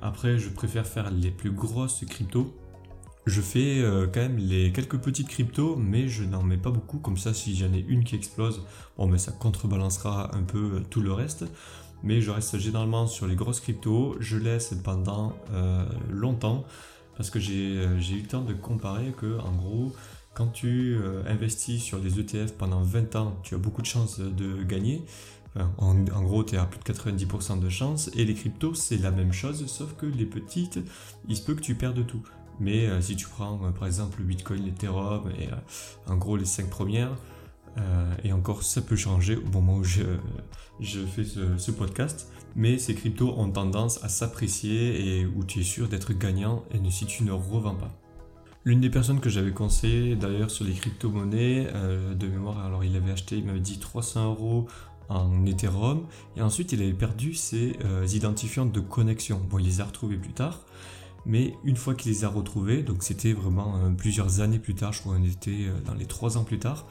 Après 0.03 0.39
je 0.39 0.49
préfère 0.49 0.87
faire 0.87 1.11
les 1.11 1.31
plus 1.31 1.51
grosses 1.51 2.05
cryptos. 2.09 2.55
Je 3.27 3.41
fais 3.41 3.81
euh, 3.81 4.07
quand 4.07 4.21
même 4.21 4.39
les 4.39 4.73
quelques 4.73 4.99
petites 4.99 5.29
cryptos 5.29 5.77
mais 5.77 6.09
je 6.09 6.25
n'en 6.25 6.43
mets 6.43 6.57
pas 6.57 6.71
beaucoup 6.71 6.99
comme 6.99 7.19
ça 7.19 7.35
si 7.35 7.55
j'en 7.57 7.73
ai 7.73 7.85
une 7.87 8.05
qui 8.05 8.17
explose, 8.17 8.63
bon 8.97 9.07
mais 9.07 9.19
ça 9.19 9.33
contrebalancera 9.33 10.35
un 10.35 10.43
peu 10.43 10.83
tout 10.91 11.01
le 11.01 11.13
reste. 11.13 11.45
Mais 12.03 12.23
je 12.23 12.31
reste 12.31 12.59
généralement 12.59 13.07
sur 13.07 13.27
les 13.27 13.35
grosses 13.35 13.61
cryptos, 13.61 14.17
je 14.21 14.39
laisse 14.39 14.75
pendant 14.83 15.35
longtemps 16.09 16.65
parce 17.19 17.29
que 17.29 17.39
j'ai 17.39 17.85
eu 17.85 18.23
le 18.23 18.27
temps 18.27 18.41
de 18.41 18.55
comparer 18.55 19.13
que 19.13 19.39
en 19.41 19.53
gros 19.53 19.93
quand 20.35 20.49
tu 20.49 20.95
euh, 20.95 21.23
investis 21.27 21.83
sur 21.83 22.01
des 22.01 22.21
ETF 22.21 22.53
pendant 22.53 22.83
20 22.83 23.17
ans, 23.17 23.37
tu 23.43 23.55
as 23.55 23.59
beaucoup 23.59 23.83
de 23.83 23.87
chances 23.87 24.21
de 24.21 24.63
gagner. 24.63 25.05
en, 25.79 25.95
gros, 26.23 26.45
tu 26.45 26.55
es 26.55 26.59
à 26.59 26.67
plus 26.67 26.79
de 26.79 26.85
90% 26.85 27.59
de 27.59 27.69
chances. 27.69 28.11
Et 28.15 28.25
les 28.25 28.35
cryptos, 28.35 28.75
c'est 28.75 28.99
la 28.99 29.11
même 29.11 29.33
chose, 29.33 29.67
sauf 29.67 29.95
que 29.97 30.07
les 30.07 30.27
petites, 30.27 30.79
il 31.29 31.37
se 31.37 31.43
peut 31.43 31.55
que 31.55 31.61
tu 31.61 31.75
perdes 31.75 32.07
tout. 32.07 32.23
Mais 32.61 32.87
euh, 32.87 33.01
si 33.01 33.17
tu 33.17 33.27
prends 33.27 33.59
euh, 33.65 33.71
par 33.71 33.87
exemple 33.87 34.21
le 34.21 34.27
Bitcoin, 34.27 34.65
l'Ethereum 34.65 35.31
et 35.39 35.49
en 36.07 36.17
gros 36.17 36.37
les 36.37 36.45
5 36.45 36.69
premières, 36.69 37.17
et 38.25 38.33
encore 38.33 38.63
ça 38.63 38.83
peut 38.83 38.97
changer 38.97 39.37
au 39.37 39.49
moment 39.49 39.77
où 39.77 39.85
je, 39.85 40.03
fais 40.81 41.25
ce, 41.25 41.57
ce, 41.57 41.71
podcast, 41.71 42.31
mais 42.55 42.77
ces 42.79 42.95
cryptos 42.95 43.33
ont 43.39 43.51
tendance 43.51 44.05
à 44.05 44.11
s'apprécier 44.11 45.21
et 45.21 45.25
où 45.25 45.45
tu 45.45 45.61
es 45.61 45.63
sûr 45.63 45.89
d'être 45.89 46.13
gagnant 46.13 46.65
et 46.73 46.91
si 46.91 47.07
tu 47.07 47.23
ne 47.23 47.33
revends 47.33 47.77
pas. 47.77 48.00
L'une 48.65 48.81
des 48.81 48.91
personnes 48.91 49.21
que 49.21 49.31
j'avais 49.31 49.53
conseillé 49.53 50.17
d'ailleurs 50.17 50.51
sur 50.51 50.67
les 50.67 50.75
crypto-monnaies 50.75 51.69
euh, 51.75 52.15
de 52.15 52.27
mémoire, 52.27 52.63
alors 52.63 52.85
il 52.85 52.95
avait 52.95 53.13
acheté, 53.13 53.39
il 53.39 53.47
m'avait 53.47 53.59
dit 53.59 53.79
300 53.79 54.33
euros 54.33 54.67
en 55.09 55.47
Ethereum 55.47 56.07
et 56.37 56.43
ensuite 56.43 56.73
il 56.73 56.83
avait 56.83 56.93
perdu 56.93 57.33
ses 57.33 57.79
euh, 57.87 58.07
identifiants 58.13 58.67
de 58.67 58.81
connexion. 58.81 59.41
Bon, 59.49 59.59
il 59.59 59.65
les 59.65 59.81
a 59.81 59.87
retrouvés 59.87 60.19
plus 60.19 60.35
tard, 60.35 60.61
mais 61.25 61.55
une 61.65 61.77
fois 61.77 61.95
qu'il 61.95 62.13
les 62.13 62.25
a 62.25 62.29
retrouvés, 62.29 62.83
donc 62.83 63.03
c'était 63.03 63.33
vraiment 63.33 63.77
euh, 63.79 63.91
plusieurs 63.97 64.41
années 64.41 64.59
plus 64.59 64.75
tard, 64.75 64.93
je 64.93 65.01
crois 65.01 65.17
qu'on 65.17 65.25
était 65.25 65.71
dans 65.87 65.95
les 65.95 66.07
3 66.07 66.37
ans 66.37 66.45
plus 66.45 66.59
tard, 66.59 66.85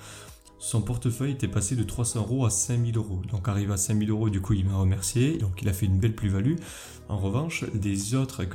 son 0.59 0.81
portefeuille 0.81 1.31
était 1.31 1.47
passé 1.47 1.75
de 1.77 1.83
300 1.83 2.19
euros 2.19 2.45
à 2.45 2.49
5000 2.49 2.97
euros. 2.97 3.21
Donc 3.31 3.47
arrivé 3.47 3.73
à 3.73 3.77
5000 3.77 4.09
euros, 4.09 4.29
du 4.29 4.41
coup 4.41 4.53
il 4.53 4.65
m'a 4.65 4.75
remercié, 4.75 5.37
donc 5.37 5.61
il 5.61 5.69
a 5.69 5.73
fait 5.73 5.85
une 5.85 5.97
belle 5.97 6.13
plus-value. 6.13 6.55
En 7.07 7.17
revanche, 7.17 7.63
des 7.73 8.13
autres 8.13 8.45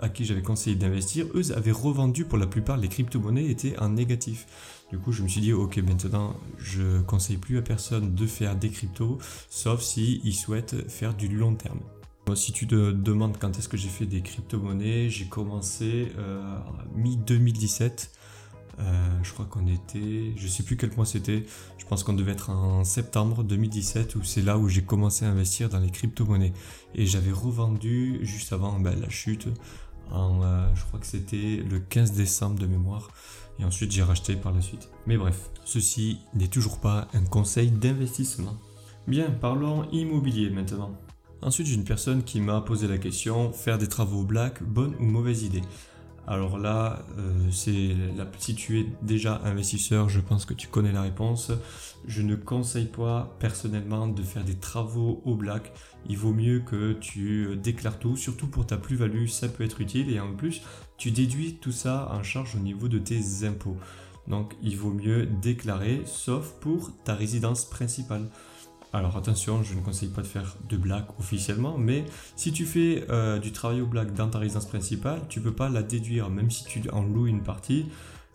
à 0.00 0.08
qui 0.08 0.24
j'avais 0.24 0.42
conseillé 0.42 0.74
d'investir, 0.74 1.26
eux 1.34 1.52
avaient 1.52 1.70
revendu 1.70 2.24
pour 2.24 2.38
la 2.38 2.46
plupart 2.46 2.78
les 2.78 2.88
crypto-monnaies 2.88 3.50
étaient 3.50 3.78
en 3.78 3.90
négatif. 3.90 4.46
Du 4.90 4.98
coup 4.98 5.12
je 5.12 5.22
me 5.22 5.28
suis 5.28 5.42
dit 5.42 5.52
ok 5.52 5.76
maintenant 5.78 6.34
je 6.56 7.02
conseille 7.02 7.36
plus 7.36 7.58
à 7.58 7.62
personne 7.62 8.14
de 8.14 8.26
faire 8.26 8.56
des 8.56 8.70
cryptos, 8.70 9.18
sauf 9.50 9.82
si 9.82 10.22
ils 10.24 10.34
souhaitent 10.34 10.88
faire 10.90 11.14
du 11.14 11.28
long 11.28 11.54
terme. 11.54 11.80
Si 12.34 12.52
tu 12.52 12.66
te 12.66 12.92
demandes 12.92 13.36
quand 13.38 13.58
est-ce 13.58 13.68
que 13.68 13.76
j'ai 13.76 13.88
fait 13.88 14.04
des 14.04 14.20
crypto-monnaies, 14.20 15.08
j'ai 15.08 15.26
commencé 15.26 16.12
euh, 16.18 16.58
mi-2017 16.94 18.10
euh, 18.80 19.22
je 19.22 19.32
crois 19.32 19.46
qu'on 19.46 19.66
était, 19.66 20.32
je 20.36 20.46
sais 20.46 20.62
plus 20.62 20.76
quel 20.76 20.94
mois 20.94 21.06
c'était, 21.06 21.44
je 21.78 21.84
pense 21.86 22.04
qu'on 22.04 22.12
devait 22.12 22.32
être 22.32 22.50
en 22.50 22.84
septembre 22.84 23.42
2017 23.42 24.14
où 24.14 24.22
c'est 24.22 24.42
là 24.42 24.58
où 24.58 24.68
j'ai 24.68 24.82
commencé 24.82 25.24
à 25.24 25.30
investir 25.30 25.68
dans 25.68 25.80
les 25.80 25.90
crypto-monnaies. 25.90 26.52
Et 26.94 27.06
j'avais 27.06 27.32
revendu 27.32 28.18
juste 28.22 28.52
avant 28.52 28.78
ben, 28.78 28.98
la 29.00 29.08
chute, 29.08 29.48
euh, 30.12 30.74
je 30.74 30.84
crois 30.84 31.00
que 31.00 31.06
c'était 31.06 31.62
le 31.68 31.80
15 31.80 32.12
décembre 32.12 32.58
de 32.58 32.66
mémoire. 32.66 33.10
Et 33.58 33.64
ensuite 33.64 33.90
j'ai 33.90 34.02
racheté 34.02 34.36
par 34.36 34.52
la 34.52 34.60
suite. 34.60 34.88
Mais 35.06 35.16
bref, 35.16 35.50
ceci 35.64 36.18
n'est 36.34 36.48
toujours 36.48 36.78
pas 36.78 37.08
un 37.14 37.24
conseil 37.24 37.70
d'investissement. 37.70 38.56
Bien, 39.08 39.30
parlons 39.30 39.90
immobilier 39.90 40.50
maintenant. 40.50 40.92
Ensuite, 41.40 41.68
j'ai 41.68 41.74
une 41.76 41.84
personne 41.84 42.24
qui 42.24 42.40
m'a 42.40 42.60
posé 42.60 42.88
la 42.88 42.98
question 42.98 43.52
faire 43.52 43.78
des 43.78 43.86
travaux 43.86 44.24
black, 44.24 44.62
bonne 44.62 44.94
ou 44.98 45.04
mauvaise 45.04 45.44
idée? 45.44 45.62
Alors 46.30 46.58
là, 46.58 47.06
euh, 47.16 47.50
si 47.50 48.54
tu 48.54 48.80
es 48.80 48.86
déjà 49.00 49.40
investisseur, 49.44 50.10
je 50.10 50.20
pense 50.20 50.44
que 50.44 50.52
tu 50.52 50.68
connais 50.68 50.92
la 50.92 51.00
réponse. 51.00 51.52
Je 52.06 52.20
ne 52.20 52.36
conseille 52.36 52.84
pas 52.84 53.34
personnellement 53.40 54.06
de 54.06 54.22
faire 54.22 54.44
des 54.44 54.56
travaux 54.56 55.22
au 55.24 55.34
black. 55.34 55.72
Il 56.06 56.18
vaut 56.18 56.34
mieux 56.34 56.60
que 56.60 56.92
tu 56.92 57.46
euh, 57.46 57.56
déclares 57.56 57.98
tout, 57.98 58.14
surtout 58.14 58.46
pour 58.46 58.66
ta 58.66 58.76
plus-value, 58.76 59.26
ça 59.26 59.48
peut 59.48 59.64
être 59.64 59.80
utile. 59.80 60.12
Et 60.12 60.20
en 60.20 60.34
plus, 60.34 60.60
tu 60.98 61.12
déduis 61.12 61.54
tout 61.62 61.72
ça 61.72 62.10
en 62.12 62.22
charge 62.22 62.56
au 62.56 62.60
niveau 62.60 62.88
de 62.88 62.98
tes 62.98 63.46
impôts. 63.46 63.78
Donc 64.26 64.54
il 64.62 64.76
vaut 64.76 64.92
mieux 64.92 65.24
déclarer, 65.24 66.02
sauf 66.04 66.52
pour 66.60 66.92
ta 67.04 67.14
résidence 67.14 67.64
principale. 67.64 68.28
Alors 68.94 69.18
attention, 69.18 69.62
je 69.62 69.74
ne 69.74 69.80
conseille 69.80 70.08
pas 70.08 70.22
de 70.22 70.26
faire 70.26 70.56
de 70.68 70.76
black 70.78 71.06
officiellement, 71.18 71.76
mais 71.76 72.06
si 72.36 72.52
tu 72.52 72.64
fais 72.64 73.04
euh, 73.10 73.38
du 73.38 73.52
travail 73.52 73.82
au 73.82 73.86
black 73.86 74.14
dans 74.14 74.28
ta 74.28 74.38
résidence 74.38 74.66
principale, 74.66 75.20
tu 75.28 75.40
peux 75.40 75.52
pas 75.52 75.68
la 75.68 75.82
déduire, 75.82 76.30
même 76.30 76.50
si 76.50 76.64
tu 76.64 76.80
en 76.90 77.02
loues 77.02 77.26
une 77.26 77.42
partie, 77.42 77.86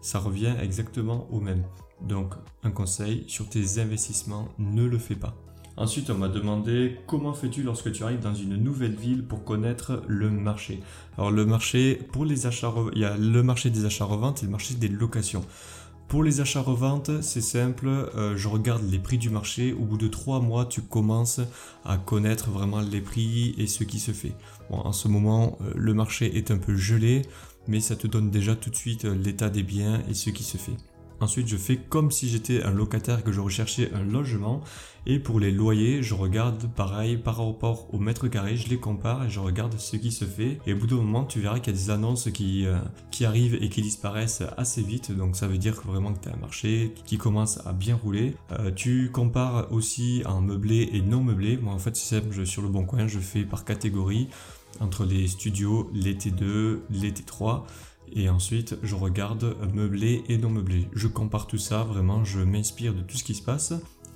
ça 0.02 0.20
revient 0.20 0.54
exactement 0.62 1.28
au 1.32 1.40
même. 1.40 1.64
Donc 2.02 2.36
un 2.64 2.70
conseil 2.70 3.24
sur 3.28 3.50
tes 3.50 3.80
investissements, 3.80 4.50
ne 4.60 4.84
le 4.84 5.00
fais 5.00 5.16
pas. 5.16 5.36
Ensuite, 5.76 6.12
on 6.12 6.18
m'a 6.20 6.28
demandé 6.28 7.00
comment 7.08 7.34
fais-tu 7.34 7.64
lorsque 7.64 7.92
tu 7.92 8.04
arrives 8.04 8.20
dans 8.20 8.36
une 8.36 8.58
nouvelle 8.58 8.94
ville 8.94 9.24
pour 9.24 9.44
connaître 9.44 10.04
le 10.08 10.30
marché? 10.30 10.82
Alors 11.18 11.32
le 11.32 11.48
marché 11.48 12.00
pour 12.12 12.26
les 12.26 12.46
achats, 12.46 12.72
il 12.94 13.02
y 13.02 13.06
a 13.06 13.18
le 13.18 13.42
marché 13.42 13.72
des 13.72 13.86
achats-reventes 13.86 14.44
et 14.44 14.46
le 14.46 14.52
marché 14.52 14.76
des 14.76 14.88
locations. 14.88 15.44
Pour 16.08 16.24
les 16.24 16.42
achats-reventes, 16.42 17.22
c'est 17.22 17.42
simple, 17.42 17.88
euh, 17.88 18.38
je 18.38 18.48
regarde 18.48 18.84
les 18.90 19.00
prix 19.00 19.18
du 19.18 19.30
marché. 19.30 19.74
Au 19.74 19.84
bout 19.84 19.98
de 19.98 20.08
trois 20.08 20.40
mois, 20.40 20.66
tu 20.66 20.82
commences 20.82 21.42
à 21.86 21.98
connaître 21.98 22.52
vraiment 22.52 22.82
les 22.82 23.02
prix 23.02 23.56
et 23.58 23.68
ce 23.68 23.84
qui 23.84 24.00
se 24.00 24.12
fait. 24.12 24.36
en 24.70 24.92
ce 24.92 25.08
moment, 25.08 25.58
euh, 25.62 25.72
le 25.76 25.94
marché 25.94 26.38
est 26.38 26.52
un 26.52 26.58
peu 26.58 26.76
gelé, 26.76 27.24
mais 27.68 27.80
ça 27.80 27.96
te 27.96 28.08
donne 28.08 28.30
déjà 28.30 28.56
tout 28.56 28.70
de 28.70 28.76
suite 28.76 29.06
euh, 29.06 29.16
l'état 29.16 29.50
des 29.50 29.64
biens 29.64 30.04
et 30.10 30.14
ce 30.14 30.30
qui 30.30 30.44
se 30.44 30.58
fait. 30.58 30.78
Ensuite, 31.20 31.48
je 31.48 31.58
fais 31.58 31.78
comme 31.78 32.12
si 32.12 32.30
j'étais 32.30 32.64
un 32.64 32.72
locataire 32.72 33.24
que 33.24 33.32
je 33.32 33.40
recherchais 33.40 33.92
un 33.94 34.04
logement. 34.04 34.62
Et 35.06 35.20
pour 35.20 35.40
les 35.40 35.52
loyers, 35.52 36.02
je 36.02 36.14
regarde 36.14 36.66
pareil 36.74 37.18
par 37.18 37.38
rapport 37.38 37.94
au 37.94 38.00
mètre 38.00 38.30
carré, 38.30 38.56
je 38.56 38.70
les 38.70 38.78
compare 38.78 39.26
et 39.26 39.30
je 39.30 39.42
regarde 39.42 39.78
ce 39.78 39.98
qui 39.98 40.12
se 40.14 40.24
fait. 40.24 40.60
Et 40.66 40.74
au 40.74 40.78
bout 40.78 40.88
d'un 40.88 40.96
moment, 40.96 41.26
tu 41.26 41.42
verras 41.42 41.60
qu'il 41.60 41.74
y 41.74 41.76
a 41.76 41.80
des 41.80 41.90
annonces 41.90 42.30
qui, 42.32 42.66
euh, 42.66 42.78
qui 43.12 43.26
arrivent 43.26 43.58
et 43.62 43.68
qui 43.68 43.82
disparaissent 43.82 44.44
assez 44.56 44.82
vite. 44.82 45.12
Donc 45.12 45.36
ça 45.36 45.48
veut 45.48 45.58
dire 45.58 45.82
que 45.82 45.88
vraiment 45.88 46.14
que 46.14 46.20
tu 46.20 46.30
as 46.30 46.34
un 46.34 46.40
marché 46.40 46.94
qui 47.06 47.18
commence 47.18 47.60
à 47.66 47.74
bien 47.74 47.96
rouler. 47.96 48.36
Euh, 48.52 48.72
tu 48.72 49.10
compares 49.12 49.72
aussi 49.74 50.24
en 50.26 50.40
meublé 50.40 50.90
et 50.94 51.02
non 51.02 51.22
meublé. 51.22 51.58
Moi 51.58 51.74
en 51.74 51.80
fait 51.80 51.98
sur 51.98 52.62
le 52.62 52.70
bon 52.70 52.86
coin, 52.86 53.08
je 53.08 53.20
fais 53.20 53.44
par 53.44 53.66
catégorie 53.66 54.30
entre 54.80 55.06
les 55.06 55.28
studios, 55.28 55.90
les 55.94 56.16
T2, 56.16 56.80
les 56.90 57.12
T3. 57.12 57.64
Et 58.16 58.30
ensuite, 58.30 58.78
je 58.84 58.96
regarde 58.96 59.58
meublé 59.74 60.24
et 60.30 60.38
non 60.38 60.50
meublé. 60.50 60.88
Je 60.94 61.08
compare 61.08 61.48
tout 61.48 61.58
ça, 61.58 61.84
vraiment, 61.84 62.24
je 62.24 62.40
m'inspire 62.40 62.94
de 62.94 63.02
tout 63.02 63.18
ce 63.18 63.24
qui 63.24 63.34
se 63.34 63.42
passe. 63.42 63.74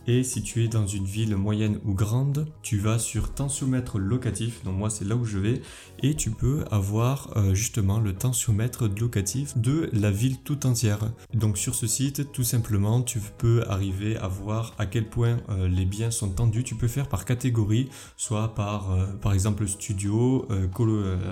Et 0.10 0.24
si 0.24 0.42
tu 0.42 0.64
es 0.64 0.70
dans 0.70 0.88
une 0.88 1.04
ville 1.04 1.36
moyenne 1.36 1.80
ou 1.84 1.94
grande, 1.94 2.48
tu 2.62 2.78
vas 2.78 2.98
sur 2.98 3.34
tensiomètre 3.34 4.00
locatif, 4.00 4.64
donc 4.64 4.78
moi 4.78 4.90
c'est 4.90 5.04
là 5.04 5.18
où 5.18 5.26
je 5.26 5.38
vais, 5.38 5.62
et 6.02 6.16
tu 6.16 6.32
peux 6.32 6.64
avoir 6.72 7.36
euh, 7.36 7.54
justement 7.54 8.00
le 8.00 8.14
tensiomètre 8.14 8.88
locatif 8.88 9.58
de 9.58 9.90
la 9.92 10.10
ville 10.10 10.38
tout 10.38 10.66
entière. 10.66 11.00
Donc 11.34 11.58
sur 11.58 11.76
ce 11.76 11.88
site, 11.88 12.32
tout 12.32 12.46
simplement, 12.46 13.02
tu 13.02 13.20
peux 13.38 13.66
arriver 13.68 14.16
à 14.16 14.30
voir 14.30 14.76
à 14.78 14.86
quel 14.86 15.10
point 15.10 15.40
euh, 15.50 15.68
les 15.68 15.84
biens 15.84 16.10
sont 16.10 16.30
tendus. 16.30 16.64
Tu 16.64 16.76
peux 16.76 16.88
faire 16.88 17.10
par 17.10 17.26
catégorie, 17.26 17.90
soit 18.16 18.56
par 18.56 18.94
euh, 18.94 19.08
par 19.22 19.34
exemple 19.34 19.68
studio, 19.68 20.48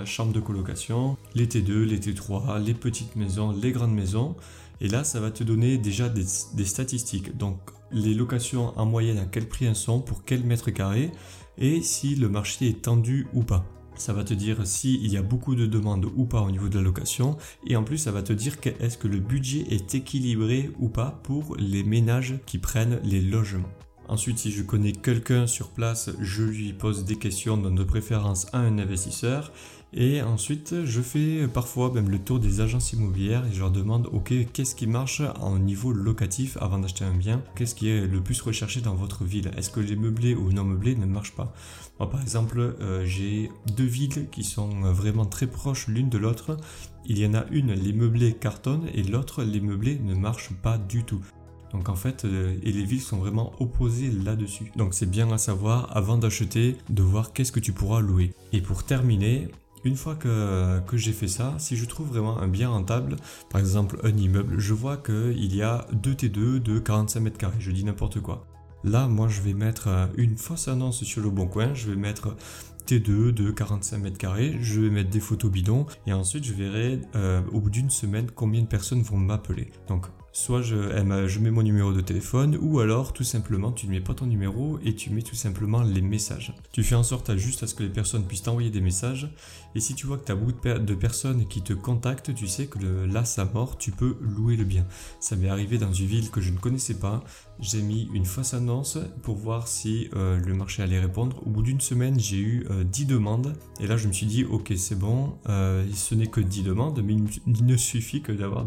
chambre 0.04 0.34
de 0.34 0.40
colocation, 0.40 1.16
les 1.34 1.46
T2, 1.46 1.84
les 1.84 1.98
T3, 1.98 2.62
les 2.62 2.74
petites 2.74 3.16
maisons, 3.16 3.52
les 3.52 3.72
grandes 3.72 3.94
maisons. 3.94 4.36
Et 4.80 4.88
là, 4.88 5.04
ça 5.04 5.20
va 5.20 5.30
te 5.30 5.44
donner 5.44 5.78
déjà 5.78 6.08
des, 6.08 6.24
statistiques. 6.64 7.36
Donc 7.36 7.58
les 7.90 8.14
locations 8.14 8.78
en 8.78 8.86
moyenne 8.86 9.18
à 9.18 9.24
quel 9.24 9.48
prix 9.48 9.66
elles 9.66 9.76
sont, 9.76 10.00
pour 10.00 10.24
quel 10.24 10.44
mètre 10.44 10.70
carré, 10.70 11.12
et 11.58 11.82
si 11.82 12.14
le 12.14 12.28
marché 12.28 12.68
est 12.68 12.82
tendu 12.82 13.26
ou 13.32 13.42
pas. 13.42 13.64
Ça 13.96 14.12
va 14.12 14.24
te 14.24 14.34
dire 14.34 14.66
s'il 14.66 15.10
y 15.10 15.16
a 15.16 15.22
beaucoup 15.22 15.54
de 15.54 15.66
demandes 15.66 16.06
ou 16.16 16.26
pas 16.26 16.42
au 16.42 16.50
niveau 16.50 16.68
de 16.68 16.76
la 16.76 16.82
location. 16.82 17.38
Et 17.66 17.76
en 17.76 17.82
plus, 17.82 17.96
ça 17.96 18.12
va 18.12 18.22
te 18.22 18.34
dire 18.34 18.56
est-ce 18.80 18.98
que 18.98 19.08
le 19.08 19.20
budget 19.20 19.64
est 19.70 19.94
équilibré 19.94 20.70
ou 20.78 20.88
pas 20.88 21.18
pour 21.22 21.56
les 21.56 21.82
ménages 21.82 22.38
qui 22.44 22.58
prennent 22.58 23.00
les 23.04 23.22
logements. 23.22 23.70
Ensuite, 24.08 24.38
si 24.38 24.52
je 24.52 24.62
connais 24.62 24.92
quelqu'un 24.92 25.48
sur 25.48 25.70
place, 25.70 26.10
je 26.20 26.44
lui 26.44 26.72
pose 26.72 27.04
des 27.04 27.16
questions, 27.16 27.56
de 27.56 27.84
préférence 27.84 28.46
à 28.52 28.58
un 28.58 28.78
investisseur. 28.78 29.52
Et 29.92 30.20
ensuite, 30.20 30.84
je 30.84 31.00
fais 31.00 31.46
parfois 31.48 31.92
même 31.92 32.10
le 32.10 32.18
tour 32.18 32.38
des 32.38 32.60
agences 32.60 32.92
immobilières 32.92 33.46
et 33.46 33.54
je 33.54 33.60
leur 33.60 33.70
demande, 33.70 34.08
ok, 34.12 34.34
qu'est-ce 34.52 34.74
qui 34.74 34.86
marche 34.86 35.22
en 35.40 35.58
niveau 35.58 35.92
locatif 35.92 36.58
avant 36.60 36.78
d'acheter 36.78 37.04
un 37.04 37.14
bien? 37.14 37.42
Qu'est-ce 37.54 37.74
qui 37.74 37.88
est 37.88 38.06
le 38.06 38.20
plus 38.20 38.40
recherché 38.42 38.80
dans 38.80 38.94
votre 38.94 39.24
ville? 39.24 39.50
Est-ce 39.56 39.70
que 39.70 39.80
les 39.80 39.96
meublés 39.96 40.34
ou 40.34 40.52
non 40.52 40.64
meublés 40.64 40.96
ne 40.96 41.06
marchent 41.06 41.34
pas? 41.36 41.54
Moi, 41.98 42.10
par 42.10 42.20
exemple, 42.20 42.58
euh, 42.58 43.06
j'ai 43.06 43.50
deux 43.76 43.84
villes 43.84 44.28
qui 44.30 44.44
sont 44.44 44.68
vraiment 44.92 45.24
très 45.24 45.46
proches 45.46 45.86
l'une 45.86 46.10
de 46.10 46.18
l'autre. 46.18 46.58
Il 47.06 47.18
y 47.18 47.26
en 47.26 47.34
a 47.34 47.46
une, 47.50 47.72
les 47.72 47.92
meublés 47.92 48.34
cartonnent 48.34 48.88
et 48.92 49.02
l'autre, 49.02 49.44
les 49.44 49.60
meublés 49.60 49.98
ne 50.04 50.14
marchent 50.14 50.52
pas 50.62 50.78
du 50.78 51.04
tout. 51.04 51.24
Donc 51.72 51.88
en 51.88 51.96
fait, 51.96 52.24
euh, 52.24 52.56
et 52.62 52.72
les 52.72 52.84
villes 52.84 53.00
sont 53.00 53.18
vraiment 53.18 53.52
opposées 53.60 54.10
là-dessus. 54.10 54.72
Donc 54.76 54.94
c'est 54.94 55.10
bien 55.10 55.30
à 55.32 55.38
savoir 55.38 55.96
avant 55.96 56.18
d'acheter, 56.18 56.76
de 56.90 57.02
voir 57.02 57.32
qu'est-ce 57.32 57.52
que 57.52 57.60
tu 57.60 57.72
pourras 57.72 58.00
louer. 58.00 58.34
Et 58.52 58.60
pour 58.60 58.84
terminer, 58.84 59.48
une 59.86 59.96
fois 59.96 60.14
que, 60.14 60.80
que 60.80 60.96
j'ai 60.96 61.12
fait 61.12 61.28
ça, 61.28 61.54
si 61.58 61.76
je 61.76 61.84
trouve 61.84 62.08
vraiment 62.08 62.38
un 62.38 62.48
bien 62.48 62.68
rentable, 62.68 63.16
par 63.50 63.60
exemple 63.60 63.98
un 64.04 64.16
immeuble, 64.16 64.58
je 64.58 64.74
vois 64.74 64.96
qu'il 64.96 65.54
y 65.54 65.62
a 65.62 65.86
2 65.92 66.14
T2 66.14 66.62
de 66.62 66.78
45 66.78 67.20
mètres 67.20 67.38
carrés, 67.38 67.56
je 67.58 67.70
dis 67.70 67.84
n'importe 67.84 68.20
quoi. 68.20 68.46
Là, 68.84 69.08
moi, 69.08 69.26
je 69.28 69.40
vais 69.40 69.54
mettre 69.54 69.88
euh, 69.88 70.06
une 70.16 70.36
fausse 70.36 70.68
annonce 70.68 71.02
sur 71.02 71.22
le 71.22 71.30
bon 71.30 71.48
coin, 71.48 71.74
je 71.74 71.90
vais 71.90 71.96
mettre 71.96 72.36
T2 72.86 73.32
de 73.32 73.50
45 73.50 73.98
mètres 73.98 74.18
carrés, 74.18 74.56
je 74.60 74.80
vais 74.80 74.90
mettre 74.90 75.10
des 75.10 75.18
photos 75.18 75.50
bidons 75.50 75.86
et 76.06 76.12
ensuite 76.12 76.44
je 76.44 76.52
verrai 76.52 77.00
euh, 77.16 77.42
au 77.52 77.60
bout 77.60 77.70
d'une 77.70 77.90
semaine 77.90 78.30
combien 78.32 78.62
de 78.62 78.68
personnes 78.68 79.02
vont 79.02 79.16
m'appeler. 79.16 79.72
Donc 79.88 80.06
soit 80.32 80.62
je, 80.62 80.76
je 81.26 81.40
mets 81.40 81.50
mon 81.50 81.62
numéro 81.62 81.92
de 81.92 82.00
téléphone 82.00 82.56
ou 82.60 82.78
alors 82.78 83.12
tout 83.12 83.24
simplement 83.24 83.72
tu 83.72 83.86
ne 83.86 83.92
mets 83.92 84.00
pas 84.00 84.14
ton 84.14 84.26
numéro 84.26 84.78
et 84.84 84.94
tu 84.94 85.10
mets 85.10 85.22
tout 85.22 85.34
simplement 85.34 85.82
les 85.82 86.00
messages. 86.02 86.54
Tu 86.70 86.84
fais 86.84 86.94
en 86.94 87.02
sorte 87.02 87.28
à 87.28 87.36
juste 87.36 87.64
à 87.64 87.66
ce 87.66 87.74
que 87.74 87.82
les 87.82 87.88
personnes 87.88 88.24
puissent 88.24 88.42
t'envoyer 88.42 88.70
des 88.70 88.82
messages 88.82 89.28
et 89.74 89.80
si 89.80 89.94
tu 89.94 90.06
vois 90.06 90.16
que 90.18 90.24
tu 90.24 90.32
as 90.32 90.34
beaucoup 90.34 90.52
de, 90.52 90.94
personnes 90.94 91.46
qui 91.46 91.62
te 91.62 91.72
contactent, 91.72 92.34
tu 92.34 92.46
sais 92.46 92.66
que 92.66 92.78
là 92.78 93.24
ça 93.24 93.44
mort, 93.44 93.76
tu 93.76 93.90
peux 93.90 94.16
louer 94.20 94.56
le 94.56 94.64
bien. 94.64 94.86
Ça 95.20 95.36
m'est 95.36 95.48
arrivé 95.48 95.78
dans 95.78 95.92
une 95.92 96.06
ville 96.06 96.30
que 96.30 96.40
je 96.40 96.50
ne 96.50 96.58
connaissais 96.58 96.94
pas, 96.94 97.22
j'ai 97.60 97.82
mis 97.82 98.08
une 98.12 98.24
fausse 98.24 98.54
annonce 98.54 98.98
pour 99.22 99.36
voir 99.36 99.68
si 99.68 100.08
euh, 100.14 100.38
le 100.38 100.54
marché 100.54 100.82
allait 100.82 101.00
répondre. 101.00 101.42
Au 101.46 101.50
bout 101.50 101.62
d'une 101.62 101.80
semaine, 101.80 102.18
j'ai 102.18 102.38
eu 102.38 102.66
10 102.70 103.02
euh, 103.02 103.06
demandes. 103.06 103.54
Et 103.80 103.86
là, 103.86 103.96
je 103.96 104.08
me 104.08 104.12
suis 104.12 104.26
dit, 104.26 104.44
ok, 104.44 104.72
c'est 104.76 104.98
bon, 104.98 105.38
euh, 105.48 105.84
ce 105.94 106.14
n'est 106.14 106.26
que 106.26 106.40
10 106.40 106.62
demandes, 106.64 107.02
mais 107.02 107.14
il 107.46 107.64
ne 107.64 107.76
suffit 107.76 108.22
que 108.22 108.32
d'avoir 108.32 108.66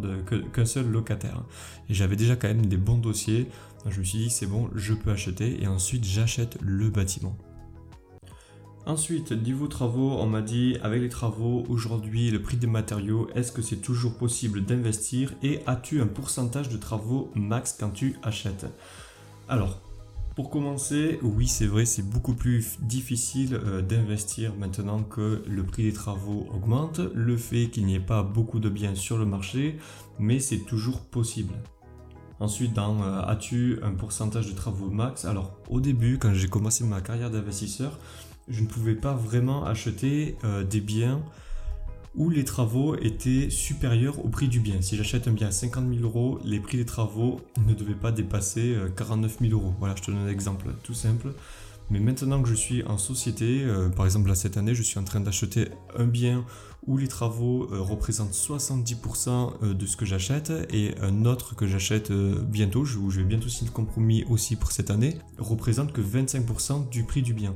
qu'un 0.54 0.66
seul 0.66 0.88
locataire. 0.90 1.44
Et 1.90 1.94
j'avais 1.94 2.16
déjà 2.16 2.36
quand 2.36 2.48
même 2.48 2.66
des 2.66 2.78
bons 2.78 2.98
dossiers. 2.98 3.48
je 3.88 4.00
me 4.00 4.04
suis 4.04 4.20
dit, 4.20 4.30
c'est 4.30 4.48
bon, 4.48 4.70
je 4.76 4.94
peux 4.94 5.12
acheter. 5.12 5.62
Et 5.62 5.68
ensuite, 5.68 6.04
j'achète 6.04 6.58
le 6.62 6.90
bâtiment. 6.90 7.38
Ensuite, 8.90 9.32
niveau 9.32 9.68
travaux, 9.68 10.14
on 10.14 10.26
m'a 10.26 10.42
dit 10.42 10.76
avec 10.82 11.04
les 11.04 11.10
travaux, 11.10 11.64
aujourd'hui 11.70 12.32
le 12.32 12.42
prix 12.42 12.58
des 12.58 12.66
matériaux, 12.66 13.30
est-ce 13.36 13.52
que 13.52 13.62
c'est 13.62 13.76
toujours 13.76 14.18
possible 14.18 14.66
d'investir 14.66 15.32
et 15.44 15.60
as-tu 15.68 16.02
un 16.02 16.08
pourcentage 16.08 16.70
de 16.70 16.78
travaux 16.78 17.30
max 17.36 17.78
quand 17.80 17.92
tu 17.92 18.16
achètes? 18.24 18.66
Alors, 19.48 19.80
pour 20.36 20.50
commencer, 20.50 21.20
oui 21.22 21.48
c'est 21.48 21.68
vrai, 21.68 21.86
c'est 21.86 22.02
beaucoup 22.02 22.34
plus 22.34 22.80
difficile 22.82 23.60
euh, 23.64 23.84
d'investir 23.84 24.56
maintenant 24.56 25.04
que 25.04 25.44
le 25.48 25.64
prix 25.64 25.84
des 25.84 25.94
travaux 25.94 26.48
augmente, 26.52 27.00
le 27.14 27.38
fait 27.38 27.68
qu'il 27.68 27.86
n'y 27.86 27.94
ait 27.94 28.00
pas 28.00 28.24
beaucoup 28.24 28.60
de 28.60 28.70
biens 28.70 28.96
sur 28.96 29.20
le 29.20 29.26
marché, 29.28 29.78
mais 30.18 30.40
c'est 30.40 30.66
toujours 30.66 31.02
possible. 31.02 31.54
Ensuite, 32.40 32.74
dans 32.74 33.04
euh, 33.04 33.22
as-tu 33.22 33.78
un 33.84 33.92
pourcentage 33.92 34.48
de 34.48 34.56
travaux 34.56 34.90
max? 34.90 35.26
Alors, 35.26 35.60
au 35.70 35.80
début, 35.80 36.18
quand 36.18 36.34
j'ai 36.34 36.48
commencé 36.48 36.84
ma 36.86 37.02
carrière 37.02 37.30
d'investisseur, 37.30 38.00
je 38.50 38.62
ne 38.62 38.68
pouvais 38.68 38.96
pas 38.96 39.14
vraiment 39.14 39.66
acheter 39.66 40.36
euh, 40.44 40.64
des 40.64 40.82
biens 40.82 41.22
où 42.16 42.30
les 42.30 42.44
travaux 42.44 42.96
étaient 42.96 43.50
supérieurs 43.50 44.24
au 44.26 44.30
prix 44.30 44.48
du 44.48 44.60
bien. 44.60 44.82
Si 44.82 44.98
j'achète 44.98 45.28
un 45.28 45.32
bien 45.32 45.48
à 45.48 45.52
50 45.52 45.88
000 45.88 46.04
euros, 46.04 46.40
les 46.44 46.60
prix 46.60 46.78
des 46.78 46.86
travaux 46.86 47.40
ne 47.68 47.74
devaient 47.74 47.94
pas 47.94 48.12
dépasser 48.12 48.76
49 48.98 49.32
euh, 49.32 49.48
000 49.48 49.62
euros. 49.62 49.74
Voilà, 49.80 49.96
je 49.96 50.02
te 50.02 50.12
donne 50.12 50.22
un 50.22 50.28
exemple 50.28 50.74
tout 50.84 50.96
simple. 50.96 51.34
Mais 51.92 52.00
maintenant 52.00 52.42
que 52.42 52.50
je 52.50 52.56
suis 52.56 52.84
en 52.84 52.98
société, 52.98 53.64
euh, 53.64 53.90
par 53.90 54.06
exemple 54.06 54.28
là 54.30 54.36
cette 54.36 54.58
année, 54.58 54.74
je 54.74 54.84
suis 54.84 55.00
en 55.00 55.04
train 55.04 55.20
d'acheter 55.20 55.70
un 55.98 56.06
bien 56.06 56.46
où 56.88 56.98
les 56.98 57.08
travaux 57.08 57.68
représentent 57.70 58.34
70% 58.34 59.74
de 59.74 59.86
ce 59.86 59.98
que 59.98 60.06
j'achète 60.06 60.52
et 60.72 60.96
un 61.02 61.26
autre 61.26 61.54
que 61.54 61.68
j'achète 61.68 62.12
bientôt, 62.12 62.82
où 62.82 63.12
je 63.12 63.20
vais 63.20 63.26
bientôt 63.26 63.50
signer 63.50 63.70
le 63.70 63.76
compromis 63.76 64.24
aussi 64.30 64.56
pour 64.56 64.72
cette 64.72 64.90
année, 64.90 65.18
représente 65.38 65.92
que 65.92 66.02
25% 66.02 66.90
du 66.90 67.04
prix 67.04 67.22
du 67.22 67.34
bien. 67.34 67.54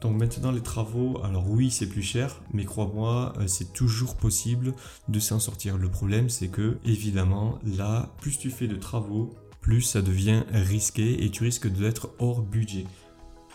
Donc 0.00 0.18
maintenant 0.18 0.52
les 0.52 0.60
travaux, 0.60 1.20
alors 1.24 1.48
oui 1.48 1.70
c'est 1.70 1.88
plus 1.88 2.02
cher, 2.02 2.42
mais 2.52 2.64
crois-moi, 2.64 3.32
euh, 3.38 3.46
c'est 3.46 3.72
toujours 3.72 4.16
possible 4.16 4.74
de 5.08 5.18
s'en 5.18 5.38
sortir. 5.38 5.78
Le 5.78 5.88
problème 5.88 6.28
c'est 6.28 6.48
que 6.48 6.78
évidemment 6.84 7.58
là, 7.64 8.14
plus 8.20 8.38
tu 8.38 8.50
fais 8.50 8.66
de 8.66 8.76
travaux, 8.76 9.34
plus 9.60 9.82
ça 9.82 10.02
devient 10.02 10.42
risqué 10.52 11.24
et 11.24 11.30
tu 11.30 11.44
risques 11.44 11.68
d'être 11.68 12.10
hors 12.18 12.42
budget. 12.42 12.84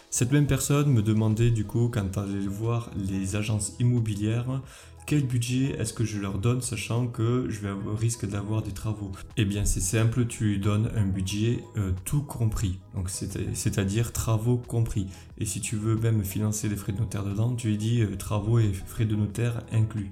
Cette 0.10 0.32
même 0.32 0.48
personne 0.48 0.92
me 0.92 1.04
demandait 1.04 1.52
du 1.52 1.66
coup 1.66 1.88
quand 1.88 2.18
elle 2.18 2.24
allait 2.24 2.48
voir 2.48 2.90
les 2.96 3.36
agences 3.36 3.74
immobilières 3.80 4.62
quel 5.10 5.26
budget 5.26 5.76
est-ce 5.80 5.92
que 5.92 6.06
je 6.06 6.20
leur 6.20 6.38
donne 6.38 6.62
sachant 6.62 7.08
que 7.08 7.48
je 7.50 7.62
vais 7.62 7.70
avoir, 7.70 7.98
risque 7.98 8.28
d'avoir 8.28 8.62
des 8.62 8.74
travaux? 8.74 9.12
Eh 9.38 9.46
bien 9.46 9.66
c'est 9.66 9.80
simple, 9.80 10.28
tu 10.28 10.44
lui 10.44 10.60
donnes 10.60 10.92
un 10.96 11.08
budget 11.08 11.64
euh, 11.78 11.94
tout 12.06 12.22
compris, 12.22 12.78
donc 12.94 13.10
c'est-à-dire 13.10 14.14
travaux 14.14 14.58
compris. 14.58 15.08
Et 15.40 15.48
si 15.48 15.62
tu 15.62 15.78
veux 15.78 15.96
même 15.96 16.24
financer 16.24 16.70
les 16.70 16.76
frais 16.76 16.92
de 16.92 17.00
notaire 17.00 17.24
dedans, 17.24 17.56
tu 17.56 17.70
lui 17.70 17.78
dis 17.78 18.04
euh, 18.04 18.16
travaux 18.18 18.60
et 18.60 18.72
frais 18.72 19.06
de 19.06 19.16
notaire 19.16 19.64
inclus. 19.72 20.12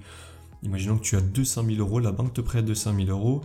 Imaginons 0.64 0.98
que 0.98 1.04
tu 1.04 1.14
as 1.14 1.20
200 1.20 1.66
000 1.66 1.78
euros, 1.78 2.00
la 2.00 2.10
banque 2.10 2.34
te 2.34 2.40
prête 2.40 2.64
200 2.64 2.96
000 2.96 3.08
euros. 3.10 3.42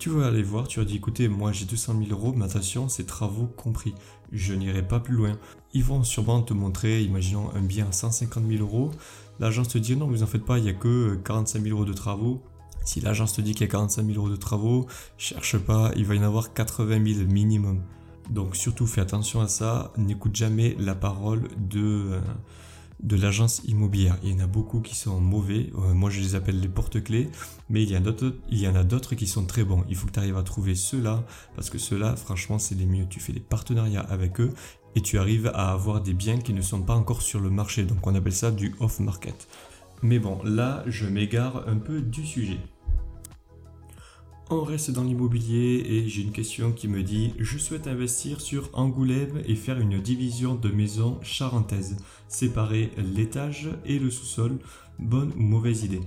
Tu 0.00 0.10
vas 0.10 0.26
aller 0.26 0.42
voir, 0.42 0.66
tu 0.66 0.80
vas 0.80 0.84
dire 0.84 0.96
écoutez, 0.96 1.28
moi 1.28 1.52
j'ai 1.52 1.64
200 1.64 1.94
000 2.06 2.10
euros, 2.10 2.32
mais 2.36 2.44
attention, 2.44 2.88
c'est 2.88 3.06
travaux 3.06 3.46
compris. 3.46 3.94
Je 4.32 4.52
n'irai 4.52 4.82
pas 4.82 4.98
plus 4.98 5.14
loin. 5.14 5.38
Ils 5.74 5.84
vont 5.84 6.02
sûrement 6.02 6.42
te 6.42 6.54
montrer, 6.54 7.02
imaginons 7.04 7.50
un 7.54 7.62
bien 7.62 7.86
à 7.88 7.92
150 7.92 8.44
000 8.48 8.62
euros 8.64 8.90
l'agence 9.40 9.68
te 9.68 9.78
dit 9.78 9.96
non, 9.96 10.06
vous 10.06 10.22
en 10.22 10.26
faites 10.26 10.44
pas, 10.44 10.58
il 10.58 10.64
n'y 10.64 10.70
a 10.70 10.74
que 10.74 11.16
45 11.24 11.58
euh, 11.58 11.62
000 11.62 11.76
euros 11.76 11.84
de 11.84 11.92
travaux. 11.92 12.42
Si 12.84 13.00
l'agence 13.00 13.34
te 13.34 13.40
dit 13.40 13.52
qu'il 13.52 13.62
y 13.62 13.68
a 13.68 13.72
45 13.72 14.06
000 14.06 14.18
euros 14.18 14.30
de 14.30 14.36
travaux, 14.36 14.86
cherche 15.18 15.58
pas, 15.58 15.92
il 15.96 16.06
va 16.06 16.14
y 16.14 16.18
en 16.18 16.22
avoir 16.22 16.54
80 16.54 17.04
000 17.04 17.30
minimum. 17.30 17.82
Donc 18.30 18.56
surtout 18.56 18.86
fais 18.86 19.00
attention 19.00 19.40
à 19.40 19.48
ça, 19.48 19.92
n'écoute 19.96 20.36
jamais 20.36 20.74
la 20.78 20.94
parole 20.94 21.48
de, 21.58 22.12
euh, 22.12 22.20
l'agence 23.10 23.62
immobilière. 23.66 24.16
Il 24.22 24.30
y 24.30 24.34
en 24.34 24.40
a 24.40 24.46
beaucoup 24.46 24.80
qui 24.80 24.94
sont 24.94 25.20
mauvais, 25.20 25.70
euh, 25.76 25.94
moi 25.94 26.10
je 26.10 26.20
les 26.20 26.34
appelle 26.34 26.60
les 26.60 26.68
porte-clés, 26.68 27.30
mais 27.70 27.82
il 27.82 27.90
y, 27.90 28.00
il 28.50 28.58
y 28.58 28.68
en 28.68 28.74
a 28.74 28.84
d'autres 28.84 29.14
qui 29.14 29.26
sont 29.26 29.44
très 29.44 29.64
bons. 29.64 29.84
Il 29.88 29.96
faut 29.96 30.06
que 30.06 30.12
tu 30.12 30.18
arrives 30.18 30.36
à 30.36 30.42
trouver 30.42 30.74
ceux-là, 30.74 31.24
parce 31.56 31.70
que 31.70 31.78
ceux-là, 31.78 32.16
franchement, 32.16 32.58
c'est 32.58 32.74
les 32.74 32.86
mieux. 32.86 33.06
Tu 33.08 33.20
fais 33.20 33.32
des 33.32 33.40
partenariats 33.40 34.00
avec 34.00 34.40
eux 34.40 34.52
et 34.98 35.00
tu 35.00 35.16
arrives 35.16 35.52
à 35.54 35.70
avoir 35.70 36.00
des 36.00 36.12
biens 36.12 36.38
qui 36.38 36.52
ne 36.52 36.60
sont 36.60 36.82
pas 36.82 36.96
encore 36.96 37.22
sur 37.22 37.38
le 37.38 37.50
marché. 37.50 37.84
Donc 37.84 38.04
on 38.04 38.16
appelle 38.16 38.32
ça 38.32 38.50
du 38.50 38.74
off-market. 38.80 39.46
Mais 40.02 40.18
bon, 40.18 40.40
là, 40.42 40.82
je 40.88 41.06
m'égare 41.06 41.68
un 41.68 41.76
peu 41.76 42.00
du 42.00 42.26
sujet. 42.26 42.58
On 44.50 44.64
reste 44.64 44.90
dans 44.90 45.04
l'immobilier 45.04 45.84
et 45.86 46.08
j'ai 46.08 46.22
une 46.22 46.32
question 46.32 46.72
qui 46.72 46.88
me 46.88 47.04
dit 47.04 47.32
Je 47.38 47.58
souhaite 47.58 47.86
investir 47.86 48.40
sur 48.40 48.70
Angoulême 48.72 49.40
et 49.46 49.54
faire 49.54 49.78
une 49.78 50.00
division 50.02 50.56
de 50.56 50.68
maison 50.68 51.20
charentaise, 51.22 51.96
séparer 52.26 52.90
l'étage 52.96 53.68
et 53.86 54.00
le 54.00 54.10
sous-sol. 54.10 54.58
Bonne 54.98 55.32
ou 55.36 55.42
mauvaise 55.42 55.84
idée? 55.84 56.00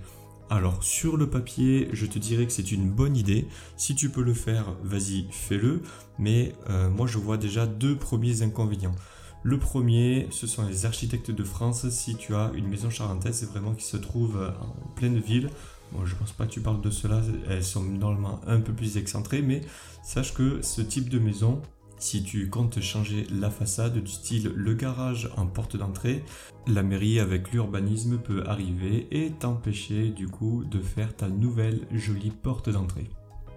Alors 0.51 0.83
sur 0.83 1.15
le 1.15 1.29
papier, 1.29 1.87
je 1.93 2.05
te 2.05 2.19
dirais 2.19 2.45
que 2.45 2.51
c'est 2.51 2.73
une 2.73 2.89
bonne 2.89 3.15
idée. 3.15 3.47
Si 3.77 3.95
tu 3.95 4.09
peux 4.09 4.21
le 4.21 4.33
faire, 4.33 4.75
vas-y, 4.83 5.25
fais-le. 5.31 5.81
Mais 6.19 6.53
euh, 6.69 6.89
moi, 6.89 7.07
je 7.07 7.17
vois 7.17 7.37
déjà 7.37 7.65
deux 7.65 7.95
premiers 7.95 8.41
inconvénients. 8.41 8.95
Le 9.43 9.57
premier, 9.57 10.27
ce 10.29 10.47
sont 10.47 10.67
les 10.67 10.85
architectes 10.85 11.31
de 11.31 11.43
France. 11.45 11.89
Si 11.89 12.17
tu 12.17 12.35
as 12.35 12.51
une 12.53 12.67
maison 12.67 12.89
charentaise, 12.89 13.37
c'est 13.37 13.49
vraiment 13.49 13.73
qui 13.73 13.85
se 13.85 13.95
trouve 13.95 14.53
en 14.59 14.89
pleine 14.95 15.19
ville. 15.19 15.49
Bon, 15.93 16.05
je 16.05 16.15
pense 16.15 16.33
pas 16.33 16.45
que 16.45 16.51
tu 16.51 16.59
parles 16.59 16.81
de 16.81 16.89
cela, 16.89 17.21
elles 17.49 17.63
sont 17.63 17.83
normalement 17.83 18.41
un 18.45 18.59
peu 18.59 18.73
plus 18.73 18.97
excentrées, 18.97 19.41
mais 19.41 19.61
sache 20.03 20.33
que 20.33 20.61
ce 20.61 20.81
type 20.81 21.09
de 21.09 21.19
maison, 21.19 21.61
si 22.01 22.23
tu 22.23 22.49
comptes 22.49 22.81
changer 22.81 23.27
la 23.31 23.51
façade 23.51 23.99
du 23.99 24.11
style 24.11 24.51
le 24.55 24.73
garage 24.73 25.29
en 25.37 25.45
porte 25.45 25.77
d'entrée, 25.77 26.23
la 26.67 26.81
mairie 26.81 27.19
avec 27.19 27.51
l'urbanisme 27.51 28.17
peut 28.17 28.43
arriver 28.47 29.07
et 29.11 29.31
t'empêcher 29.31 30.09
du 30.09 30.27
coup 30.27 30.63
de 30.65 30.79
faire 30.79 31.15
ta 31.15 31.29
nouvelle 31.29 31.81
jolie 31.91 32.31
porte 32.31 32.69
d'entrée. 32.69 33.07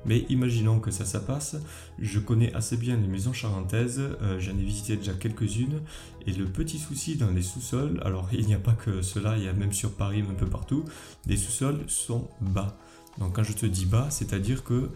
Mais 0.04 0.26
imaginons 0.28 0.78
que 0.78 0.90
ça, 0.90 1.06
ça 1.06 1.20
passe. 1.20 1.56
Je 1.98 2.18
connais 2.20 2.52
assez 2.52 2.76
bien 2.76 2.98
les 2.98 3.08
maisons 3.08 3.32
charentaises, 3.32 4.02
euh, 4.20 4.38
j'en 4.38 4.52
ai 4.58 4.62
visité 4.62 4.96
déjà 4.96 5.14
quelques-unes. 5.14 5.80
Et 6.26 6.32
le 6.32 6.44
petit 6.44 6.78
souci 6.78 7.16
dans 7.16 7.30
les 7.30 7.40
sous-sols, 7.40 7.98
alors 8.04 8.28
il 8.30 8.46
n'y 8.46 8.54
a 8.54 8.58
pas 8.58 8.72
que 8.72 9.00
cela, 9.00 9.38
il 9.38 9.44
y 9.44 9.48
a 9.48 9.54
même 9.54 9.72
sur 9.72 9.92
Paris, 9.92 10.22
un 10.28 10.34
peu 10.34 10.46
partout, 10.46 10.84
les 11.26 11.38
sous-sols 11.38 11.80
sont 11.86 12.28
bas. 12.42 12.76
Donc 13.18 13.36
quand 13.36 13.44
je 13.44 13.52
te 13.52 13.64
dis 13.64 13.86
bas, 13.86 14.08
c'est-à-dire 14.10 14.64
que 14.64 14.90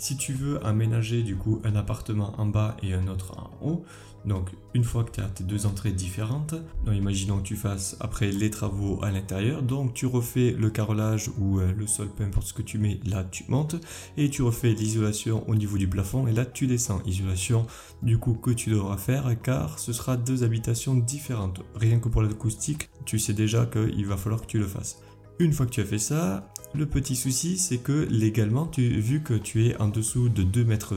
si 0.00 0.16
tu 0.16 0.32
veux 0.32 0.64
aménager 0.66 1.22
du 1.22 1.36
coup 1.36 1.60
un 1.62 1.76
appartement 1.76 2.32
en 2.38 2.46
bas 2.46 2.74
et 2.82 2.94
un 2.94 3.06
autre 3.06 3.38
en 3.38 3.50
haut, 3.64 3.84
donc 4.24 4.50
une 4.72 4.82
fois 4.82 5.04
que 5.04 5.10
tu 5.10 5.20
as 5.20 5.28
tes 5.28 5.44
deux 5.44 5.66
entrées 5.66 5.92
différentes, 5.92 6.54
imaginons 6.90 7.38
que 7.38 7.42
tu 7.42 7.56
fasses 7.56 7.96
après 8.00 8.32
les 8.32 8.48
travaux 8.48 8.98
à 9.02 9.10
l'intérieur, 9.10 9.62
donc 9.62 9.92
tu 9.92 10.06
refais 10.06 10.56
le 10.58 10.70
carrelage 10.70 11.30
ou 11.38 11.60
euh, 11.60 11.72
le 11.76 11.86
sol, 11.86 12.08
peu 12.08 12.24
importe 12.24 12.46
ce 12.46 12.54
que 12.54 12.62
tu 12.62 12.78
mets, 12.78 12.98
là 13.04 13.24
tu 13.24 13.44
montes 13.48 13.76
et 14.16 14.30
tu 14.30 14.42
refais 14.42 14.72
l'isolation 14.72 15.48
au 15.48 15.54
niveau 15.54 15.76
du 15.76 15.86
plafond 15.86 16.26
et 16.26 16.32
là 16.32 16.46
tu 16.46 16.66
descends. 16.66 17.02
Isolation 17.04 17.66
du 18.02 18.16
coup 18.16 18.34
que 18.34 18.50
tu 18.50 18.70
devras 18.70 18.96
faire 18.96 19.30
car 19.42 19.78
ce 19.78 19.92
sera 19.92 20.16
deux 20.16 20.44
habitations 20.44 20.94
différentes. 20.94 21.60
Rien 21.74 21.98
que 21.98 22.08
pour 22.08 22.22
l'acoustique, 22.22 22.88
tu 23.04 23.18
sais 23.18 23.34
déjà 23.34 23.66
qu'il 23.66 24.06
va 24.06 24.16
falloir 24.16 24.40
que 24.40 24.46
tu 24.46 24.58
le 24.58 24.66
fasses. 24.66 24.98
Une 25.40 25.54
fois 25.54 25.64
que 25.64 25.70
tu 25.70 25.80
as 25.80 25.86
fait 25.86 25.98
ça, 25.98 26.46
le 26.74 26.84
petit 26.84 27.16
souci, 27.16 27.56
c'est 27.56 27.78
que 27.78 28.06
légalement, 28.10 28.70
vu 28.76 29.22
que 29.22 29.32
tu 29.32 29.66
es 29.66 29.76
en 29.80 29.88
dessous 29.88 30.28
de 30.28 30.42
2,20 30.42 30.64
mètres, 30.66 30.94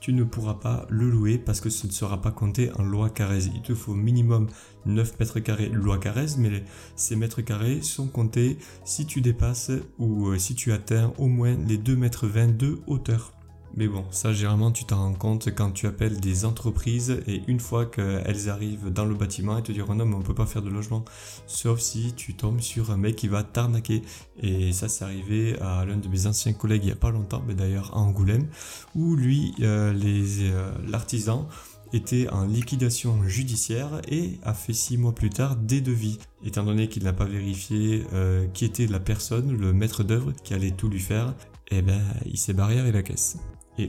tu 0.00 0.12
ne 0.12 0.22
pourras 0.22 0.52
pas 0.52 0.84
le 0.90 1.08
louer 1.08 1.38
parce 1.38 1.62
que 1.62 1.70
ce 1.70 1.86
ne 1.86 1.92
sera 1.92 2.20
pas 2.20 2.30
compté 2.30 2.70
en 2.74 2.82
loi 2.82 3.08
Carrez. 3.08 3.46
Il 3.54 3.62
te 3.62 3.74
faut 3.74 3.94
minimum 3.94 4.48
9 4.84 5.18
mètres 5.18 5.40
carrés 5.40 5.70
loi 5.70 5.96
Carrez, 5.96 6.36
mais 6.36 6.62
ces 6.94 7.16
mètres 7.16 7.40
carrés 7.40 7.80
sont 7.80 8.08
comptés 8.08 8.58
si 8.84 9.06
tu 9.06 9.22
dépasses 9.22 9.72
ou 9.98 10.28
euh, 10.28 10.36
si 10.36 10.54
tu 10.54 10.72
atteins 10.72 11.14
au 11.16 11.28
moins 11.28 11.56
les 11.66 11.78
2,20 11.78 11.96
mètres 11.96 12.26
de 12.28 12.80
hauteur. 12.86 13.32
Mais 13.76 13.86
bon, 13.86 14.04
ça 14.10 14.32
généralement 14.32 14.72
tu 14.72 14.84
t'en 14.84 14.98
rends 14.98 15.14
compte 15.14 15.54
quand 15.54 15.70
tu 15.70 15.86
appelles 15.86 16.20
des 16.20 16.44
entreprises 16.44 17.22
et 17.26 17.42
une 17.46 17.60
fois 17.60 17.86
qu'elles 17.86 18.48
arrivent 18.48 18.90
dans 18.90 19.04
le 19.04 19.14
bâtiment 19.14 19.58
et 19.58 19.62
te 19.62 19.72
diront 19.72 19.94
non 19.94 20.06
mais 20.06 20.16
on 20.16 20.22
peut 20.22 20.34
pas 20.34 20.46
faire 20.46 20.62
de 20.62 20.70
logement. 20.70 21.04
Sauf 21.46 21.80
si 21.80 22.12
tu 22.14 22.34
tombes 22.34 22.60
sur 22.60 22.90
un 22.90 22.96
mec 22.96 23.16
qui 23.16 23.28
va 23.28 23.42
t'arnaquer. 23.42 24.02
Et 24.42 24.72
ça 24.72 24.88
c'est 24.88 25.04
arrivé 25.04 25.58
à 25.60 25.84
l'un 25.84 25.96
de 25.96 26.08
mes 26.08 26.26
anciens 26.26 26.52
collègues 26.52 26.84
il 26.84 26.88
y 26.88 26.92
a 26.92 26.96
pas 26.96 27.10
longtemps, 27.10 27.42
mais 27.46 27.54
d'ailleurs 27.54 27.96
à 27.96 28.00
Angoulême, 28.00 28.48
où 28.94 29.14
lui, 29.14 29.54
euh, 29.60 29.94
euh, 30.02 30.72
l'artisan 30.88 31.48
était 31.92 32.28
en 32.28 32.44
liquidation 32.44 33.26
judiciaire 33.26 34.00
et 34.08 34.38
a 34.42 34.54
fait 34.54 34.72
six 34.72 34.96
mois 34.96 35.14
plus 35.14 35.30
tard 35.30 35.56
des 35.56 35.80
devis, 35.80 36.18
étant 36.44 36.64
donné 36.64 36.88
qu'il 36.88 37.04
n'a 37.04 37.12
pas 37.12 37.24
vérifié 37.24 38.04
euh, 38.12 38.46
qui 38.48 38.64
était 38.64 38.86
la 38.86 39.00
personne, 39.00 39.56
le 39.56 39.72
maître 39.72 40.04
d'œuvre 40.04 40.32
qui 40.44 40.54
allait 40.54 40.70
tout 40.70 40.88
lui 40.88 41.00
faire, 41.00 41.34
eh 41.70 41.82
ben 41.82 42.00
il 42.26 42.38
s'est 42.38 42.52
barré 42.52 42.78
avec 42.78 42.94
la 42.94 43.02
caisse 43.02 43.38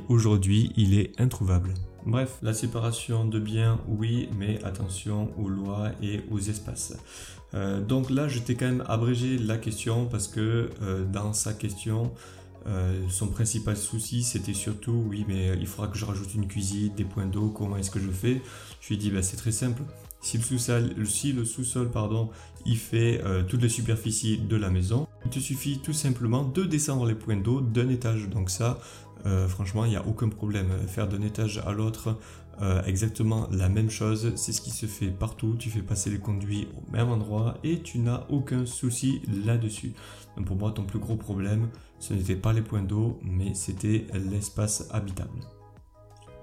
aujourd'hui 0.07 0.71
il 0.75 0.93
est 0.97 1.19
introuvable. 1.19 1.73
Bref, 2.05 2.39
la 2.41 2.53
séparation 2.53 3.25
de 3.25 3.39
biens, 3.39 3.79
oui, 3.87 4.27
mais 4.37 4.63
attention 4.63 5.31
aux 5.37 5.49
lois 5.49 5.91
et 6.01 6.21
aux 6.31 6.39
espaces. 6.39 6.97
Euh, 7.53 7.79
donc 7.79 8.09
là, 8.09 8.27
je 8.27 8.39
t'ai 8.39 8.55
quand 8.55 8.65
même 8.65 8.83
abrégé 8.87 9.37
la 9.37 9.57
question 9.57 10.07
parce 10.07 10.27
que 10.27 10.69
euh, 10.81 11.05
dans 11.05 11.33
sa 11.33 11.53
question, 11.53 12.11
euh, 12.67 12.99
son 13.09 13.27
principal 13.27 13.77
souci, 13.77 14.23
c'était 14.23 14.53
surtout, 14.53 15.03
oui, 15.09 15.25
mais 15.27 15.55
il 15.59 15.67
faudra 15.67 15.87
que 15.89 15.97
je 15.97 16.05
rajoute 16.05 16.33
une 16.33 16.47
cuisine, 16.47 16.93
des 16.95 17.03
points 17.03 17.27
d'eau, 17.27 17.49
comment 17.49 17.77
est-ce 17.77 17.91
que 17.91 17.99
je 17.99 18.09
fais? 18.09 18.41
Je 18.81 18.87
lui 18.87 18.95
ai 18.95 18.97
dit, 18.97 19.11
bah, 19.11 19.21
c'est 19.21 19.37
très 19.37 19.51
simple. 19.51 19.83
Si 20.21 20.37
le 20.37 20.43
sous-sol, 20.43 20.93
si 21.05 21.33
le 21.33 21.45
sous-sol 21.45 21.89
pardon, 21.89 22.29
il 22.65 22.77
fait 22.77 23.23
toutes 23.47 23.63
les 23.63 23.69
superficies 23.69 24.37
de 24.37 24.55
la 24.55 24.69
maison, 24.69 25.07
il 25.25 25.31
te 25.31 25.39
suffit 25.39 25.79
tout 25.79 25.93
simplement 25.93 26.43
de 26.43 26.63
descendre 26.63 27.07
les 27.07 27.15
points 27.15 27.37
d'eau 27.37 27.59
d'un 27.59 27.89
étage. 27.89 28.29
Donc 28.29 28.51
ça, 28.51 28.79
euh, 29.25 29.47
franchement, 29.47 29.85
il 29.85 29.89
n'y 29.89 29.95
a 29.95 30.05
aucun 30.05 30.29
problème. 30.29 30.69
Faire 30.87 31.07
d'un 31.07 31.21
étage 31.21 31.61
à 31.65 31.71
l'autre 31.71 32.17
euh, 32.61 32.83
exactement 32.83 33.47
la 33.51 33.69
même 33.69 33.89
chose, 33.89 34.33
c'est 34.35 34.51
ce 34.51 34.61
qui 34.61 34.71
se 34.71 34.85
fait 34.85 35.07
partout. 35.07 35.55
Tu 35.57 35.69
fais 35.69 35.81
passer 35.81 36.09
les 36.09 36.19
conduits 36.19 36.67
au 36.77 36.91
même 36.91 37.09
endroit 37.09 37.57
et 37.63 37.81
tu 37.81 37.99
n'as 37.99 38.25
aucun 38.29 38.65
souci 38.65 39.21
là-dessus. 39.45 39.93
Donc 40.37 40.45
pour 40.45 40.57
moi, 40.57 40.71
ton 40.71 40.83
plus 40.83 40.99
gros 40.99 41.15
problème, 41.15 41.69
ce 41.99 42.13
n'était 42.13 42.35
pas 42.35 42.53
les 42.53 42.61
points 42.61 42.83
d'eau, 42.83 43.19
mais 43.23 43.53
c'était 43.53 44.05
l'espace 44.13 44.87
habitable. 44.91 45.39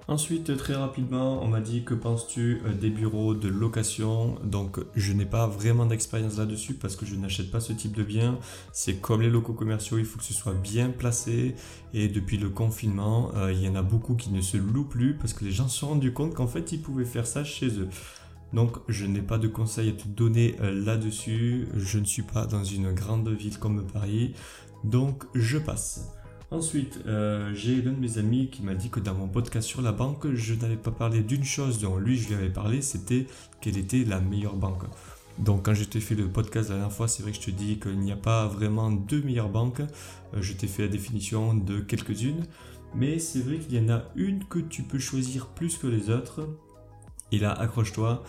Ensuite, 0.09 0.57
très 0.57 0.73
rapidement, 0.73 1.39
on 1.43 1.47
m'a 1.47 1.61
dit 1.61 1.83
que 1.83 1.93
penses-tu 1.93 2.63
euh, 2.65 2.73
des 2.73 2.89
bureaux 2.89 3.35
de 3.35 3.47
location? 3.47 4.39
Donc, 4.43 4.79
je 4.95 5.13
n'ai 5.13 5.27
pas 5.27 5.45
vraiment 5.45 5.85
d'expérience 5.85 6.39
là-dessus 6.39 6.73
parce 6.73 6.95
que 6.95 7.05
je 7.05 7.13
n'achète 7.13 7.51
pas 7.51 7.59
ce 7.59 7.73
type 7.73 7.95
de 7.95 8.01
bien. 8.01 8.39
C'est 8.73 8.95
comme 8.95 9.21
les 9.21 9.29
locaux 9.29 9.53
commerciaux, 9.53 9.99
il 9.99 10.05
faut 10.05 10.17
que 10.17 10.23
ce 10.23 10.33
soit 10.33 10.55
bien 10.55 10.89
placé. 10.89 11.53
Et 11.93 12.07
depuis 12.07 12.37
le 12.39 12.49
confinement, 12.49 13.29
euh, 13.35 13.53
il 13.53 13.61
y 13.61 13.69
en 13.69 13.75
a 13.75 13.83
beaucoup 13.83 14.15
qui 14.15 14.31
ne 14.31 14.41
se 14.41 14.57
louent 14.57 14.83
plus 14.83 15.13
parce 15.13 15.33
que 15.33 15.45
les 15.45 15.51
gens 15.51 15.67
se 15.67 15.77
sont 15.77 15.89
rendus 15.89 16.11
compte 16.11 16.33
qu'en 16.33 16.47
fait, 16.47 16.71
ils 16.71 16.81
pouvaient 16.81 17.05
faire 17.05 17.27
ça 17.27 17.43
chez 17.43 17.67
eux. 17.79 17.89
Donc, 18.51 18.77
je 18.87 19.05
n'ai 19.05 19.21
pas 19.21 19.37
de 19.37 19.47
conseils 19.47 19.89
à 19.89 19.91
te 19.91 20.07
donner 20.07 20.55
euh, 20.61 20.71
là-dessus. 20.71 21.67
Je 21.77 21.99
ne 21.99 22.05
suis 22.05 22.23
pas 22.23 22.47
dans 22.47 22.63
une 22.63 22.93
grande 22.93 23.29
ville 23.29 23.59
comme 23.59 23.85
Paris. 23.85 24.33
Donc, 24.83 25.25
je 25.35 25.59
passe. 25.59 26.18
Ensuite, 26.51 27.01
euh, 27.05 27.53
j'ai 27.53 27.79
l'un 27.81 27.91
de 27.91 27.99
mes 27.99 28.17
amis 28.17 28.49
qui 28.49 28.63
m'a 28.63 28.73
dit 28.73 28.89
que 28.89 28.99
dans 28.99 29.13
mon 29.13 29.27
podcast 29.27 29.67
sur 29.67 29.83
la 29.83 29.91
banque, 29.91 30.33
je 30.33 30.55
n'avais 30.55 30.77
pas 30.77 30.89
parlé 30.89 31.21
d'une 31.21 31.43
chose 31.43 31.79
dont 31.79 31.97
lui 31.97 32.17
je 32.17 32.29
lui 32.29 32.35
avais 32.35 32.49
parlé, 32.49 32.81
c'était 32.81 33.27
quelle 33.61 33.77
était 33.77 34.03
la 34.03 34.19
meilleure 34.19 34.55
banque. 34.55 34.83
Donc 35.37 35.65
quand 35.65 35.75
je 35.75 35.83
t'ai 35.83 35.99
fait 35.99 36.15
le 36.15 36.27
podcast 36.27 36.69
la 36.69 36.77
dernière 36.77 36.91
fois, 36.91 37.07
c'est 37.07 37.21
vrai 37.21 37.31
que 37.31 37.37
je 37.37 37.43
te 37.43 37.51
dis 37.51 37.79
qu'il 37.79 37.99
n'y 37.99 38.11
a 38.11 38.17
pas 38.17 38.47
vraiment 38.47 38.89
deux 38.91 39.21
meilleures 39.21 39.49
banques. 39.49 39.81
Euh, 39.81 40.41
je 40.41 40.53
t'ai 40.53 40.65
fait 40.65 40.83
la 40.83 40.87
définition 40.87 41.53
de 41.53 41.81
quelques-unes. 41.81 42.43
Mais 42.95 43.19
c'est 43.19 43.41
vrai 43.41 43.59
qu'il 43.59 43.75
y 43.75 43.79
en 43.79 43.93
a 43.93 44.03
une 44.15 44.43
que 44.45 44.57
tu 44.57 44.81
peux 44.81 44.97
choisir 44.97 45.47
plus 45.49 45.77
que 45.77 45.85
les 45.85 46.09
autres. 46.09 46.49
Et 47.31 47.37
là, 47.37 47.51
accroche-toi, 47.53 48.23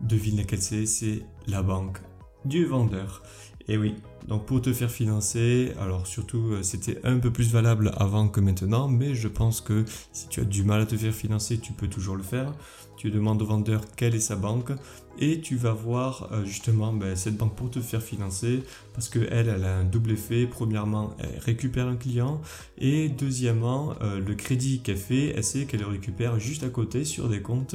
devine 0.00 0.38
laquelle 0.38 0.60
c'est, 0.60 0.86
c'est 0.86 1.22
la 1.46 1.62
banque 1.62 1.98
du 2.44 2.66
vendeur. 2.66 3.22
Et 3.68 3.78
oui, 3.78 3.94
donc 4.28 4.46
pour 4.46 4.62
te 4.62 4.72
faire 4.72 4.90
financer, 4.90 5.72
alors 5.80 6.06
surtout 6.06 6.52
euh, 6.52 6.62
c'était 6.62 6.98
un 7.04 7.18
peu 7.18 7.32
plus 7.32 7.50
valable 7.52 7.92
avant 7.96 8.28
que 8.28 8.40
maintenant, 8.40 8.88
mais 8.88 9.14
je 9.14 9.28
pense 9.28 9.60
que 9.60 9.84
si 10.12 10.28
tu 10.28 10.40
as 10.40 10.44
du 10.44 10.62
mal 10.62 10.80
à 10.80 10.86
te 10.86 10.96
faire 10.96 11.14
financer, 11.14 11.58
tu 11.58 11.72
peux 11.72 11.88
toujours 11.88 12.16
le 12.16 12.22
faire. 12.22 12.52
Tu 12.96 13.10
demandes 13.10 13.42
au 13.42 13.46
vendeur 13.46 13.80
quelle 13.96 14.14
est 14.14 14.20
sa 14.20 14.36
banque 14.36 14.70
et 15.18 15.40
tu 15.40 15.56
vas 15.56 15.72
voir 15.72 16.28
euh, 16.30 16.44
justement 16.44 16.92
ben, 16.92 17.16
cette 17.16 17.36
banque 17.36 17.56
pour 17.56 17.68
te 17.68 17.80
faire 17.80 18.00
financer 18.00 18.62
parce 18.94 19.08
qu'elle, 19.08 19.48
elle 19.48 19.64
a 19.64 19.78
un 19.78 19.84
double 19.84 20.12
effet. 20.12 20.46
Premièrement, 20.46 21.16
elle 21.18 21.38
récupère 21.40 21.88
un 21.88 21.96
client 21.96 22.40
et 22.78 23.08
deuxièmement, 23.08 23.94
euh, 24.02 24.20
le 24.20 24.34
crédit 24.36 24.82
qu'elle 24.82 24.98
fait, 24.98 25.32
elle 25.36 25.42
sait 25.42 25.64
qu'elle 25.64 25.80
le 25.80 25.88
récupère 25.88 26.38
juste 26.38 26.62
à 26.62 26.68
côté 26.68 27.04
sur 27.04 27.28
des 27.28 27.42
comptes 27.42 27.74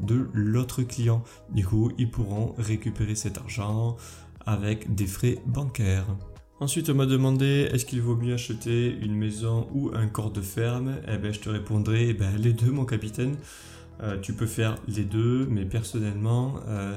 de 0.00 0.28
l'autre 0.32 0.82
client. 0.82 1.24
Du 1.52 1.66
coup, 1.66 1.90
ils 1.98 2.10
pourront 2.10 2.54
récupérer 2.56 3.16
cet 3.16 3.38
argent 3.38 3.96
avec 4.48 4.94
des 4.94 5.06
frais 5.06 5.38
bancaires. 5.46 6.06
Ensuite, 6.58 6.88
on 6.88 6.94
m'a 6.94 7.04
demandé 7.04 7.68
est-ce 7.70 7.84
qu'il 7.84 8.00
vaut 8.00 8.16
mieux 8.16 8.32
acheter 8.32 8.96
une 9.02 9.14
maison 9.14 9.68
ou 9.74 9.90
un 9.94 10.08
corps 10.08 10.32
de 10.32 10.40
ferme? 10.40 10.96
Eh 11.06 11.18
ben, 11.18 11.32
je 11.32 11.38
te 11.38 11.50
répondrai 11.50 12.08
eh 12.08 12.14
ben, 12.14 12.34
les 12.38 12.54
deux, 12.54 12.70
mon 12.70 12.86
capitaine. 12.86 13.36
Euh, 14.02 14.18
tu 14.18 14.32
peux 14.32 14.46
faire 14.46 14.76
les 14.88 15.04
deux, 15.04 15.46
mais 15.50 15.66
personnellement, 15.66 16.60
euh, 16.66 16.96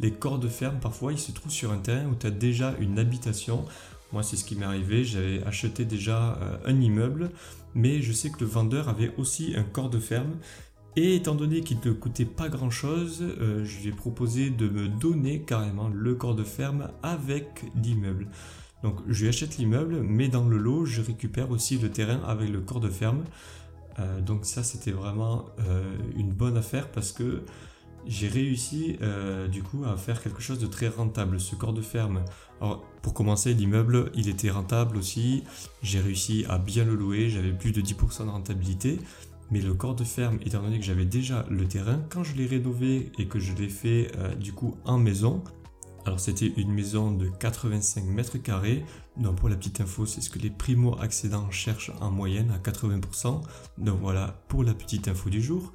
les 0.00 0.10
corps 0.10 0.40
de 0.40 0.48
ferme, 0.48 0.80
parfois, 0.80 1.12
ils 1.12 1.18
se 1.18 1.30
trouvent 1.30 1.52
sur 1.52 1.70
un 1.70 1.78
terrain 1.78 2.06
où 2.06 2.16
tu 2.16 2.26
as 2.26 2.32
déjà 2.32 2.74
une 2.80 2.98
habitation. 2.98 3.64
Moi, 4.12 4.24
c'est 4.24 4.36
ce 4.36 4.44
qui 4.44 4.56
m'est 4.56 4.66
arrivé. 4.66 5.04
J'avais 5.04 5.42
acheté 5.44 5.84
déjà 5.84 6.36
euh, 6.42 6.56
un 6.66 6.80
immeuble, 6.80 7.30
mais 7.74 8.02
je 8.02 8.12
sais 8.12 8.30
que 8.30 8.40
le 8.40 8.46
vendeur 8.46 8.88
avait 8.88 9.12
aussi 9.18 9.54
un 9.56 9.62
corps 9.62 9.90
de 9.90 10.00
ferme. 10.00 10.34
Et 11.00 11.14
étant 11.14 11.36
donné 11.36 11.60
qu'il 11.60 11.78
ne 11.84 11.92
coûtait 11.92 12.24
pas 12.24 12.48
grand 12.48 12.70
chose, 12.70 13.24
je 13.38 13.80
lui 13.80 13.88
ai 13.88 13.92
proposé 13.92 14.50
de 14.50 14.68
me 14.68 14.88
donner 14.88 15.42
carrément 15.42 15.88
le 15.88 16.16
corps 16.16 16.34
de 16.34 16.42
ferme 16.42 16.88
avec 17.04 17.62
l'immeuble. 17.80 18.26
Donc 18.82 18.96
je 19.06 19.22
lui 19.22 19.28
achète 19.28 19.58
l'immeuble, 19.58 20.02
mais 20.02 20.26
dans 20.26 20.48
le 20.48 20.58
lot, 20.58 20.84
je 20.86 21.00
récupère 21.00 21.52
aussi 21.52 21.78
le 21.78 21.88
terrain 21.88 22.20
avec 22.26 22.48
le 22.48 22.60
corps 22.60 22.80
de 22.80 22.88
ferme. 22.88 23.22
Euh, 23.98 24.20
donc 24.20 24.44
ça 24.44 24.62
c'était 24.62 24.92
vraiment 24.92 25.46
euh, 25.60 25.82
une 26.16 26.32
bonne 26.32 26.56
affaire 26.56 26.88
parce 26.88 27.10
que 27.10 27.42
j'ai 28.06 28.28
réussi 28.28 28.96
euh, 29.02 29.48
du 29.48 29.62
coup 29.62 29.84
à 29.84 29.96
faire 29.96 30.22
quelque 30.22 30.40
chose 30.40 30.58
de 30.58 30.66
très 30.66 30.88
rentable. 30.88 31.40
Ce 31.40 31.56
corps 31.56 31.72
de 31.72 31.82
ferme, 31.82 32.22
alors 32.60 32.84
pour 33.02 33.12
commencer 33.14 33.54
l'immeuble 33.54 34.10
il 34.14 34.28
était 34.28 34.50
rentable 34.50 34.96
aussi, 34.96 35.42
j'ai 35.82 36.00
réussi 36.00 36.44
à 36.48 36.58
bien 36.58 36.84
le 36.84 36.94
louer, 36.94 37.28
j'avais 37.28 37.52
plus 37.52 37.72
de 37.72 37.80
10% 37.80 38.26
de 38.26 38.30
rentabilité. 38.30 38.98
Mais 39.50 39.60
le 39.60 39.74
corps 39.74 39.94
de 39.94 40.04
ferme, 40.04 40.38
étant 40.44 40.62
donné 40.62 40.78
que 40.78 40.84
j'avais 40.84 41.06
déjà 41.06 41.46
le 41.48 41.66
terrain, 41.66 42.02
quand 42.10 42.22
je 42.24 42.34
l'ai 42.34 42.46
rénové 42.46 43.10
et 43.18 43.26
que 43.26 43.38
je 43.38 43.54
l'ai 43.54 43.68
fait 43.68 44.12
du 44.38 44.52
coup 44.52 44.76
en 44.84 44.98
maison, 44.98 45.42
alors 46.04 46.20
c'était 46.20 46.52
une 46.56 46.72
maison 46.72 47.10
de 47.12 47.28
85 47.28 48.04
mètres 48.04 48.38
carrés. 48.38 48.84
Donc 49.16 49.36
pour 49.36 49.48
la 49.48 49.56
petite 49.56 49.80
info, 49.80 50.06
c'est 50.06 50.20
ce 50.20 50.30
que 50.30 50.38
les 50.38 50.50
primo-accédants 50.50 51.50
cherchent 51.50 51.92
en 52.00 52.10
moyenne 52.10 52.50
à 52.50 52.58
80%. 52.58 53.42
Donc 53.78 54.00
voilà 54.00 54.42
pour 54.48 54.64
la 54.64 54.74
petite 54.74 55.08
info 55.08 55.28
du 55.28 55.42
jour. 55.42 55.72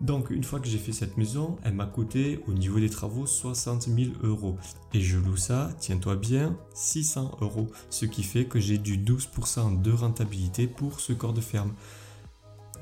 Donc 0.00 0.30
une 0.30 0.42
fois 0.42 0.58
que 0.58 0.66
j'ai 0.66 0.78
fait 0.78 0.90
cette 0.90 1.16
maison, 1.16 1.58
elle 1.62 1.74
m'a 1.74 1.86
coûté 1.86 2.40
au 2.48 2.52
niveau 2.54 2.80
des 2.80 2.90
travaux 2.90 3.24
60 3.24 3.82
000 3.82 4.12
euros. 4.24 4.56
Et 4.94 5.00
je 5.00 5.16
loue 5.16 5.36
ça, 5.36 5.70
tiens-toi 5.78 6.16
bien, 6.16 6.58
600 6.74 7.38
euros. 7.40 7.70
Ce 7.88 8.04
qui 8.04 8.24
fait 8.24 8.46
que 8.46 8.58
j'ai 8.58 8.78
du 8.78 8.98
12% 8.98 9.80
de 9.80 9.92
rentabilité 9.92 10.66
pour 10.66 10.98
ce 10.98 11.12
corps 11.12 11.34
de 11.34 11.40
ferme. 11.40 11.72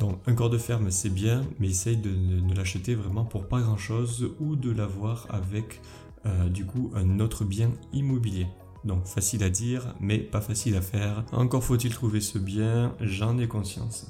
Donc 0.00 0.18
un 0.26 0.34
corps 0.34 0.48
de 0.48 0.58
ferme 0.58 0.90
c'est 0.90 1.10
bien, 1.10 1.44
mais 1.58 1.68
essaye 1.68 1.98
de 1.98 2.10
ne 2.10 2.54
l'acheter 2.54 2.94
vraiment 2.94 3.24
pour 3.26 3.46
pas 3.46 3.60
grand 3.60 3.76
chose 3.76 4.34
ou 4.40 4.56
de 4.56 4.70
l'avoir 4.70 5.26
avec 5.28 5.82
euh, 6.24 6.48
du 6.48 6.64
coup 6.64 6.90
un 6.94 7.20
autre 7.20 7.44
bien 7.44 7.70
immobilier. 7.92 8.46
Donc 8.84 9.04
facile 9.04 9.44
à 9.44 9.50
dire, 9.50 9.94
mais 10.00 10.18
pas 10.18 10.40
facile 10.40 10.74
à 10.76 10.80
faire. 10.80 11.24
Encore 11.32 11.62
faut-il 11.62 11.92
trouver 11.92 12.22
ce 12.22 12.38
bien, 12.38 12.96
j'en 13.00 13.38
ai 13.38 13.46
conscience. 13.46 14.06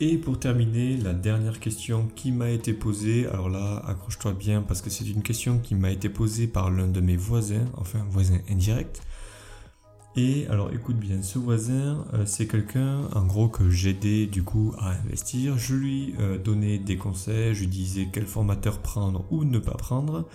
Et 0.00 0.16
pour 0.16 0.40
terminer, 0.40 0.96
la 0.96 1.12
dernière 1.12 1.60
question 1.60 2.08
qui 2.16 2.32
m'a 2.32 2.50
été 2.50 2.72
posée, 2.72 3.26
alors 3.28 3.48
là, 3.48 3.82
accroche-toi 3.86 4.32
bien 4.32 4.62
parce 4.62 4.82
que 4.82 4.90
c'est 4.90 5.08
une 5.08 5.22
question 5.22 5.58
qui 5.58 5.74
m'a 5.74 5.90
été 5.90 6.08
posée 6.08 6.46
par 6.46 6.70
l'un 6.70 6.88
de 6.88 7.00
mes 7.00 7.16
voisins, 7.16 7.66
enfin 7.76 8.04
voisin 8.08 8.38
indirect. 8.50 9.02
Et 10.16 10.46
alors 10.48 10.72
écoute 10.72 10.96
bien, 10.96 11.22
ce 11.22 11.40
voisin, 11.40 12.04
euh, 12.14 12.24
c'est 12.24 12.46
quelqu'un 12.46 13.08
en 13.14 13.26
gros 13.26 13.48
que 13.48 13.68
j'aidais 13.68 14.26
du 14.26 14.44
coup 14.44 14.72
à 14.78 14.90
investir. 14.90 15.58
Je 15.58 15.74
lui 15.74 16.14
euh, 16.20 16.38
donnais 16.38 16.78
des 16.78 16.96
conseils, 16.96 17.52
je 17.52 17.60
lui 17.60 17.66
disais 17.66 18.08
quel 18.12 18.24
formateur 18.24 18.78
prendre 18.78 19.24
ou 19.32 19.42
ne 19.42 19.58
pas 19.58 19.74
prendre. 19.74 20.28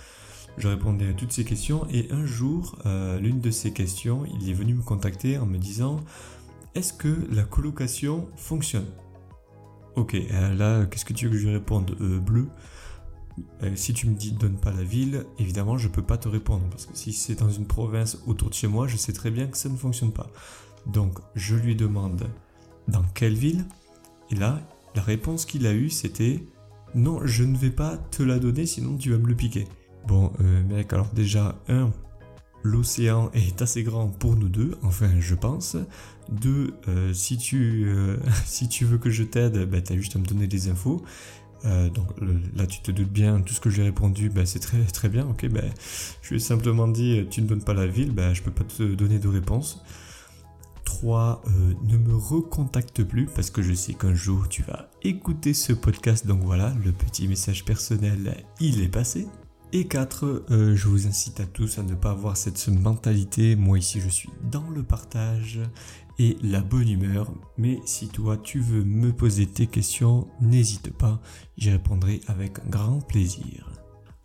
Je 0.57 0.67
répondais 0.67 1.07
à 1.07 1.13
toutes 1.13 1.31
ces 1.31 1.45
questions 1.45 1.87
et 1.93 2.11
un 2.11 2.25
jour, 2.25 2.77
euh, 2.85 3.19
l'une 3.21 3.39
de 3.39 3.51
ces 3.51 3.71
questions, 3.71 4.25
il 4.41 4.49
est 4.49 4.53
venu 4.53 4.73
me 4.73 4.81
contacter 4.81 5.37
en 5.37 5.45
me 5.45 5.57
disant 5.57 6.01
Est-ce 6.75 6.91
que 6.91 7.15
la 7.31 7.43
colocation 7.43 8.27
fonctionne? 8.35 8.87
Ok, 9.95 10.17
là, 10.57 10.85
qu'est-ce 10.87 11.05
que 11.05 11.13
tu 11.13 11.25
veux 11.25 11.31
que 11.31 11.37
je 11.37 11.47
lui 11.47 11.53
réponde? 11.53 11.91
Bleu 11.91 12.47
euh, 13.63 13.75
si 13.75 13.93
tu 13.93 14.07
me 14.07 14.15
dis 14.15 14.31
donne 14.31 14.57
pas 14.57 14.71
la 14.71 14.83
ville, 14.83 15.25
évidemment 15.37 15.77
je 15.77 15.87
peux 15.87 16.01
pas 16.01 16.17
te 16.17 16.27
répondre 16.27 16.63
parce 16.69 16.85
que 16.85 16.95
si 16.95 17.13
c'est 17.13 17.35
dans 17.35 17.49
une 17.49 17.65
province 17.65 18.19
autour 18.27 18.49
de 18.49 18.53
chez 18.53 18.67
moi, 18.67 18.87
je 18.87 18.97
sais 18.97 19.13
très 19.13 19.31
bien 19.31 19.47
que 19.47 19.57
ça 19.57 19.69
ne 19.69 19.77
fonctionne 19.77 20.11
pas. 20.11 20.29
Donc 20.85 21.19
je 21.35 21.55
lui 21.55 21.75
demande 21.75 22.27
dans 22.87 23.03
quelle 23.13 23.35
ville? 23.35 23.65
Et 24.31 24.35
là, 24.35 24.61
la 24.95 25.01
réponse 25.01 25.45
qu'il 25.45 25.65
a 25.67 25.73
eue 25.73 25.89
c'était 25.89 26.43
non, 26.95 27.25
je 27.25 27.43
ne 27.43 27.55
vais 27.55 27.69
pas 27.69 27.97
te 27.97 28.23
la 28.23 28.39
donner 28.39 28.65
sinon 28.65 28.97
tu 28.97 29.11
vas 29.11 29.17
me 29.17 29.27
le 29.27 29.35
piquer. 29.35 29.67
Bon, 30.07 30.31
euh, 30.41 30.63
mec, 30.63 30.91
alors 30.93 31.09
déjà, 31.13 31.61
un, 31.67 31.91
l'océan 32.63 33.29
est 33.33 33.61
assez 33.61 33.83
grand 33.83 34.07
pour 34.07 34.35
nous 34.35 34.49
deux, 34.49 34.75
enfin 34.81 35.09
je 35.19 35.35
pense. 35.35 35.77
Deux, 36.29 36.73
euh, 36.87 37.13
si, 37.13 37.37
tu, 37.37 37.91
si 38.45 38.67
tu 38.69 38.85
veux 38.85 38.97
que 38.97 39.09
je 39.09 39.23
t'aide, 39.23 39.69
bah, 39.69 39.81
tu 39.81 39.93
as 39.93 39.95
juste 39.97 40.15
à 40.15 40.19
me 40.19 40.25
donner 40.25 40.47
des 40.47 40.69
infos. 40.69 41.03
Euh, 41.65 41.89
donc 41.89 42.07
là, 42.55 42.65
tu 42.65 42.81
te 42.81 42.91
doutes 42.91 43.11
bien, 43.11 43.41
tout 43.41 43.53
ce 43.53 43.59
que 43.59 43.69
j'ai 43.69 43.83
répondu, 43.83 44.29
bah, 44.29 44.45
c'est 44.45 44.59
très 44.59 45.09
bien. 45.09 45.27
Ok, 45.27 45.47
bah, 45.47 45.61
je 46.21 46.29
lui 46.29 46.35
ai 46.37 46.39
simplement 46.39 46.87
dit, 46.87 47.19
euh, 47.19 47.25
tu 47.29 47.41
ne 47.41 47.47
donnes 47.47 47.63
pas 47.63 47.73
la 47.73 47.87
ville, 47.87 48.11
bah, 48.11 48.33
je 48.33 48.41
peux 48.41 48.51
pas 48.51 48.63
te 48.63 48.83
donner 48.83 49.19
de 49.19 49.27
réponse. 49.27 49.83
3. 50.85 51.43
Euh, 51.45 51.73
ne 51.83 51.97
me 51.97 52.15
recontacte 52.15 53.03
plus 53.03 53.27
parce 53.27 53.51
que 53.51 53.61
je 53.61 53.73
sais 53.73 53.93
qu'un 53.93 54.15
jour 54.15 54.49
tu 54.49 54.63
vas 54.63 54.89
écouter 55.03 55.53
ce 55.53 55.73
podcast. 55.73 56.25
Donc 56.25 56.41
voilà, 56.43 56.73
le 56.83 56.91
petit 56.91 57.27
message 57.27 57.63
personnel, 57.63 58.43
il 58.59 58.81
est 58.81 58.87
passé. 58.87 59.27
Et 59.71 59.85
4. 59.85 60.45
je 60.49 60.87
vous 60.87 61.05
incite 61.05 61.39
à 61.41 61.45
tous 61.45 61.77
à 61.77 61.83
ne 61.83 61.93
pas 61.93 62.09
avoir 62.09 62.37
cette 62.37 62.67
mentalité. 62.69 63.55
Moi 63.55 63.77
ici, 63.77 64.01
je 64.01 64.09
suis 64.09 64.31
dans 64.49 64.67
le 64.71 64.81
partage 64.81 65.59
la 66.41 66.61
bonne 66.61 66.89
humeur. 66.89 67.31
Mais 67.57 67.79
si 67.85 68.07
toi 68.09 68.37
tu 68.37 68.59
veux 68.59 68.83
me 68.83 69.11
poser 69.11 69.45
tes 69.45 69.67
questions, 69.67 70.27
n'hésite 70.41 70.91
pas, 70.91 71.21
j'y 71.57 71.71
répondrai 71.71 72.21
avec 72.27 72.67
grand 72.69 72.99
plaisir. 72.99 73.69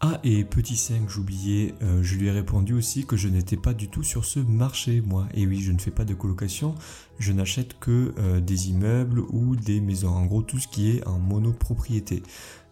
Ah 0.01 0.21
et 0.23 0.45
petit 0.45 0.77
5, 0.77 1.09
j'oubliais, 1.09 1.75
euh, 1.83 2.03
je 2.03 2.17
lui 2.17 2.27
ai 2.27 2.31
répondu 2.31 2.75
aussi 2.75 3.07
que 3.07 3.17
je 3.17 3.29
n'étais 3.29 3.57
pas 3.57 3.73
du 3.73 3.89
tout 3.89 4.03
sur 4.03 4.27
ce 4.27 4.39
marché 4.39 5.01
moi. 5.01 5.27
Et 5.33 5.47
oui, 5.47 5.63
je 5.63 5.73
ne 5.73 5.79
fais 5.79 5.91
pas 5.91 6.05
de 6.05 6.13
colocation, 6.13 6.75
je 7.19 7.33
n'achète 7.33 7.79
que 7.79 8.13
euh, 8.19 8.41
des 8.41 8.69
immeubles 8.69 9.21
ou 9.31 9.57
des 9.57 9.81
maisons, 9.81 10.11
en 10.11 10.27
gros 10.27 10.43
tout 10.43 10.59
ce 10.59 10.69
qui 10.69 10.91
est 10.91 11.07
en 11.07 11.19
monopropriété. 11.19 12.23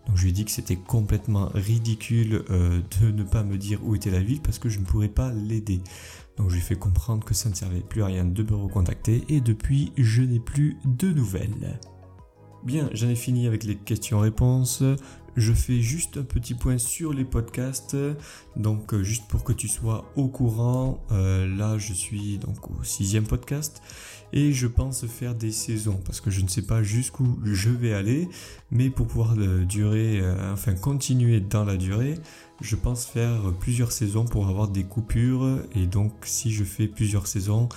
Donc 0.06 0.16
je 0.16 0.22
lui 0.22 0.30
ai 0.30 0.32
dit 0.32 0.44
que 0.44 0.50
c'était 0.50 0.76
complètement 0.76 1.48
ridicule 1.54 2.44
euh, 2.50 2.80
de 3.00 3.10
ne 3.10 3.22
pas 3.22 3.44
me 3.44 3.56
dire 3.56 3.78
où 3.84 3.94
était 3.94 4.10
la 4.10 4.20
ville 4.20 4.40
parce 4.40 4.58
que 4.58 4.68
je 4.68 4.80
ne 4.80 4.84
pourrais 4.84 5.08
pas 5.08 5.32
l'aider. 5.32 5.80
Donc 6.42 6.50
je 6.50 6.56
lui 6.56 6.60
ai 6.60 6.66
fait 6.66 6.74
comprendre 6.74 7.24
que 7.24 7.34
ça 7.34 7.48
ne 7.48 7.54
servait 7.54 7.82
plus 7.82 8.02
à 8.02 8.06
rien 8.06 8.24
de 8.24 8.42
me 8.42 8.56
recontacter 8.56 9.22
et 9.28 9.40
depuis 9.40 9.92
je 9.96 10.22
n'ai 10.22 10.40
plus 10.40 10.76
de 10.84 11.06
nouvelles. 11.12 11.78
Bien, 12.64 12.90
j'en 12.94 13.08
ai 13.08 13.14
fini 13.14 13.46
avec 13.46 13.62
les 13.62 13.76
questions-réponses. 13.76 14.82
Je 15.36 15.52
fais 15.52 15.80
juste 15.80 16.16
un 16.16 16.24
petit 16.24 16.54
point 16.54 16.78
sur 16.78 17.12
les 17.12 17.24
podcasts. 17.24 17.96
Donc 18.56 18.92
euh, 18.92 19.04
juste 19.04 19.28
pour 19.28 19.44
que 19.44 19.52
tu 19.52 19.68
sois 19.68 20.10
au 20.16 20.26
courant, 20.26 20.98
euh, 21.12 21.46
là 21.46 21.78
je 21.78 21.92
suis 21.92 22.38
donc 22.38 22.72
au 22.72 22.82
sixième 22.82 23.24
podcast 23.24 23.80
et 24.32 24.52
je 24.52 24.66
pense 24.66 25.06
faire 25.06 25.36
des 25.36 25.52
saisons 25.52 26.00
parce 26.04 26.20
que 26.20 26.32
je 26.32 26.40
ne 26.40 26.48
sais 26.48 26.62
pas 26.62 26.82
jusqu'où 26.82 27.38
je 27.44 27.70
vais 27.70 27.94
aller, 27.94 28.28
mais 28.72 28.90
pour 28.90 29.06
pouvoir 29.06 29.36
euh, 29.38 29.64
durer, 29.64 30.20
enfin 30.52 30.74
continuer 30.74 31.38
dans 31.38 31.64
la 31.64 31.76
durée, 31.76 32.16
je 32.62 32.76
pense 32.76 33.04
faire 33.04 33.52
plusieurs 33.58 33.92
saisons 33.92 34.24
pour 34.24 34.48
avoir 34.48 34.68
des 34.68 34.84
coupures 34.84 35.58
et 35.74 35.86
donc 35.86 36.12
si 36.22 36.52
je 36.52 36.64
fais 36.64 36.86
plusieurs 36.86 37.26
saisons, 37.26 37.68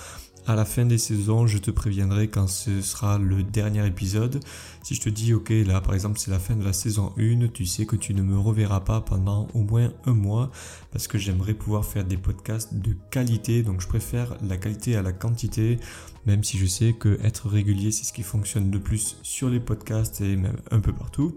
à 0.46 0.54
la 0.54 0.64
fin 0.64 0.84
des 0.84 0.98
saisons, 0.98 1.48
je 1.48 1.58
te 1.58 1.72
préviendrai 1.72 2.28
quand 2.28 2.46
ce 2.46 2.80
sera 2.80 3.18
le 3.18 3.42
dernier 3.42 3.84
épisode. 3.84 4.38
Si 4.84 4.94
je 4.94 5.00
te 5.00 5.08
dis, 5.08 5.34
ok, 5.34 5.50
là 5.66 5.80
par 5.80 5.94
exemple 5.94 6.20
c'est 6.20 6.30
la 6.30 6.38
fin 6.38 6.54
de 6.54 6.64
la 6.64 6.72
saison 6.72 7.12
1, 7.18 7.48
tu 7.48 7.66
sais 7.66 7.84
que 7.84 7.96
tu 7.96 8.14
ne 8.14 8.22
me 8.22 8.38
reverras 8.38 8.80
pas 8.80 9.00
pendant 9.00 9.48
au 9.54 9.62
moins 9.62 9.92
un 10.04 10.14
mois 10.14 10.52
parce 10.92 11.08
que 11.08 11.18
j'aimerais 11.18 11.54
pouvoir 11.54 11.84
faire 11.84 12.04
des 12.04 12.16
podcasts 12.16 12.74
de 12.74 12.94
qualité. 13.10 13.64
Donc 13.64 13.80
je 13.80 13.88
préfère 13.88 14.36
la 14.48 14.56
qualité 14.56 14.94
à 14.94 15.02
la 15.02 15.12
quantité, 15.12 15.80
même 16.26 16.44
si 16.44 16.58
je 16.58 16.66
sais 16.66 16.92
que 16.92 17.18
être 17.24 17.48
régulier 17.48 17.90
c'est 17.90 18.04
ce 18.04 18.12
qui 18.12 18.22
fonctionne 18.22 18.70
le 18.70 18.78
plus 18.78 19.18
sur 19.22 19.48
les 19.48 19.60
podcasts 19.60 20.20
et 20.20 20.36
même 20.36 20.58
un 20.70 20.78
peu 20.78 20.92
partout. 20.92 21.36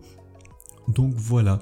Donc 0.88 1.14
voilà, 1.16 1.60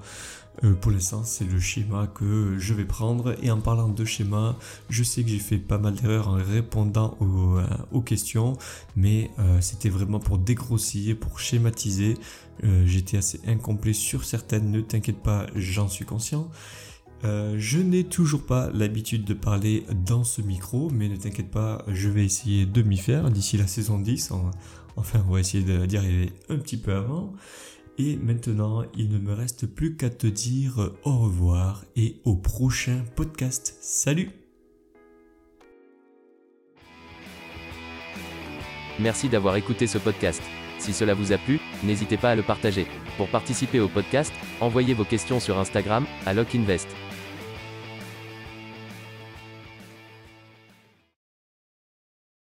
euh, 0.64 0.74
pour 0.74 0.92
l'instant, 0.92 1.24
c'est 1.24 1.46
le 1.46 1.60
schéma 1.60 2.08
que 2.08 2.58
je 2.58 2.74
vais 2.74 2.86
prendre. 2.86 3.36
Et 3.44 3.52
en 3.52 3.60
parlant 3.60 3.90
de 3.90 4.06
schéma, 4.06 4.56
je 4.90 5.04
sais 5.04 5.24
que 5.24 5.30
j'ai 5.30 5.40
fait 5.40 5.58
pas 5.58 5.78
mal 5.78 5.96
d'erreurs 5.96 6.30
en 6.30 6.34
répondant 6.34 7.18
aux, 7.20 7.58
euh, 7.58 8.02
questions, 8.02 8.58
mais 8.96 9.32
euh, 9.40 9.60
c'était 9.62 9.90
vraiment 9.90 10.20
pour 10.20 10.38
dégrossir, 10.38 11.18
pour 11.18 11.40
schématiser. 11.40 12.18
J'étais 12.86 13.18
assez 13.18 13.40
incomplet 13.46 13.94
sur 13.94 14.24
certaines, 14.26 14.72
ne 14.72 14.82
t'inquiète 14.82 15.22
pas, 15.22 15.46
j'en 15.56 15.88
suis 15.88 16.06
conscient. 16.06 16.50
je 17.24 17.78
n'ai 17.78 18.04
toujours 18.04 18.48
pas 18.48 18.72
l'habitude 18.74 19.26
de 19.26 19.36
parler 19.36 19.86
dans 20.08 20.24
ce 20.24 20.42
micro, 20.42 20.90
mais 20.90 21.08
ne 21.08 21.18
t'inquiète 21.18 21.52
pas, 21.52 21.84
je 21.88 22.10
vais 22.10 22.26
essayer 22.26 22.66
de 22.66 22.82
m'y 22.82 22.98
faire 22.98 23.30
d'ici 23.30 23.58
la 23.58 23.68
saison 23.68 24.00
10. 24.00 24.32
Enfin, 24.96 25.24
on 25.28 25.34
va 25.34 25.40
essayer 25.40 25.64
d'y 25.86 25.98
arriver 25.98 26.34
un 26.50 26.58
petit 26.58 26.78
peu 26.78 26.96
avant. 26.96 27.32
Et 28.00 28.16
maintenant, 28.16 28.84
il 28.96 29.10
ne 29.10 29.18
me 29.18 29.34
reste 29.34 29.66
plus 29.66 29.96
qu'à 29.96 30.10
te 30.10 30.28
dire 30.28 30.92
au 31.04 31.18
revoir 31.18 31.84
et 31.96 32.22
au 32.26 32.36
prochain 32.36 33.04
podcast. 33.16 33.76
Salut 33.82 34.30
Merci 39.00 39.30
d'avoir 39.30 39.56
écouté 39.56 39.88
ce 39.88 39.98
podcast. 39.98 40.42
Si 40.80 40.94
cela 40.94 41.14
vous 41.14 41.32
a 41.32 41.38
plu, 41.38 41.60
n'hésitez 41.84 42.18
pas 42.18 42.32
à 42.32 42.36
le 42.36 42.44
partager. 42.44 42.88
Pour 43.18 43.30
participer 43.30 43.80
au 43.80 43.88
podcast, 43.88 44.34
envoyez 44.62 44.94
vos 44.94 45.04
questions 45.04 45.40
sur 45.40 45.58
Instagram 45.58 46.06
à 46.26 46.34
LockInvest. 46.34 46.88